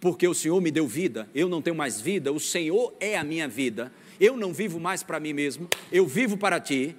porque 0.00 0.28
o 0.28 0.34
Senhor 0.34 0.60
me 0.60 0.70
deu 0.70 0.86
vida, 0.86 1.28
eu 1.34 1.48
não 1.48 1.60
tenho 1.60 1.74
mais 1.74 2.00
vida, 2.00 2.30
o 2.30 2.38
Senhor 2.38 2.94
é 3.00 3.18
a 3.18 3.24
minha 3.24 3.48
vida, 3.48 3.92
eu 4.20 4.36
não 4.36 4.52
vivo 4.52 4.78
mais 4.78 5.02
para 5.02 5.18
mim 5.18 5.32
mesmo, 5.32 5.68
eu 5.90 6.06
vivo 6.06 6.36
para 6.36 6.60
ti. 6.60 6.94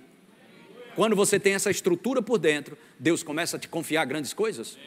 Quando 0.98 1.16
você 1.16 1.40
tem 1.40 1.54
essa 1.54 1.72
estrutura 1.72 2.22
por 2.22 2.38
dentro, 2.38 2.78
Deus 3.00 3.24
começa 3.24 3.56
a 3.56 3.60
te 3.60 3.70
confiar 3.70 4.04
grandes 4.04 4.34
coisas. 4.34 4.78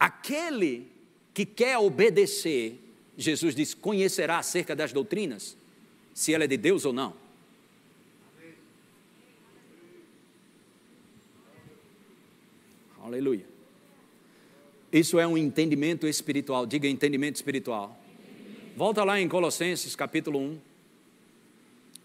Aquele 0.00 0.90
que 1.34 1.44
quer 1.44 1.76
obedecer, 1.76 2.80
Jesus 3.18 3.54
diz: 3.54 3.74
conhecerá 3.74 4.38
acerca 4.38 4.74
das 4.74 4.94
doutrinas, 4.94 5.54
se 6.14 6.32
ela 6.32 6.44
é 6.44 6.46
de 6.46 6.56
Deus 6.56 6.86
ou 6.86 6.92
não. 6.94 7.14
Aleluia. 13.02 13.44
Isso 14.90 15.18
é 15.18 15.26
um 15.26 15.36
entendimento 15.36 16.06
espiritual. 16.06 16.64
Diga 16.64 16.88
entendimento 16.88 17.36
espiritual. 17.36 17.98
Volta 18.76 19.04
lá 19.04 19.20
em 19.20 19.28
Colossenses 19.28 19.94
capítulo 19.94 20.38
1, 20.38 20.58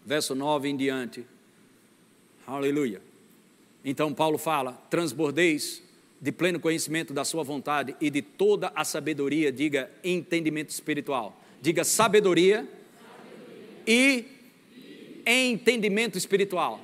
verso 0.04 0.34
9 0.34 0.68
em 0.68 0.76
diante. 0.76 1.24
Aleluia. 2.46 3.00
Então 3.82 4.12
Paulo 4.12 4.36
fala: 4.36 4.72
transbordeis 4.90 5.82
de 6.26 6.32
pleno 6.32 6.58
conhecimento 6.58 7.14
da 7.14 7.24
sua 7.24 7.44
vontade 7.44 7.94
e 8.00 8.10
de 8.10 8.20
toda 8.20 8.72
a 8.74 8.84
sabedoria, 8.84 9.52
diga 9.52 9.88
entendimento 10.02 10.70
espiritual. 10.70 11.40
Diga 11.62 11.84
sabedoria, 11.84 12.66
sabedoria. 12.66 13.84
E, 13.86 14.24
e 15.24 15.52
entendimento 15.52 16.18
espiritual. 16.18 16.80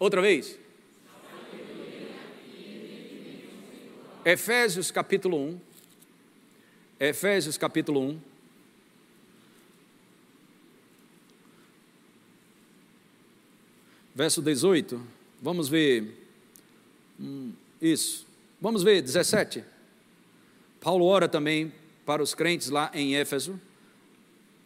Outra 0.00 0.20
vez. 0.20 0.58
Efésios 4.24 4.90
capítulo 4.90 5.36
1. 5.36 5.60
Efésios 6.98 7.56
capítulo 7.56 8.00
1. 8.00 8.20
Verso 14.12 14.42
18. 14.42 15.00
Vamos 15.40 15.68
ver. 15.68 16.12
Hum, 17.20 17.52
isso. 17.82 18.24
Vamos 18.60 18.84
ver 18.84 19.02
17. 19.02 19.64
Paulo 20.80 21.04
ora 21.04 21.28
também 21.28 21.72
para 22.06 22.22
os 22.22 22.32
crentes 22.32 22.70
lá 22.70 22.90
em 22.94 23.16
Éfeso. 23.16 23.60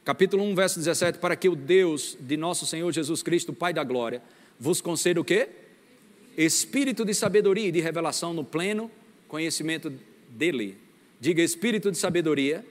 Capítulo 0.04 0.44
1, 0.44 0.54
verso 0.54 0.78
17, 0.78 1.18
para 1.18 1.34
que 1.34 1.48
o 1.48 1.56
Deus 1.56 2.16
de 2.20 2.36
nosso 2.36 2.66
Senhor 2.66 2.92
Jesus 2.92 3.22
Cristo, 3.22 3.52
Pai 3.52 3.72
da 3.72 3.82
glória, 3.82 4.22
vos 4.60 4.80
conceda 4.80 5.20
o 5.20 5.24
quê? 5.24 5.48
Espírito 6.36 7.04
de 7.04 7.14
sabedoria 7.14 7.68
e 7.68 7.72
de 7.72 7.80
revelação 7.80 8.32
no 8.34 8.44
pleno 8.44 8.90
conhecimento 9.26 9.92
dele. 10.28 10.78
Diga 11.18 11.42
espírito 11.42 11.90
de 11.90 11.96
sabedoria 11.96 12.64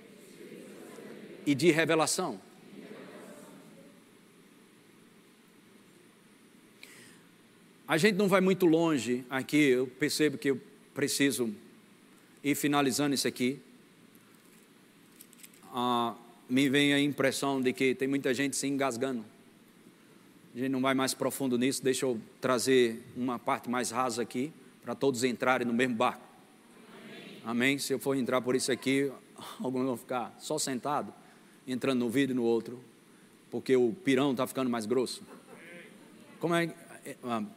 e 1.46 1.54
de 1.56 1.72
revelação. 1.72 2.40
A 7.88 7.98
gente 7.98 8.16
não 8.16 8.28
vai 8.28 8.42
muito 8.42 8.66
longe 8.66 9.24
aqui, 9.30 9.58
eu 9.58 9.86
percebo 9.86 10.40
que 10.40 10.50
eu 10.50 10.60
preciso 10.96 11.54
ir 12.44 12.56
finalizando 12.56 13.14
isso 13.14 13.28
aqui. 13.28 13.60
Ah, 15.72 16.16
me 16.50 16.68
vem 16.68 16.94
a 16.94 17.00
impressão 17.00 17.62
de 17.62 17.72
que 17.74 17.94
tem 17.94 18.08
muita 18.08 18.34
gente 18.34 18.56
se 18.56 18.66
engasgando. 18.66 19.24
A 20.56 20.58
gente 20.58 20.70
não 20.70 20.82
vai 20.82 20.96
mais 20.96 21.14
profundo 21.14 21.60
nisso, 21.60 21.84
deixa 21.84 22.08
eu 22.08 22.20
trazer 22.42 23.04
uma 23.16 23.38
parte 23.38 23.70
mais 23.70 23.92
rasa 23.92 24.24
aqui, 24.24 24.52
para 24.82 24.96
todos 24.96 25.24
entrarem 25.24 25.68
no 25.68 25.74
mesmo 25.74 25.96
barco. 25.96 26.26
Amém. 27.44 27.78
Se 27.78 27.94
eu 27.94 28.00
for 28.00 28.16
entrar 28.16 28.42
por 28.42 28.56
isso 28.56 28.72
aqui, 28.72 29.12
alguns 29.62 29.86
vão 29.86 29.98
ficar 29.98 30.36
só 30.40 30.58
sentado, 30.58 31.14
entrando 31.68 32.00
no 32.00 32.10
vídeo 32.10 32.34
e 32.34 32.36
no 32.36 32.44
outro, 32.44 32.80
porque 33.52 33.76
o 33.76 33.94
pirão 33.94 34.32
está 34.32 34.48
ficando 34.48 34.72
mais 34.72 34.88
grosso. 34.88 35.22
Como 36.40 36.56
é 36.56 36.74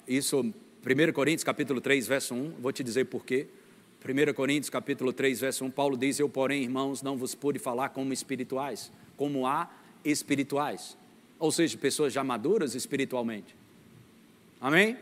isso? 0.07 0.41
1 0.41 1.13
Coríntios 1.13 1.45
capítulo 1.45 1.81
3, 1.81 2.07
verso 2.07 2.35
1, 2.35 2.55
vou 2.61 2.73
te 2.73 2.83
dizer 2.83 3.07
por 3.07 3.25
quê. 3.25 3.47
1 4.05 4.33
Coríntios 4.35 4.71
capítulo 4.71 5.13
3, 5.13 5.41
verso 5.41 5.65
1, 5.65 5.71
Paulo 5.71 5.97
diz, 5.97 6.19
eu 6.19 6.29
porém, 6.29 6.63
irmãos, 6.63 7.03
não 7.03 7.17
vos 7.17 7.35
pude 7.35 7.59
falar 7.59 7.91
como 7.91 8.13
espirituais, 8.13 8.93
como 9.17 9.47
há 9.47 9.71
espirituais 10.05 10.97
ou 11.39 11.53
seja, 11.53 11.79
pessoas 11.79 12.13
já 12.13 12.25
maduras 12.25 12.75
espiritualmente. 12.75 13.55
Amém? 14.61 14.97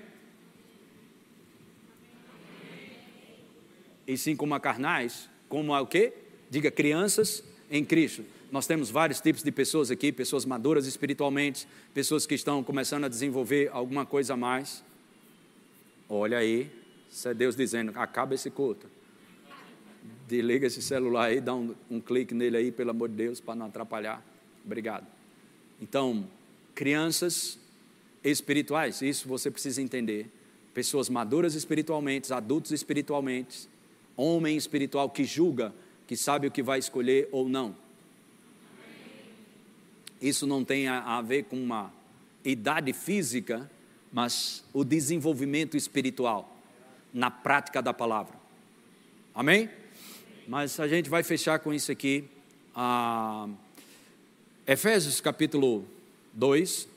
E 4.07 4.17
sim 4.17 4.37
como 4.37 4.55
a 4.55 4.61
carnais, 4.61 5.29
como 5.49 5.75
a 5.75 5.81
o 5.81 5.87
quê? 5.87 6.13
Diga 6.51 6.71
crianças 6.71 7.43
em 7.71 7.85
Cristo. 7.85 8.25
Nós 8.51 8.67
temos 8.67 8.91
vários 8.91 9.21
tipos 9.21 9.43
de 9.43 9.51
pessoas 9.51 9.91
aqui, 9.91 10.13
pessoas 10.13 10.45
maduras 10.45 10.87
espiritualmente, 10.87 11.67
pessoas 11.93 12.27
que 12.27 12.35
estão 12.35 12.63
começando 12.63 13.05
a 13.05 13.09
desenvolver 13.09 13.69
alguma 13.73 14.07
coisa 14.07 14.35
a 14.35 14.37
mais. 14.37 14.85
Olha 16.09 16.39
aí, 16.39 16.71
isso 17.11 17.29
é 17.29 17.35
Deus 17.35 17.57
dizendo, 17.57 17.93
acaba 17.97 18.35
esse 18.35 18.49
culto. 18.51 18.87
Desliga 20.29 20.67
esse 20.67 20.81
celular 20.81 21.27
aí, 21.27 21.41
dá 21.41 21.55
um, 21.55 21.75
um 21.91 22.01
clique 22.01 22.35
nele 22.35 22.57
aí, 22.57 22.71
pelo 22.71 22.91
amor 22.91 23.09
de 23.09 23.17
Deus, 23.17 23.41
para 23.41 23.57
não 23.57 23.67
atrapalhar. 23.67 24.25
Obrigado. 24.65 25.07
Então, 25.81 26.29
crianças 26.75 27.59
espirituais, 28.23 29.03
isso 29.03 29.29
você 29.29 29.51
precisa 29.51 29.83
entender. 29.83 30.31
Pessoas 30.73 31.09
maduras 31.09 31.55
espiritualmente, 31.55 32.33
adultos 32.33 32.71
espiritualmente, 32.71 33.69
homem 34.17 34.57
espiritual 34.57 35.11
que 35.11 35.25
julga, 35.25 35.75
que 36.07 36.17
sabe 36.17 36.47
o 36.47 36.51
que 36.51 36.63
vai 36.63 36.79
escolher 36.79 37.29
ou 37.33 37.49
não. 37.49 37.75
Isso 40.21 40.47
não 40.47 40.65
tem 40.65 40.89
a, 40.89 41.21
ver 41.21 41.45
com 41.45 41.57
uma 41.57 41.93
idade 42.45 42.93
física, 42.93 43.71
mas 44.13 44.65
o 44.73 44.85
desenvolvimento 44.85 45.77
espiritual 45.77 46.57
na 47.13 47.31
prática 47.31 47.83
da 47.83 47.93
palavra. 47.93 48.35
Amém? 49.35 49.69
Mas 50.49 50.79
a 50.81 50.89
gente 50.89 51.11
vai 51.11 51.23
fechar 51.23 51.59
com 51.59 51.73
isso 51.73 51.93
aqui. 51.93 52.25
Ah, 52.75 53.49
Efésios 54.67 55.21
capítulo 55.21 55.87
2. 56.33 56.89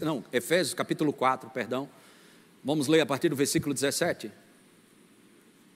Não, 0.00 0.24
Efésios 0.32 0.74
capítulo 0.74 1.12
4, 1.12 1.48
perdão. 1.50 1.88
Vamos 2.64 2.88
ler 2.88 3.00
a 3.00 3.06
partir 3.06 3.28
do 3.28 3.36
versículo 3.36 3.72
17. 3.72 4.30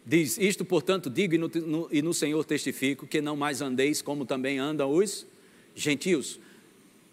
Diz: 0.04 0.36
Isto, 0.38 0.64
portanto, 0.64 1.08
digo 1.08 1.34
e 1.34 1.38
no, 1.38 1.48
no, 1.48 1.88
e 1.90 2.02
no 2.02 2.12
Senhor 2.12 2.44
testifico 2.44 3.06
que 3.06 3.20
não 3.20 3.36
mais 3.36 3.60
andeis 3.60 4.02
como 4.02 4.26
também 4.26 4.58
andam 4.58 4.90
os 4.90 5.26
gentios. 5.74 6.40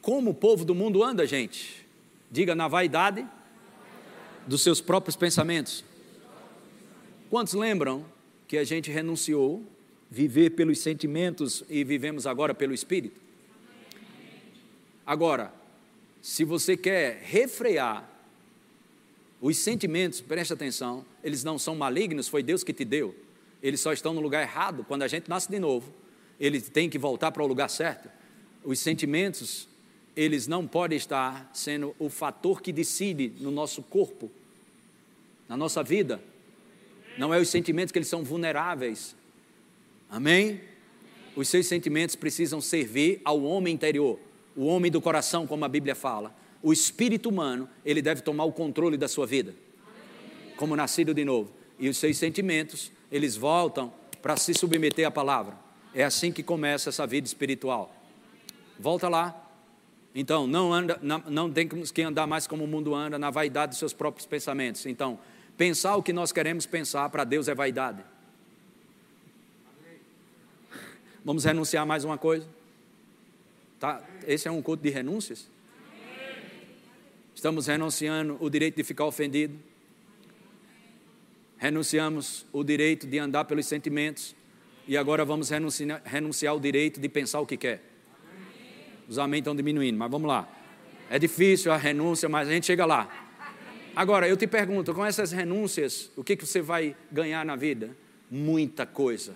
Como 0.02 0.32
o 0.32 0.34
povo 0.34 0.66
do 0.66 0.74
mundo 0.74 1.04
anda, 1.04 1.26
gente? 1.28 1.86
Diga 2.32 2.56
na 2.56 2.68
vaidade 2.68 3.28
dos 4.48 4.62
seus 4.62 4.82
próprios 4.82 5.16
pensamentos. 5.16 5.84
Quantos 7.30 7.54
lembram 7.54 8.06
que 8.48 8.58
a 8.58 8.64
gente 8.64 8.90
renunciou, 8.90 9.64
viver 10.10 10.52
pelos 10.52 10.80
sentimentos 10.80 11.64
e 11.70 11.84
vivemos 11.84 12.26
agora 12.26 12.54
pelo 12.56 12.74
Espírito. 12.74 13.22
Agora, 15.06 15.54
se 16.22 16.44
você 16.44 16.76
quer 16.76 17.22
refrear 17.24 18.09
os 19.42 19.58
sentimentos, 19.58 20.20
preste 20.20 20.52
atenção, 20.52 21.06
eles 21.24 21.44
não 21.44 21.58
são 21.58 21.76
malignos, 21.76 22.28
foi 22.28 22.44
Deus 22.44 22.64
que 22.64 22.74
te 22.74 22.84
deu. 22.84 23.16
Eles 23.64 23.80
só 23.80 23.94
estão 23.94 24.14
no 24.14 24.20
lugar 24.20 24.42
errado. 24.42 24.86
Quando 24.86 25.04
a 25.04 25.08
gente 25.08 25.30
nasce 25.30 25.50
de 25.50 25.60
novo, 25.60 25.94
ele 26.40 26.60
tem 26.60 26.90
que 26.90 26.98
voltar 26.98 27.32
para 27.32 27.44
o 27.44 27.48
lugar 27.48 27.70
certo. 27.70 28.10
Os 28.64 28.80
sentimentos, 28.80 29.68
eles 30.16 30.48
não 30.48 30.68
podem 30.68 30.98
estar 30.98 31.50
sendo 31.54 31.96
o 31.98 32.10
fator 32.10 32.62
que 32.62 32.74
decide 32.74 33.34
no 33.40 33.52
nosso 33.52 33.82
corpo, 33.82 34.30
na 35.48 35.56
nossa 35.56 35.82
vida. 35.84 36.22
Não 37.18 37.34
é 37.34 37.40
os 37.40 37.50
sentimentos 37.50 37.92
que 37.92 37.98
eles 37.98 38.10
são 38.10 38.24
vulneráveis. 38.24 39.16
Amém? 40.10 40.62
Os 41.36 41.48
seus 41.48 41.66
sentimentos 41.68 42.16
precisam 42.16 42.60
servir 42.60 43.22
ao 43.24 43.42
homem 43.44 43.74
interior, 43.74 44.20
o 44.56 44.66
homem 44.66 44.92
do 44.92 45.02
coração, 45.02 45.48
como 45.48 45.64
a 45.64 45.70
Bíblia 45.70 45.96
fala. 45.96 46.36
O 46.62 46.74
espírito 46.74 47.30
humano, 47.30 47.70
ele 47.86 48.02
deve 48.02 48.22
tomar 48.22 48.44
o 48.44 48.52
controle 48.52 48.98
da 48.98 49.08
sua 49.08 49.26
vida, 49.26 49.56
como 50.58 50.76
nascido 50.76 51.14
de 51.14 51.24
novo. 51.24 51.52
E 51.78 51.88
os 51.88 51.98
seus 51.98 52.18
sentimentos, 52.18 52.92
eles 53.12 53.38
voltam 53.38 53.94
para 54.22 54.36
se 54.36 54.54
submeter 54.54 55.08
à 55.08 55.12
palavra. 55.12 55.58
É 55.94 56.04
assim 56.04 56.32
que 56.32 56.44
começa 56.44 56.90
essa 56.90 57.08
vida 57.08 57.26
espiritual. 57.26 57.96
Volta 58.78 59.08
lá. 59.08 59.46
Então, 60.14 60.46
não, 60.46 60.74
anda, 60.74 61.00
não, 61.02 61.52
temos 61.52 61.92
que 61.92 62.02
andar 62.02 62.28
mais 62.28 62.48
como 62.48 62.64
o 62.64 62.68
mundo 62.68 62.94
anda, 62.94 63.18
na 63.18 63.30
vaidade 63.30 63.72
dos 63.72 63.80
seus 63.80 63.94
próprios 63.94 64.26
pensamentos. 64.26 64.86
Então, 64.86 65.20
Pensar 65.60 65.98
o 65.98 66.02
que 66.02 66.14
nós 66.14 66.32
queremos 66.32 66.66
pensar 66.66 67.10
para 67.10 67.26
Deus 67.26 67.50
é 67.50 67.54
vaidade. 67.54 68.02
Vamos 71.22 71.44
renunciar 71.44 71.86
mais 71.86 72.06
uma 72.06 72.18
coisa? 72.18 72.48
Tá? 73.78 74.02
Esse 74.26 74.48
é 74.48 74.52
um 74.52 74.62
culto 74.62 74.82
de 74.82 74.90
renúncias? 74.90 75.50
Estamos 77.40 77.68
renunciando 77.68 78.36
o 78.42 78.50
direito 78.50 78.76
de 78.76 78.84
ficar 78.84 79.06
ofendido. 79.06 79.58
Renunciamos 81.58 82.46
o 82.52 82.66
direito 82.66 83.08
de 83.08 83.18
andar 83.18 83.46
pelos 83.46 83.66
sentimentos. 83.66 84.36
E 84.86 84.98
agora 84.98 85.24
vamos 85.24 85.50
renunciar, 85.50 86.02
renunciar 86.04 86.54
o 86.54 86.60
direito 86.60 87.00
de 87.00 87.08
pensar 87.08 87.40
o 87.40 87.46
que 87.46 87.56
quer. 87.56 87.82
Os 89.08 89.18
amém 89.18 89.40
estão 89.40 89.56
diminuindo, 89.56 89.98
mas 89.98 90.12
vamos 90.12 90.28
lá. 90.28 90.50
É 91.10 91.18
difícil 91.18 91.72
a 91.72 91.78
renúncia, 91.78 92.28
mas 92.28 92.50
a 92.50 92.52
gente 92.52 92.66
chega 92.66 92.86
lá. 92.86 93.08
Agora, 93.96 94.28
eu 94.28 94.36
te 94.36 94.46
pergunto, 94.46 94.94
com 94.94 95.06
essas 95.06 95.32
renúncias, 95.32 96.12
o 96.18 96.24
que, 96.26 96.36
que 96.36 96.46
você 96.46 96.62
vai 96.62 96.94
ganhar 97.10 97.46
na 97.46 97.56
vida? 97.56 97.96
Muita 98.30 98.86
coisa. 98.86 99.34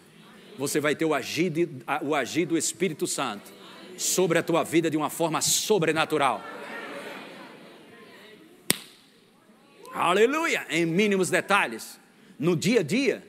Você 0.57 0.81
vai 0.81 0.93
ter 0.93 1.05
o 1.05 1.13
agir, 1.13 1.49
de, 1.49 1.69
o 2.01 2.13
agir 2.13 2.47
do 2.47 2.57
Espírito 2.57 3.07
Santo 3.07 3.49
sobre 3.97 4.37
a 4.37 4.43
tua 4.43 4.61
vida 4.61 4.89
de 4.91 4.97
uma 4.97 5.09
forma 5.09 5.39
sobrenatural. 5.39 6.43
Aleluia! 9.93 10.65
Em 10.71 10.87
mínimos 10.87 11.29
detalhes, 11.29 11.99
no 12.39 12.55
dia 12.55 12.79
a 12.79 12.83
dia, 12.83 13.23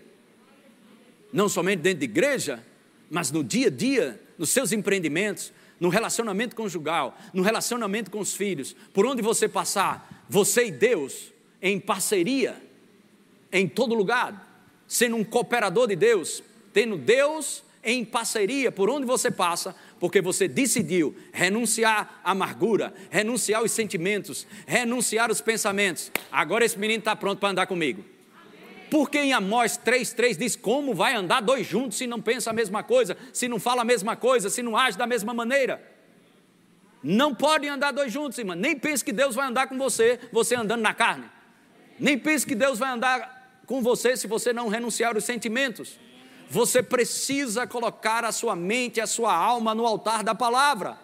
não 1.31 1.47
somente 1.47 1.81
dentro 1.81 1.99
de 1.99 2.07
igreja, 2.07 2.65
mas 3.11 3.31
no 3.31 3.45
dia 3.45 3.67
a 3.67 3.71
dia, 3.71 4.19
nos 4.39 4.49
seus 4.49 4.73
empreendimentos, 4.73 5.53
no 5.79 5.91
relacionamento 5.91 6.57
conjugal, 6.57 7.19
no 7.35 7.43
relacionamento 7.43 8.11
com 8.11 8.19
os 8.19 8.35
filhos, 8.35 8.75
por 8.95 9.05
onde 9.05 9.21
você 9.21 9.47
passar, 9.47 10.25
você 10.27 10.69
e 10.69 10.71
Deus 10.71 11.35
em 11.61 11.79
parceria, 11.79 12.57
em 13.53 13.69
todo 13.69 13.95
lugar, 13.95 14.65
sendo 14.89 15.17
um 15.17 15.25
cooperador 15.25 15.87
de 15.89 15.97
Deus, 15.97 16.43
tendo 16.73 16.97
Deus 16.97 17.63
em 17.83 18.07
parceria 18.07 18.73
por 18.73 18.89
onde 18.89 19.07
você 19.07 19.31
passa, 19.31 19.77
porque 19.99 20.21
você 20.21 20.47
decidiu 20.49 21.17
renunciar 21.33 22.21
à 22.23 22.33
amargura, 22.33 22.93
renunciar 23.11 23.61
aos 23.61 23.73
sentimentos, 23.73 24.47
renunciar 24.67 25.29
aos 25.31 25.41
pensamentos. 25.41 26.11
Agora 26.31 26.65
esse 26.65 26.79
menino 26.79 26.99
está 26.99 27.15
pronto 27.17 27.39
para 27.39 27.51
andar 27.51 27.67
comigo. 27.67 28.05
Porque 28.91 29.19
em 29.19 29.33
Amós 29.33 29.79
3,3 29.79 30.37
diz: 30.37 30.57
Como 30.57 30.95
vai 30.95 31.15
andar 31.15 31.41
dois 31.41 31.67
juntos 31.67 31.99
se 31.99 32.07
não 32.07 32.21
pensa 32.21 32.51
a 32.51 32.53
mesma 32.53 32.83
coisa, 32.83 33.17
se 33.33 33.49
não 33.49 33.59
fala 33.59 33.83
a 33.83 33.85
mesma 33.85 34.15
coisa, 34.15 34.49
se 34.51 34.63
não 34.63 34.77
age 34.77 34.97
da 34.97 35.07
mesma 35.07 35.35
maneira? 35.35 35.83
Não 37.03 37.35
podem 37.35 37.69
andar 37.69 37.93
dois 37.93 38.13
juntos, 38.13 38.39
irmã. 38.39 38.55
Nem 38.55 38.79
pense 38.79 39.05
que 39.05 39.13
Deus 39.13 39.35
vai 39.35 39.47
andar 39.47 39.67
com 39.67 39.77
você, 39.77 40.19
você 40.33 40.55
andando 40.55 40.81
na 40.81 40.95
carne. 40.95 41.27
Nem 41.99 42.19
pense 42.19 42.47
que 42.47 42.55
Deus 42.55 42.79
vai 42.79 42.91
andar 42.91 43.63
com 43.67 43.83
você 43.83 44.17
se 44.17 44.27
você 44.27 44.53
não 44.53 44.69
renunciar 44.69 45.15
aos 45.15 45.25
sentimentos. 45.25 45.99
Você 46.51 46.83
precisa 46.83 47.67
colocar 47.67 48.25
a 48.25 48.33
sua 48.33 48.55
mente, 48.55 49.01
a 49.01 49.07
sua 49.07 49.35
alma 49.35 49.75
no 49.75 49.87
altar 49.87 50.23
da 50.23 50.35
palavra. 50.35 50.99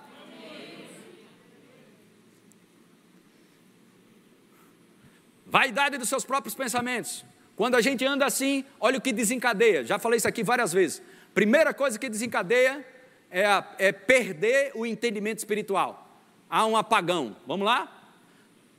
Vaidade 5.47 5.99
dos 5.99 6.09
seus 6.09 6.25
próprios 6.25 6.55
pensamentos. 6.55 7.25
Quando 7.57 7.75
a 7.75 7.81
gente 7.81 8.07
anda 8.07 8.25
assim, 8.25 8.65
olha 8.79 8.99
o 8.99 9.01
que 9.01 9.13
desencadeia. 9.13 9.85
Já 9.85 9.99
falei 9.99 10.19
isso 10.19 10.29
aqui 10.29 10.45
várias 10.45 10.73
vezes. 10.73 11.03
Primeira 11.35 11.75
coisa 11.75 11.99
que 11.99 12.09
desencadeia 12.09 12.87
é, 13.31 13.45
a, 13.45 13.75
é 13.79 13.93
perder 13.93 14.73
o 14.75 14.87
entendimento 14.87 15.39
espiritual. 15.39 16.09
Há 16.49 16.65
um 16.67 16.77
apagão. 16.77 17.37
Vamos 17.47 17.67
lá? 17.67 18.13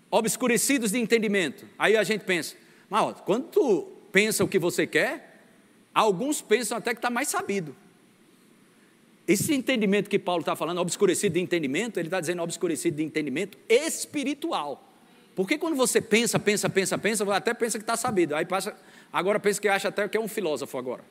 Obscurecidos 0.10 0.92
de 0.92 1.00
entendimento. 1.00 1.66
Aí 1.78 1.96
a 1.96 2.04
gente 2.04 2.24
pensa, 2.24 2.56
mas 2.90 3.20
quando 3.22 3.48
tu 3.48 3.82
pensa 4.12 4.44
o 4.44 4.48
que 4.48 4.60
você 4.60 4.88
quer, 4.88 5.31
alguns 5.94 6.42
pensam 6.42 6.78
até 6.78 6.94
que 6.94 7.00
está 7.00 7.10
mais 7.10 7.28
sabido. 7.28 7.76
Esse 9.28 9.54
entendimento 9.54 10.10
que 10.10 10.20
Paulo 10.20 10.42
está 10.42 10.56
falando, 10.56 10.80
obscurecido 10.80 11.34
de 11.34 11.40
entendimento, 11.40 12.00
ele 12.00 12.08
está 12.08 12.20
dizendo 12.20 12.42
obscurecido 12.42 12.98
de 12.98 13.04
entendimento 13.04 13.58
espiritual. 13.70 14.88
Porque 15.36 15.58
quando 15.58 15.76
você 15.76 16.02
pensa, 16.02 16.38
pensa, 16.40 16.70
pensa, 16.70 16.98
pensa, 16.98 17.36
até 17.36 17.54
pensa 17.54 17.78
que 17.78 17.84
está 17.84 17.96
sabido. 17.96 18.36
Aí 18.36 18.46
passa, 18.46 18.76
agora 19.12 19.40
pensa 19.40 19.62
que 19.62 19.68
acha 19.68 19.88
até 19.88 20.08
que 20.08 20.18
é 20.18 20.20
um 20.20 20.28
filósofo 20.28 20.78
agora. 20.78 21.04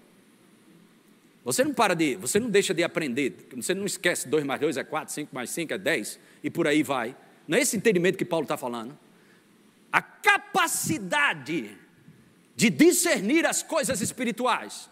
Você 1.45 1.65
não 1.65 1.73
para 1.73 1.95
de, 1.95 2.17
você 2.17 2.39
não 2.39 2.51
deixa 2.51 2.75
de 2.75 2.85
aprender, 2.85 3.49
você 3.57 3.73
não 3.73 3.87
esquece 3.87 4.29
2 4.29 4.45
mais 4.45 4.61
2 4.61 4.77
é 4.77 4.85
4, 4.85 5.15
5 5.15 5.35
mais 5.35 5.51
5 5.51 5.73
é 5.73 5.79
10, 5.79 6.21
e 6.45 6.51
por 6.51 6.67
aí 6.67 6.83
vai. 6.83 7.17
Não 7.49 7.57
é 7.57 7.63
esse 7.63 7.77
entendimento 7.77 8.19
que 8.19 8.25
Paulo 8.25 8.45
está 8.45 8.59
falando. 8.59 8.97
A 9.91 10.03
capacidade 10.03 11.77
de 12.61 12.69
discernir 12.69 13.47
as 13.47 13.63
coisas 13.63 14.03
espirituais. 14.03 14.91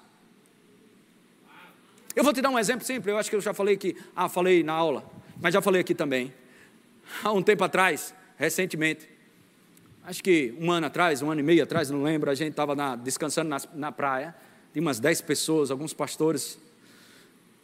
Eu 2.16 2.24
vou 2.24 2.32
te 2.32 2.40
dar 2.40 2.48
um 2.48 2.58
exemplo 2.58 2.82
simples, 2.82 3.12
eu 3.12 3.18
acho 3.18 3.28
que 3.28 3.36
eu 3.36 3.42
já 3.42 3.52
falei 3.52 3.74
aqui, 3.74 3.94
ah, 4.16 4.26
falei 4.26 4.62
na 4.62 4.72
aula, 4.72 5.04
mas 5.38 5.52
já 5.52 5.60
falei 5.60 5.82
aqui 5.82 5.94
também. 5.94 6.32
Há 7.22 7.30
um 7.30 7.42
tempo 7.42 7.62
atrás, 7.62 8.14
recentemente, 8.38 9.06
acho 10.02 10.22
que 10.22 10.54
um 10.58 10.72
ano 10.72 10.86
atrás, 10.86 11.20
um 11.20 11.30
ano 11.30 11.40
e 11.40 11.42
meio 11.42 11.62
atrás, 11.62 11.90
não 11.90 12.02
lembro, 12.02 12.30
a 12.30 12.34
gente 12.34 12.52
estava 12.52 12.74
descansando 12.96 13.50
na, 13.50 13.60
na 13.74 13.92
praia, 13.92 14.34
tinha 14.72 14.80
umas 14.80 14.98
dez 14.98 15.20
pessoas, 15.20 15.70
alguns 15.70 15.92
pastores, 15.92 16.58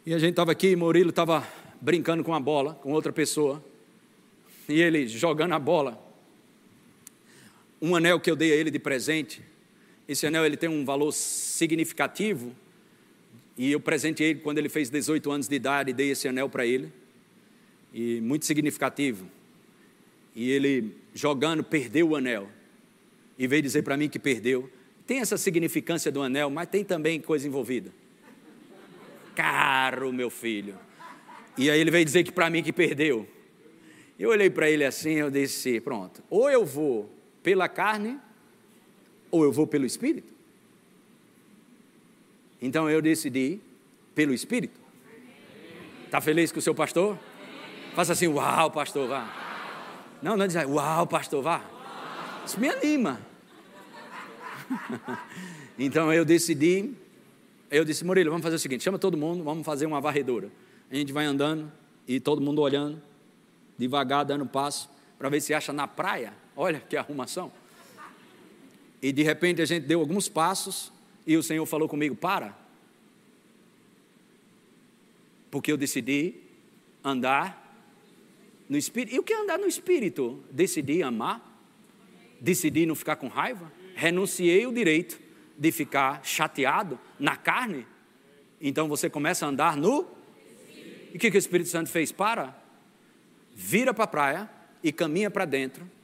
e 0.05 0.13
a 0.13 0.19
gente 0.19 0.33
estava 0.33 0.51
aqui, 0.51 0.67
e 0.67 0.75
Murilo 0.75 1.09
estava 1.09 1.43
brincando 1.81 2.23
com 2.23 2.35
a 2.35 2.39
bola, 2.39 2.75
com 2.75 2.91
outra 2.91 3.11
pessoa, 3.11 3.63
e 4.69 4.79
ele 4.79 5.07
jogando 5.07 5.53
a 5.53 5.59
bola. 5.59 5.99
Um 7.81 7.95
anel 7.95 8.19
que 8.19 8.29
eu 8.29 8.35
dei 8.35 8.53
a 8.53 8.55
ele 8.55 8.69
de 8.69 8.77
presente, 8.77 9.41
esse 10.07 10.27
anel 10.27 10.45
ele 10.45 10.57
tem 10.57 10.69
um 10.69 10.85
valor 10.85 11.11
significativo, 11.11 12.55
e 13.57 13.71
eu 13.71 13.79
presenteei 13.79 14.31
ele 14.31 14.39
quando 14.39 14.57
ele 14.57 14.69
fez 14.69 14.89
18 14.89 15.31
anos 15.31 15.47
de 15.47 15.55
idade, 15.55 15.93
dei 15.93 16.11
esse 16.11 16.27
anel 16.27 16.49
para 16.49 16.65
ele, 16.65 16.91
e 17.93 18.19
muito 18.21 18.45
significativo. 18.45 19.27
E 20.35 20.51
ele, 20.51 20.95
jogando, 21.13 21.63
perdeu 21.63 22.09
o 22.09 22.15
anel, 22.15 22.49
e 23.37 23.47
veio 23.47 23.61
dizer 23.61 23.83
para 23.83 23.97
mim 23.97 24.09
que 24.09 24.19
perdeu. 24.19 24.69
Tem 25.07 25.19
essa 25.19 25.37
significância 25.37 26.11
do 26.11 26.21
anel, 26.21 26.49
mas 26.49 26.67
tem 26.67 26.83
também 26.83 27.21
coisa 27.21 27.47
envolvida. 27.47 27.91
Caro, 29.35 30.11
meu 30.11 30.29
filho. 30.29 30.77
E 31.57 31.69
aí 31.69 31.79
ele 31.79 31.91
veio 31.91 32.03
dizer 32.03 32.23
que 32.23 32.31
para 32.31 32.49
mim 32.49 32.63
que 32.63 32.73
perdeu. 32.73 33.27
Eu 34.17 34.29
olhei 34.29 34.49
para 34.49 34.69
ele 34.69 34.83
assim, 34.83 35.13
eu 35.13 35.29
disse: 35.29 35.79
pronto, 35.79 36.23
ou 36.29 36.49
eu 36.49 36.65
vou 36.65 37.13
pela 37.43 37.67
carne, 37.67 38.19
ou 39.35 39.43
eu 39.43 39.51
vou 39.51 39.67
pelo 39.67 39.85
Espírito. 39.85 40.33
Então 42.61 42.89
eu 42.89 43.01
decidi 43.01 43.59
pelo 44.13 44.33
Espírito. 44.33 44.79
Está 46.05 46.21
feliz 46.21 46.51
com 46.51 46.59
o 46.59 46.61
seu 46.61 46.73
pastor? 46.73 47.19
Faça 47.93 48.13
assim, 48.13 48.27
uau, 48.27 48.71
pastor, 48.71 49.09
vá. 49.09 49.27
Não, 50.21 50.37
não 50.37 50.47
diz, 50.47 50.55
uau, 50.55 51.05
pastor, 51.05 51.43
vá. 51.43 51.61
Isso 52.45 52.59
me 52.59 52.69
anima. 52.69 53.19
então 55.77 56.13
eu 56.13 56.23
decidi, 56.23 56.93
eu 57.69 57.83
disse, 57.83 58.05
Murilo, 58.05 58.29
vamos 58.29 58.43
fazer 58.43 58.55
o 58.55 58.59
seguinte, 58.59 58.83
chama 58.83 58.97
todo 58.97 59.17
mundo, 59.17 59.43
vamos 59.43 59.65
fazer 59.65 59.85
uma 59.85 59.99
varredura. 59.99 60.49
A 60.89 60.95
gente 60.95 61.11
vai 61.11 61.25
andando 61.25 61.69
e 62.07 62.21
todo 62.21 62.41
mundo 62.41 62.61
olhando, 62.61 63.01
devagar, 63.77 64.23
dando 64.23 64.45
passo, 64.45 64.89
para 65.19 65.27
ver 65.27 65.41
se 65.41 65.53
acha 65.53 65.73
na 65.73 65.87
praia. 65.87 66.33
Olha 66.55 66.79
que 66.79 66.95
arrumação. 66.95 67.51
E 69.05 69.11
de 69.11 69.21
repente 69.21 69.61
a 69.61 69.65
gente 69.65 69.85
deu 69.85 69.99
alguns 69.99 70.27
passos 70.27 70.91
e 71.27 71.37
o 71.37 71.43
Senhor 71.43 71.63
falou 71.67 71.87
comigo: 71.87 72.15
para. 72.15 72.57
Porque 75.51 75.71
eu 75.71 75.77
decidi 75.77 76.33
andar 77.03 77.85
no 78.67 78.75
Espírito. 78.75 79.13
E 79.15 79.19
o 79.19 79.21
que 79.21 79.31
é 79.31 79.37
andar 79.39 79.59
no 79.59 79.67
Espírito? 79.67 80.43
Decidi 80.49 81.03
amar, 81.03 81.39
decidi 82.41 82.87
não 82.87 82.95
ficar 82.95 83.17
com 83.17 83.27
raiva, 83.27 83.71
renunciei 83.93 84.65
o 84.65 84.73
direito 84.73 85.21
de 85.55 85.71
ficar 85.71 86.25
chateado 86.25 86.99
na 87.19 87.37
carne. 87.37 87.85
Então 88.59 88.87
você 88.87 89.07
começa 89.07 89.45
a 89.45 89.49
andar 89.49 89.77
no. 89.77 90.07
E 91.13 91.17
o 91.17 91.19
que, 91.19 91.29
que 91.29 91.37
o 91.37 91.45
Espírito 91.45 91.69
Santo 91.69 91.91
fez? 91.91 92.11
Para, 92.11 92.59
vira 93.53 93.93
para 93.93 94.05
a 94.05 94.07
praia 94.07 94.49
e 94.83 94.91
caminha 94.91 95.29
para 95.29 95.45
dentro 95.45 95.94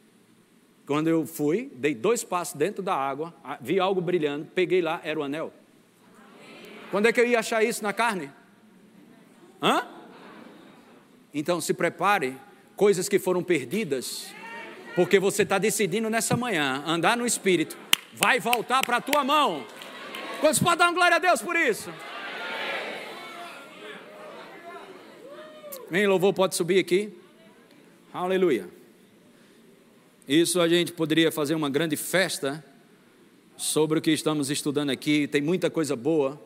quando 0.92 1.08
eu 1.08 1.26
fui, 1.26 1.72
dei 1.76 1.96
dois 1.96 2.22
passos 2.22 2.54
dentro 2.54 2.84
da 2.84 2.94
água, 2.94 3.34
vi 3.62 3.80
algo 3.80 4.02
brilhando, 4.02 4.46
peguei 4.54 4.82
lá, 4.82 5.00
era 5.06 5.18
o 5.18 5.24
anel. 5.24 5.54
Quando 6.92 7.06
é 7.06 7.14
que 7.14 7.22
eu 7.22 7.26
ia 7.26 7.40
achar 7.40 7.64
isso 7.64 7.82
na 7.82 7.94
carne? 7.94 8.30
Hã? 9.62 9.88
Então 11.34 11.62
se 11.62 11.74
prepare, 11.74 12.36
coisas 12.76 13.08
que 13.08 13.18
foram 13.18 13.42
perdidas, 13.42 14.36
porque 14.94 15.18
você 15.18 15.44
está 15.44 15.58
decidindo 15.58 16.10
nessa 16.10 16.36
manhã 16.36 16.84
andar 16.86 17.16
no 17.16 17.26
Espírito, 17.26 17.78
vai 18.12 18.42
voltar 18.42 18.84
para 18.84 18.98
a 18.98 19.02
tua 19.02 19.24
mão. 19.24 19.66
Quantos 20.42 20.60
podem 20.60 20.80
dar 20.80 20.88
uma 20.88 20.94
glória 20.94 21.16
a 21.16 21.20
Deus 21.20 21.42
por 21.42 21.56
isso? 21.56 21.90
Vem, 25.90 26.06
louvor, 26.06 26.34
pode 26.34 26.54
subir 26.54 26.80
aqui. 26.80 27.18
Aleluia. 28.14 28.81
Isso 30.32 30.62
a 30.62 30.68
gente 30.70 30.94
poderia 30.94 31.30
fazer 31.30 31.56
uma 31.56 31.70
grande 31.70 31.98
festa 31.98 32.64
sobre 33.58 34.00
o 34.00 34.02
que 34.02 34.12
estamos 34.12 34.50
estudando 34.50 34.90
aqui. 34.90 35.28
Tem 35.28 35.42
muita 35.42 35.70
coisa 35.70 35.94
boa, 35.94 36.42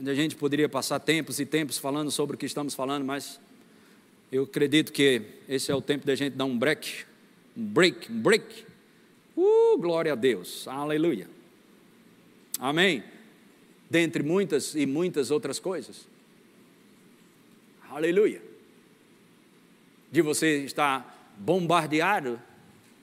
onde 0.00 0.08
a 0.08 0.14
gente 0.14 0.34
poderia 0.34 0.70
passar 0.70 0.98
tempos 1.00 1.38
e 1.38 1.44
tempos 1.44 1.76
falando 1.76 2.10
sobre 2.10 2.34
o 2.34 2.38
que 2.38 2.46
estamos 2.46 2.74
falando, 2.74 3.04
mas 3.04 3.38
eu 4.32 4.44
acredito 4.44 4.90
que 4.90 5.20
esse 5.46 5.70
é 5.70 5.74
o 5.74 5.82
tempo 5.82 6.06
da 6.06 6.14
gente 6.14 6.32
dar 6.32 6.46
um 6.46 6.58
break, 6.58 7.04
um 7.54 7.62
break, 7.62 8.10
um 8.10 8.22
break. 8.22 8.64
Uh, 9.36 9.76
glória 9.76 10.14
a 10.14 10.16
Deus, 10.16 10.66
aleluia. 10.66 11.28
Amém. 12.58 13.04
Dentre 13.90 14.22
muitas 14.22 14.74
e 14.74 14.86
muitas 14.86 15.30
outras 15.30 15.58
coisas. 15.58 16.08
Aleluia. 17.90 18.40
De 20.10 20.22
você 20.22 20.64
estar 20.64 21.34
bombardeado 21.36 22.40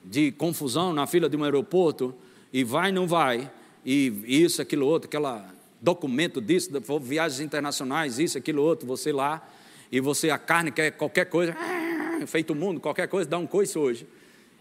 de 0.04 0.32
confusão 0.32 0.92
na 0.92 1.06
fila 1.06 1.28
de 1.28 1.36
um 1.36 1.44
aeroporto, 1.44 2.14
e 2.52 2.62
vai, 2.62 2.92
não 2.92 3.06
vai, 3.06 3.50
e 3.84 4.12
isso, 4.26 4.62
aquilo, 4.62 4.86
outro, 4.86 5.08
aquela 5.08 5.52
documento 5.84 6.40
disso, 6.40 6.70
viagens 7.00 7.40
internacionais, 7.40 8.18
isso, 8.18 8.38
aquilo, 8.38 8.62
outro, 8.62 8.86
você 8.86 9.12
lá, 9.12 9.46
e 9.92 10.00
você, 10.00 10.30
a 10.30 10.38
carne 10.38 10.70
quer 10.70 10.92
qualquer 10.92 11.26
coisa, 11.26 11.54
feito 12.26 12.54
o 12.54 12.56
mundo, 12.56 12.80
qualquer 12.80 13.06
coisa, 13.06 13.28
dá 13.28 13.36
um 13.36 13.46
coice 13.46 13.78
hoje, 13.78 14.06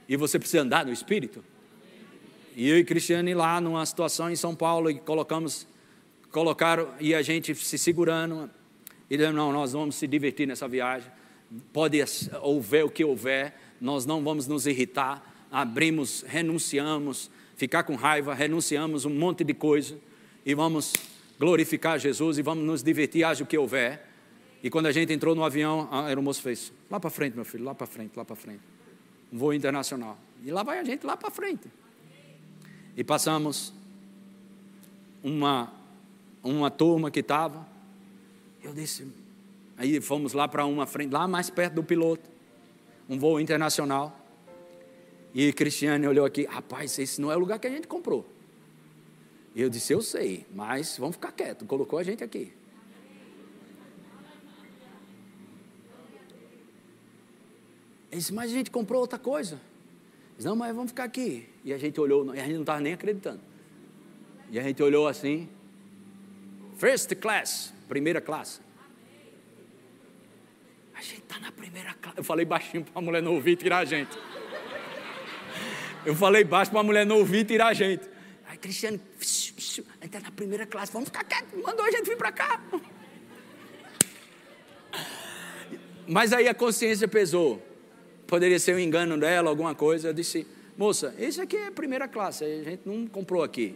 e 0.07 0.17
você 0.17 0.37
precisa 0.37 0.63
andar 0.63 0.85
no 0.85 0.91
Espírito. 0.91 1.43
E 2.55 2.67
eu 2.67 2.77
e 2.77 2.83
Cristiane 2.83 3.33
lá 3.33 3.61
numa 3.61 3.85
situação 3.85 4.29
em 4.29 4.35
São 4.35 4.53
Paulo, 4.53 4.91
e 4.91 4.95
colocamos, 4.95 5.65
colocaram, 6.29 6.89
e 6.99 7.15
a 7.15 7.21
gente 7.21 7.55
se 7.55 7.77
segurando, 7.77 8.49
e 9.09 9.15
dizendo, 9.15 9.35
não, 9.35 9.53
nós 9.53 9.71
vamos 9.71 9.95
se 9.95 10.05
divertir 10.07 10.45
nessa 10.45 10.67
viagem, 10.67 11.09
pode 11.71 12.03
houver 12.41 12.83
o 12.83 12.89
que 12.89 13.05
houver, 13.05 13.55
nós 13.79 14.05
não 14.05 14.21
vamos 14.23 14.45
nos 14.45 14.67
irritar, 14.67 15.32
abrimos, 15.53 16.25
renunciamos, 16.27 17.29
ficar 17.55 17.83
com 17.83 17.93
raiva, 17.93 18.33
renunciamos 18.33 19.05
um 19.05 19.11
monte 19.11 19.43
de 19.43 19.53
coisa 19.53 19.95
e 20.43 20.55
vamos 20.55 20.93
glorificar 21.39 21.99
Jesus 21.99 22.39
e 22.39 22.41
vamos 22.41 22.65
nos 22.65 22.81
divertir, 22.81 23.23
haja 23.23 23.43
o 23.43 23.47
que 23.47 23.55
houver. 23.55 24.09
E 24.63 24.69
quando 24.69 24.87
a 24.87 24.91
gente 24.91 25.13
entrou 25.13 25.35
no 25.35 25.43
avião, 25.43 25.87
a 25.91 26.07
aeromoço 26.07 26.41
fez: 26.41 26.73
lá 26.89 26.99
para 26.99 27.11
frente, 27.11 27.35
meu 27.35 27.45
filho, 27.45 27.63
lá 27.63 27.75
para 27.75 27.85
frente, 27.85 28.17
lá 28.17 28.25
para 28.25 28.35
frente. 28.35 28.61
Um 29.31 29.37
voo 29.37 29.53
internacional. 29.53 30.17
E 30.43 30.49
lá 30.51 30.63
vai 30.63 30.79
a 30.79 30.83
gente, 30.83 31.05
lá 31.05 31.15
para 31.15 31.29
frente. 31.29 31.67
E 32.97 33.03
passamos 33.03 33.73
uma, 35.21 35.71
uma 36.41 36.71
turma 36.71 37.11
que 37.11 37.19
estava. 37.19 37.67
Eu 38.63 38.73
disse, 38.73 39.07
aí 39.77 40.01
fomos 40.01 40.33
lá 40.33 40.47
para 40.47 40.65
uma 40.65 40.87
frente, 40.87 41.11
lá 41.11 41.27
mais 41.27 41.49
perto 41.49 41.75
do 41.75 41.83
piloto. 41.83 42.27
Um 43.07 43.19
voo 43.19 43.39
internacional. 43.39 44.22
E 45.33 45.51
Cristiane 45.51 46.07
olhou 46.07 46.25
aqui, 46.25 46.45
rapaz, 46.45 46.97
esse 46.99 47.19
não 47.19 47.31
é 47.31 47.35
o 47.35 47.39
lugar 47.39 47.57
que 47.57 47.65
a 47.65 47.69
gente 47.69 47.87
comprou. 47.87 48.25
E 49.55 49.61
eu 49.61 49.69
disse, 49.69 49.93
eu 49.93 50.01
sei, 50.01 50.45
mas 50.53 50.97
vamos 50.97 51.15
ficar 51.15 51.31
quieto, 51.31 51.65
colocou 51.65 51.97
a 51.97 52.03
gente 52.03 52.23
aqui. 52.23 52.53
Ele 58.11 58.19
disse, 58.19 58.31
mas 58.31 58.51
a 58.51 58.53
gente 58.53 58.69
comprou 58.69 59.01
outra 59.01 59.17
coisa. 59.17 59.59
Disse, 60.35 60.47
não, 60.47 60.55
mas 60.55 60.75
vamos 60.75 60.91
ficar 60.91 61.05
aqui. 61.05 61.49
E 61.65 61.73
a 61.73 61.79
gente 61.79 61.99
olhou, 61.99 62.35
e 62.35 62.39
a 62.39 62.43
gente 62.43 62.53
não 62.53 62.61
estava 62.61 62.79
nem 62.79 62.93
acreditando. 62.93 63.41
E 64.51 64.59
a 64.59 64.61
gente 64.61 64.83
olhou 64.83 65.07
assim, 65.07 65.49
first 66.77 67.15
class, 67.15 67.73
primeira 67.87 68.21
classe. 68.21 68.61
A 70.93 71.01
gente 71.01 71.21
está 71.21 71.39
na 71.39 71.51
primeira 71.51 71.91
classe. 71.95 72.17
Eu 72.19 72.23
falei 72.23 72.45
baixinho 72.45 72.83
para 72.83 72.99
a 72.99 73.01
mulher 73.01 73.23
não 73.23 73.33
ouvir 73.33 73.55
tirar 73.55 73.79
a 73.79 73.85
gente. 73.85 74.15
Eu 76.05 76.15
falei 76.15 76.43
baixo 76.43 76.71
para 76.71 76.79
a 76.81 76.83
mulher 76.83 77.05
não 77.05 77.19
ouvir 77.19 77.39
e 77.39 77.45
tirar 77.45 77.67
a 77.67 77.73
gente. 77.73 78.03
Aí, 78.47 78.57
Cristiano, 78.57 78.99
a 79.19 79.23
gente 79.23 79.83
está 80.03 80.19
na 80.19 80.31
primeira 80.31 80.65
classe, 80.65 80.91
vamos 80.91 81.09
ficar 81.09 81.23
quietos. 81.23 81.61
Mandou 81.61 81.85
a 81.85 81.91
gente 81.91 82.05
vir 82.05 82.17
para 82.17 82.31
cá. 82.31 82.61
Mas 86.07 86.33
aí 86.33 86.47
a 86.47 86.53
consciência 86.53 87.07
pesou. 87.07 87.61
Poderia 88.27 88.59
ser 88.59 88.75
um 88.75 88.79
engano 88.79 89.17
dela, 89.17 89.49
alguma 89.49 89.73
coisa. 89.73 90.09
Eu 90.09 90.13
disse, 90.13 90.45
moça, 90.77 91.15
esse 91.17 91.39
aqui 91.39 91.55
é 91.55 91.71
primeira 91.71 92.07
classe, 92.07 92.43
a 92.43 92.63
gente 92.63 92.81
não 92.85 93.07
comprou 93.07 93.43
aqui. 93.43 93.75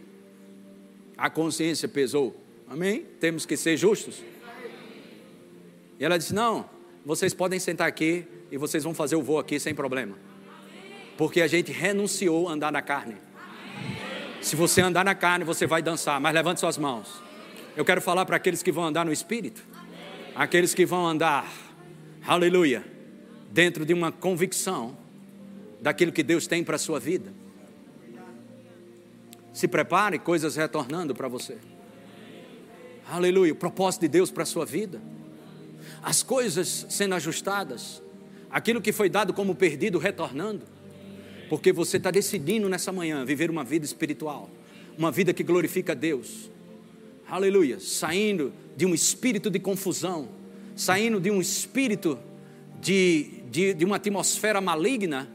A 1.16 1.30
consciência 1.30 1.88
pesou. 1.88 2.36
Amém? 2.68 3.06
Temos 3.18 3.46
que 3.46 3.56
ser 3.56 3.76
justos. 3.76 4.22
E 5.98 6.04
ela 6.04 6.18
disse: 6.18 6.34
Não, 6.34 6.68
vocês 7.04 7.34
podem 7.34 7.58
sentar 7.58 7.88
aqui 7.88 8.24
e 8.52 8.56
vocês 8.56 8.84
vão 8.84 8.94
fazer 8.94 9.16
o 9.16 9.22
voo 9.22 9.38
aqui 9.38 9.58
sem 9.58 9.74
problema. 9.74 10.16
Porque 11.18 11.42
a 11.42 11.48
gente 11.48 11.72
renunciou 11.72 12.48
a 12.48 12.52
andar 12.52 12.70
na 12.70 12.80
carne. 12.80 13.16
Se 14.40 14.54
você 14.54 14.80
andar 14.80 15.04
na 15.04 15.16
carne, 15.16 15.44
você 15.44 15.66
vai 15.66 15.82
dançar, 15.82 16.20
mas 16.20 16.32
levante 16.32 16.60
suas 16.60 16.78
mãos. 16.78 17.20
Eu 17.76 17.84
quero 17.84 18.00
falar 18.00 18.24
para 18.24 18.36
aqueles 18.36 18.62
que 18.62 18.70
vão 18.70 18.84
andar 18.84 19.04
no 19.04 19.12
espírito, 19.12 19.64
aqueles 20.32 20.74
que 20.74 20.86
vão 20.86 21.08
andar, 21.08 21.52
aleluia, 22.24 22.84
dentro 23.50 23.84
de 23.84 23.92
uma 23.92 24.12
convicção 24.12 24.96
daquilo 25.80 26.12
que 26.12 26.22
Deus 26.22 26.46
tem 26.46 26.62
para 26.62 26.76
a 26.76 26.78
sua 26.78 27.00
vida. 27.00 27.34
Se 29.52 29.66
prepare, 29.66 30.20
coisas 30.20 30.54
retornando 30.54 31.16
para 31.16 31.26
você. 31.26 31.58
Aleluia, 33.10 33.52
o 33.52 33.56
propósito 33.56 34.02
de 34.02 34.08
Deus 34.08 34.30
para 34.30 34.44
a 34.44 34.46
sua 34.46 34.64
vida. 34.64 35.02
As 36.00 36.22
coisas 36.22 36.86
sendo 36.88 37.16
ajustadas, 37.16 38.00
aquilo 38.48 38.80
que 38.80 38.92
foi 38.92 39.08
dado 39.08 39.34
como 39.34 39.56
perdido 39.56 39.98
retornando. 39.98 40.77
Porque 41.48 41.72
você 41.72 41.96
está 41.96 42.10
decidindo 42.10 42.68
nessa 42.68 42.92
manhã 42.92 43.24
viver 43.24 43.50
uma 43.50 43.64
vida 43.64 43.84
espiritual, 43.84 44.50
uma 44.96 45.10
vida 45.10 45.32
que 45.32 45.42
glorifica 45.42 45.92
a 45.92 45.94
Deus. 45.94 46.50
Aleluia, 47.28 47.78
saindo 47.80 48.52
de 48.76 48.86
um 48.86 48.94
espírito 48.94 49.50
de 49.50 49.58
confusão, 49.58 50.28
saindo 50.74 51.20
de 51.20 51.30
um 51.30 51.40
espírito 51.40 52.18
de, 52.80 53.42
de, 53.50 53.74
de 53.74 53.84
uma 53.84 53.96
atmosfera 53.96 54.60
maligna, 54.60 55.28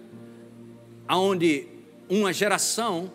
onde 1.09 1.68
uma 2.09 2.32
geração 2.34 3.11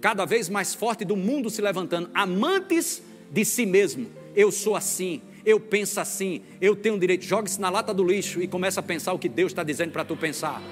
cada 0.00 0.24
vez 0.24 0.48
mais 0.48 0.74
forte 0.74 1.04
do 1.04 1.16
mundo 1.16 1.50
se 1.50 1.60
levantando, 1.60 2.10
amantes 2.14 3.02
de 3.30 3.44
si 3.44 3.66
mesmo. 3.66 4.08
Eu 4.34 4.52
sou 4.52 4.76
assim, 4.76 5.20
eu 5.44 5.58
penso 5.58 6.00
assim, 6.00 6.42
eu 6.60 6.76
tenho 6.76 6.98
direito. 6.98 7.24
Joga-se 7.24 7.60
na 7.60 7.68
lata 7.68 7.92
do 7.92 8.04
lixo 8.04 8.40
e 8.40 8.46
começa 8.46 8.80
a 8.80 8.82
pensar 8.82 9.12
o 9.12 9.18
que 9.18 9.28
Deus 9.28 9.52
está 9.52 9.62
dizendo 9.62 9.90
para 9.90 10.04
tu 10.04 10.16
pensar. 10.16 10.62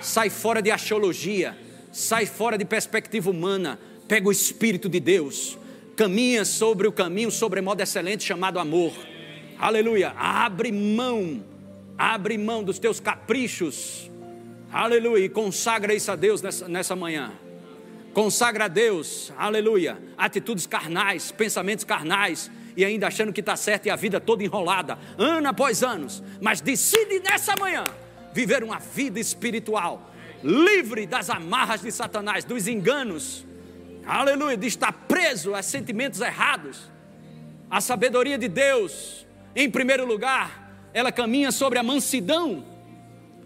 Sai 0.00 0.30
fora 0.30 0.62
de 0.62 0.70
axiologia, 0.70 1.56
sai 1.92 2.26
fora 2.26 2.56
de 2.56 2.64
perspectiva 2.64 3.30
humana, 3.30 3.78
pega 4.06 4.28
o 4.28 4.32
Espírito 4.32 4.88
de 4.88 5.00
Deus, 5.00 5.58
caminha 5.96 6.44
sobre 6.44 6.86
o 6.86 6.92
caminho 6.92 7.30
sobre 7.30 7.60
modo 7.60 7.80
excelente 7.80 8.24
chamado 8.24 8.58
amor. 8.58 8.92
Aleluia. 9.58 10.14
Abre 10.16 10.70
mão, 10.70 11.44
abre 11.96 12.38
mão 12.38 12.62
dos 12.62 12.78
teus 12.78 13.00
caprichos. 13.00 14.08
Aleluia. 14.72 15.24
E 15.24 15.28
consagra 15.28 15.92
isso 15.92 16.12
a 16.12 16.16
Deus 16.16 16.40
nessa, 16.40 16.68
nessa 16.68 16.94
manhã. 16.94 17.32
Consagra 18.14 18.64
a 18.64 18.68
Deus, 18.68 19.32
aleluia, 19.36 19.98
atitudes 20.16 20.66
carnais, 20.66 21.30
pensamentos 21.30 21.84
carnais, 21.84 22.50
e 22.76 22.84
ainda 22.84 23.06
achando 23.06 23.32
que 23.32 23.40
está 23.40 23.54
certo 23.54 23.86
e 23.86 23.90
a 23.90 23.96
vida 23.96 24.18
toda 24.18 24.42
enrolada, 24.42 24.98
ano 25.16 25.48
após 25.48 25.84
anos, 25.84 26.22
mas 26.40 26.60
decide 26.60 27.20
nessa 27.20 27.54
manhã 27.56 27.84
viver 28.38 28.62
uma 28.62 28.78
vida 28.78 29.18
espiritual, 29.18 30.12
livre 30.44 31.08
das 31.08 31.28
amarras 31.28 31.82
de 31.82 31.90
Satanás, 31.90 32.44
dos 32.44 32.68
enganos, 32.68 33.44
aleluia, 34.06 34.56
de 34.56 34.68
estar 34.68 34.92
preso 34.92 35.56
a 35.56 35.60
sentimentos 35.60 36.20
errados. 36.20 36.88
A 37.68 37.80
sabedoria 37.80 38.38
de 38.38 38.46
Deus, 38.46 39.26
em 39.56 39.68
primeiro 39.68 40.06
lugar, 40.06 40.88
ela 40.94 41.10
caminha 41.10 41.50
sobre 41.50 41.80
a 41.80 41.82
mansidão. 41.82 42.64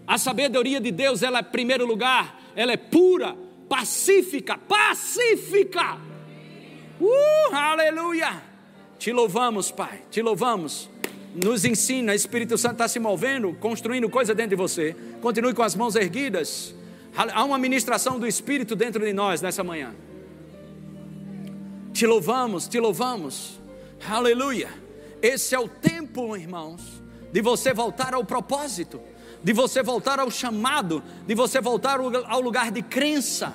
A 0.05 0.19
sabedoria 0.19 0.79
de 0.79 0.91
Deus, 0.91 1.23
ela, 1.23 1.39
em 1.39 1.43
primeiro 1.43 1.87
lugar, 1.87 2.39
ela 2.55 2.73
é 2.73 2.77
pura, 2.77 3.35
pacífica, 3.67 4.59
pacífica. 4.59 5.97
Uh, 7.01 7.55
aleluia! 7.55 8.43
Te 8.99 9.11
louvamos, 9.11 9.71
Pai, 9.71 10.03
te 10.11 10.21
louvamos. 10.21 10.92
Nos 11.33 11.65
ensina, 11.65 12.13
Espírito 12.13 12.57
Santo 12.57 12.73
está 12.73 12.87
se 12.87 12.99
movendo, 12.99 13.53
construindo 13.55 14.09
coisa 14.09 14.35
dentro 14.35 14.51
de 14.51 14.55
você. 14.55 14.95
Continue 15.21 15.53
com 15.53 15.63
as 15.63 15.75
mãos 15.75 15.95
erguidas. 15.95 16.75
Há 17.15 17.43
uma 17.43 17.57
ministração 17.57 18.19
do 18.19 18.27
Espírito 18.27 18.75
dentro 18.75 19.03
de 19.03 19.13
nós 19.13 19.41
nessa 19.41 19.63
manhã. 19.63 19.93
Te 21.91 22.05
louvamos, 22.05 22.67
te 22.67 22.79
louvamos. 22.79 23.59
Aleluia. 24.07 24.69
Esse 25.21 25.55
é 25.55 25.59
o 25.59 25.67
tempo, 25.67 26.35
irmãos, 26.35 26.81
de 27.31 27.41
você 27.41 27.73
voltar 27.73 28.13
ao 28.13 28.23
propósito 28.23 28.99
de 29.43 29.51
você 29.51 29.83
voltar 29.83 30.19
ao 30.19 30.31
chamado, 30.31 31.03
de 31.27 31.35
você 31.35 31.59
voltar 31.59 31.99
ao 31.99 32.39
lugar 32.39 32.71
de 32.71 32.81
crença, 32.81 33.53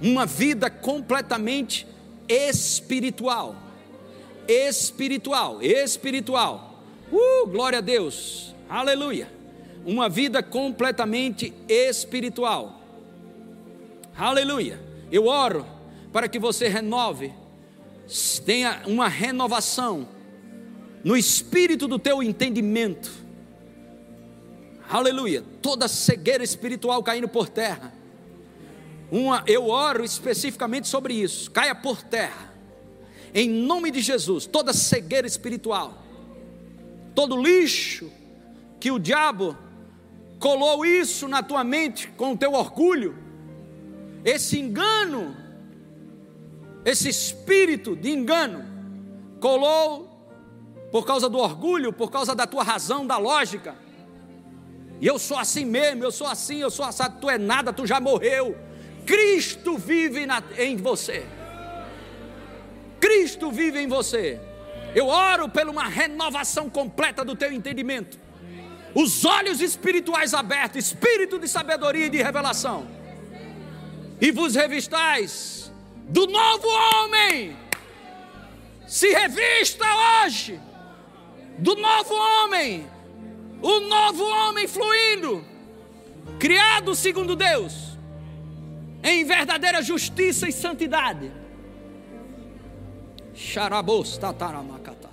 uma 0.00 0.24
vida 0.24 0.70
completamente 0.70 1.86
espiritual. 2.28 3.56
Espiritual, 4.46 5.60
espiritual. 5.60 6.73
Uh, 7.14 7.46
glória 7.46 7.78
a 7.78 7.80
Deus. 7.80 8.54
Aleluia. 8.68 9.30
Uma 9.86 10.08
vida 10.08 10.42
completamente 10.42 11.52
espiritual. 11.68 12.80
Aleluia. 14.16 14.80
Eu 15.12 15.26
oro 15.26 15.66
para 16.12 16.28
que 16.28 16.38
você 16.38 16.68
renove, 16.68 17.32
tenha 18.44 18.82
uma 18.86 19.08
renovação 19.08 20.08
no 21.02 21.16
espírito 21.16 21.86
do 21.86 21.98
teu 21.98 22.22
entendimento 22.22 23.24
aleluia, 24.88 25.42
toda 25.62 25.88
cegueira 25.88 26.44
espiritual 26.44 27.02
caindo 27.02 27.28
por 27.28 27.48
terra. 27.48 27.92
Uma, 29.10 29.42
eu 29.46 29.68
oro 29.68 30.04
especificamente 30.04 30.88
sobre 30.88 31.14
isso, 31.14 31.50
caia 31.50 31.74
por 31.74 32.02
terra, 32.02 32.52
em 33.34 33.48
nome 33.48 33.90
de 33.90 34.00
Jesus, 34.00 34.46
toda 34.46 34.72
cegueira 34.72 35.26
espiritual, 35.26 36.03
todo 37.14 37.40
lixo 37.40 38.10
que 38.80 38.90
o 38.90 38.98
diabo 38.98 39.56
colou 40.38 40.84
isso 40.84 41.26
na 41.28 41.42
tua 41.42 41.64
mente 41.64 42.08
com 42.08 42.32
o 42.32 42.36
teu 42.36 42.52
orgulho, 42.52 43.16
esse 44.24 44.58
engano, 44.58 45.36
esse 46.84 47.08
espírito 47.08 47.96
de 47.96 48.10
engano, 48.10 48.64
colou 49.40 50.10
por 50.90 51.06
causa 51.06 51.28
do 51.28 51.38
orgulho, 51.38 51.92
por 51.92 52.10
causa 52.10 52.34
da 52.34 52.46
tua 52.46 52.62
razão, 52.62 53.06
da 53.06 53.16
lógica, 53.16 53.74
e 55.00 55.06
eu 55.06 55.18
sou 55.18 55.38
assim 55.38 55.64
mesmo, 55.64 56.04
eu 56.04 56.12
sou 56.12 56.26
assim, 56.26 56.58
eu 56.58 56.70
sou 56.70 56.84
assado, 56.84 57.18
tu 57.20 57.28
é 57.28 57.36
nada, 57.36 57.72
tu 57.72 57.86
já 57.86 58.00
morreu. 58.00 58.56
Cristo 59.04 59.76
vive 59.76 60.24
na, 60.24 60.42
em 60.56 60.76
você. 60.76 61.26
Cristo 63.00 63.50
vive 63.50 63.80
em 63.80 63.86
você. 63.86 64.40
Eu 64.94 65.08
oro 65.08 65.48
por 65.48 65.68
uma 65.68 65.88
renovação 65.88 66.70
completa 66.70 67.24
do 67.24 67.34
teu 67.34 67.52
entendimento. 67.52 68.18
Os 68.94 69.24
olhos 69.24 69.60
espirituais 69.60 70.32
abertos, 70.34 70.86
espírito 70.86 71.38
de 71.38 71.48
sabedoria 71.48 72.06
e 72.06 72.10
de 72.10 72.22
revelação. 72.22 72.86
E 74.20 74.30
vos 74.30 74.54
revistais 74.54 75.72
do 76.08 76.26
novo 76.26 76.68
homem. 76.68 77.56
Se 78.86 79.08
revista 79.12 79.84
hoje 80.22 80.60
do 81.58 81.74
novo 81.74 82.14
homem 82.14 82.86
o 83.62 83.80
novo 83.80 84.22
homem 84.22 84.68
fluindo, 84.68 85.42
criado 86.38 86.94
segundo 86.94 87.34
Deus, 87.34 87.98
em 89.02 89.24
verdadeira 89.24 89.80
justiça 89.80 90.46
e 90.46 90.52
santidade. 90.52 91.32
Xarabos 93.34 94.18
tataramacatassa. 94.18 95.03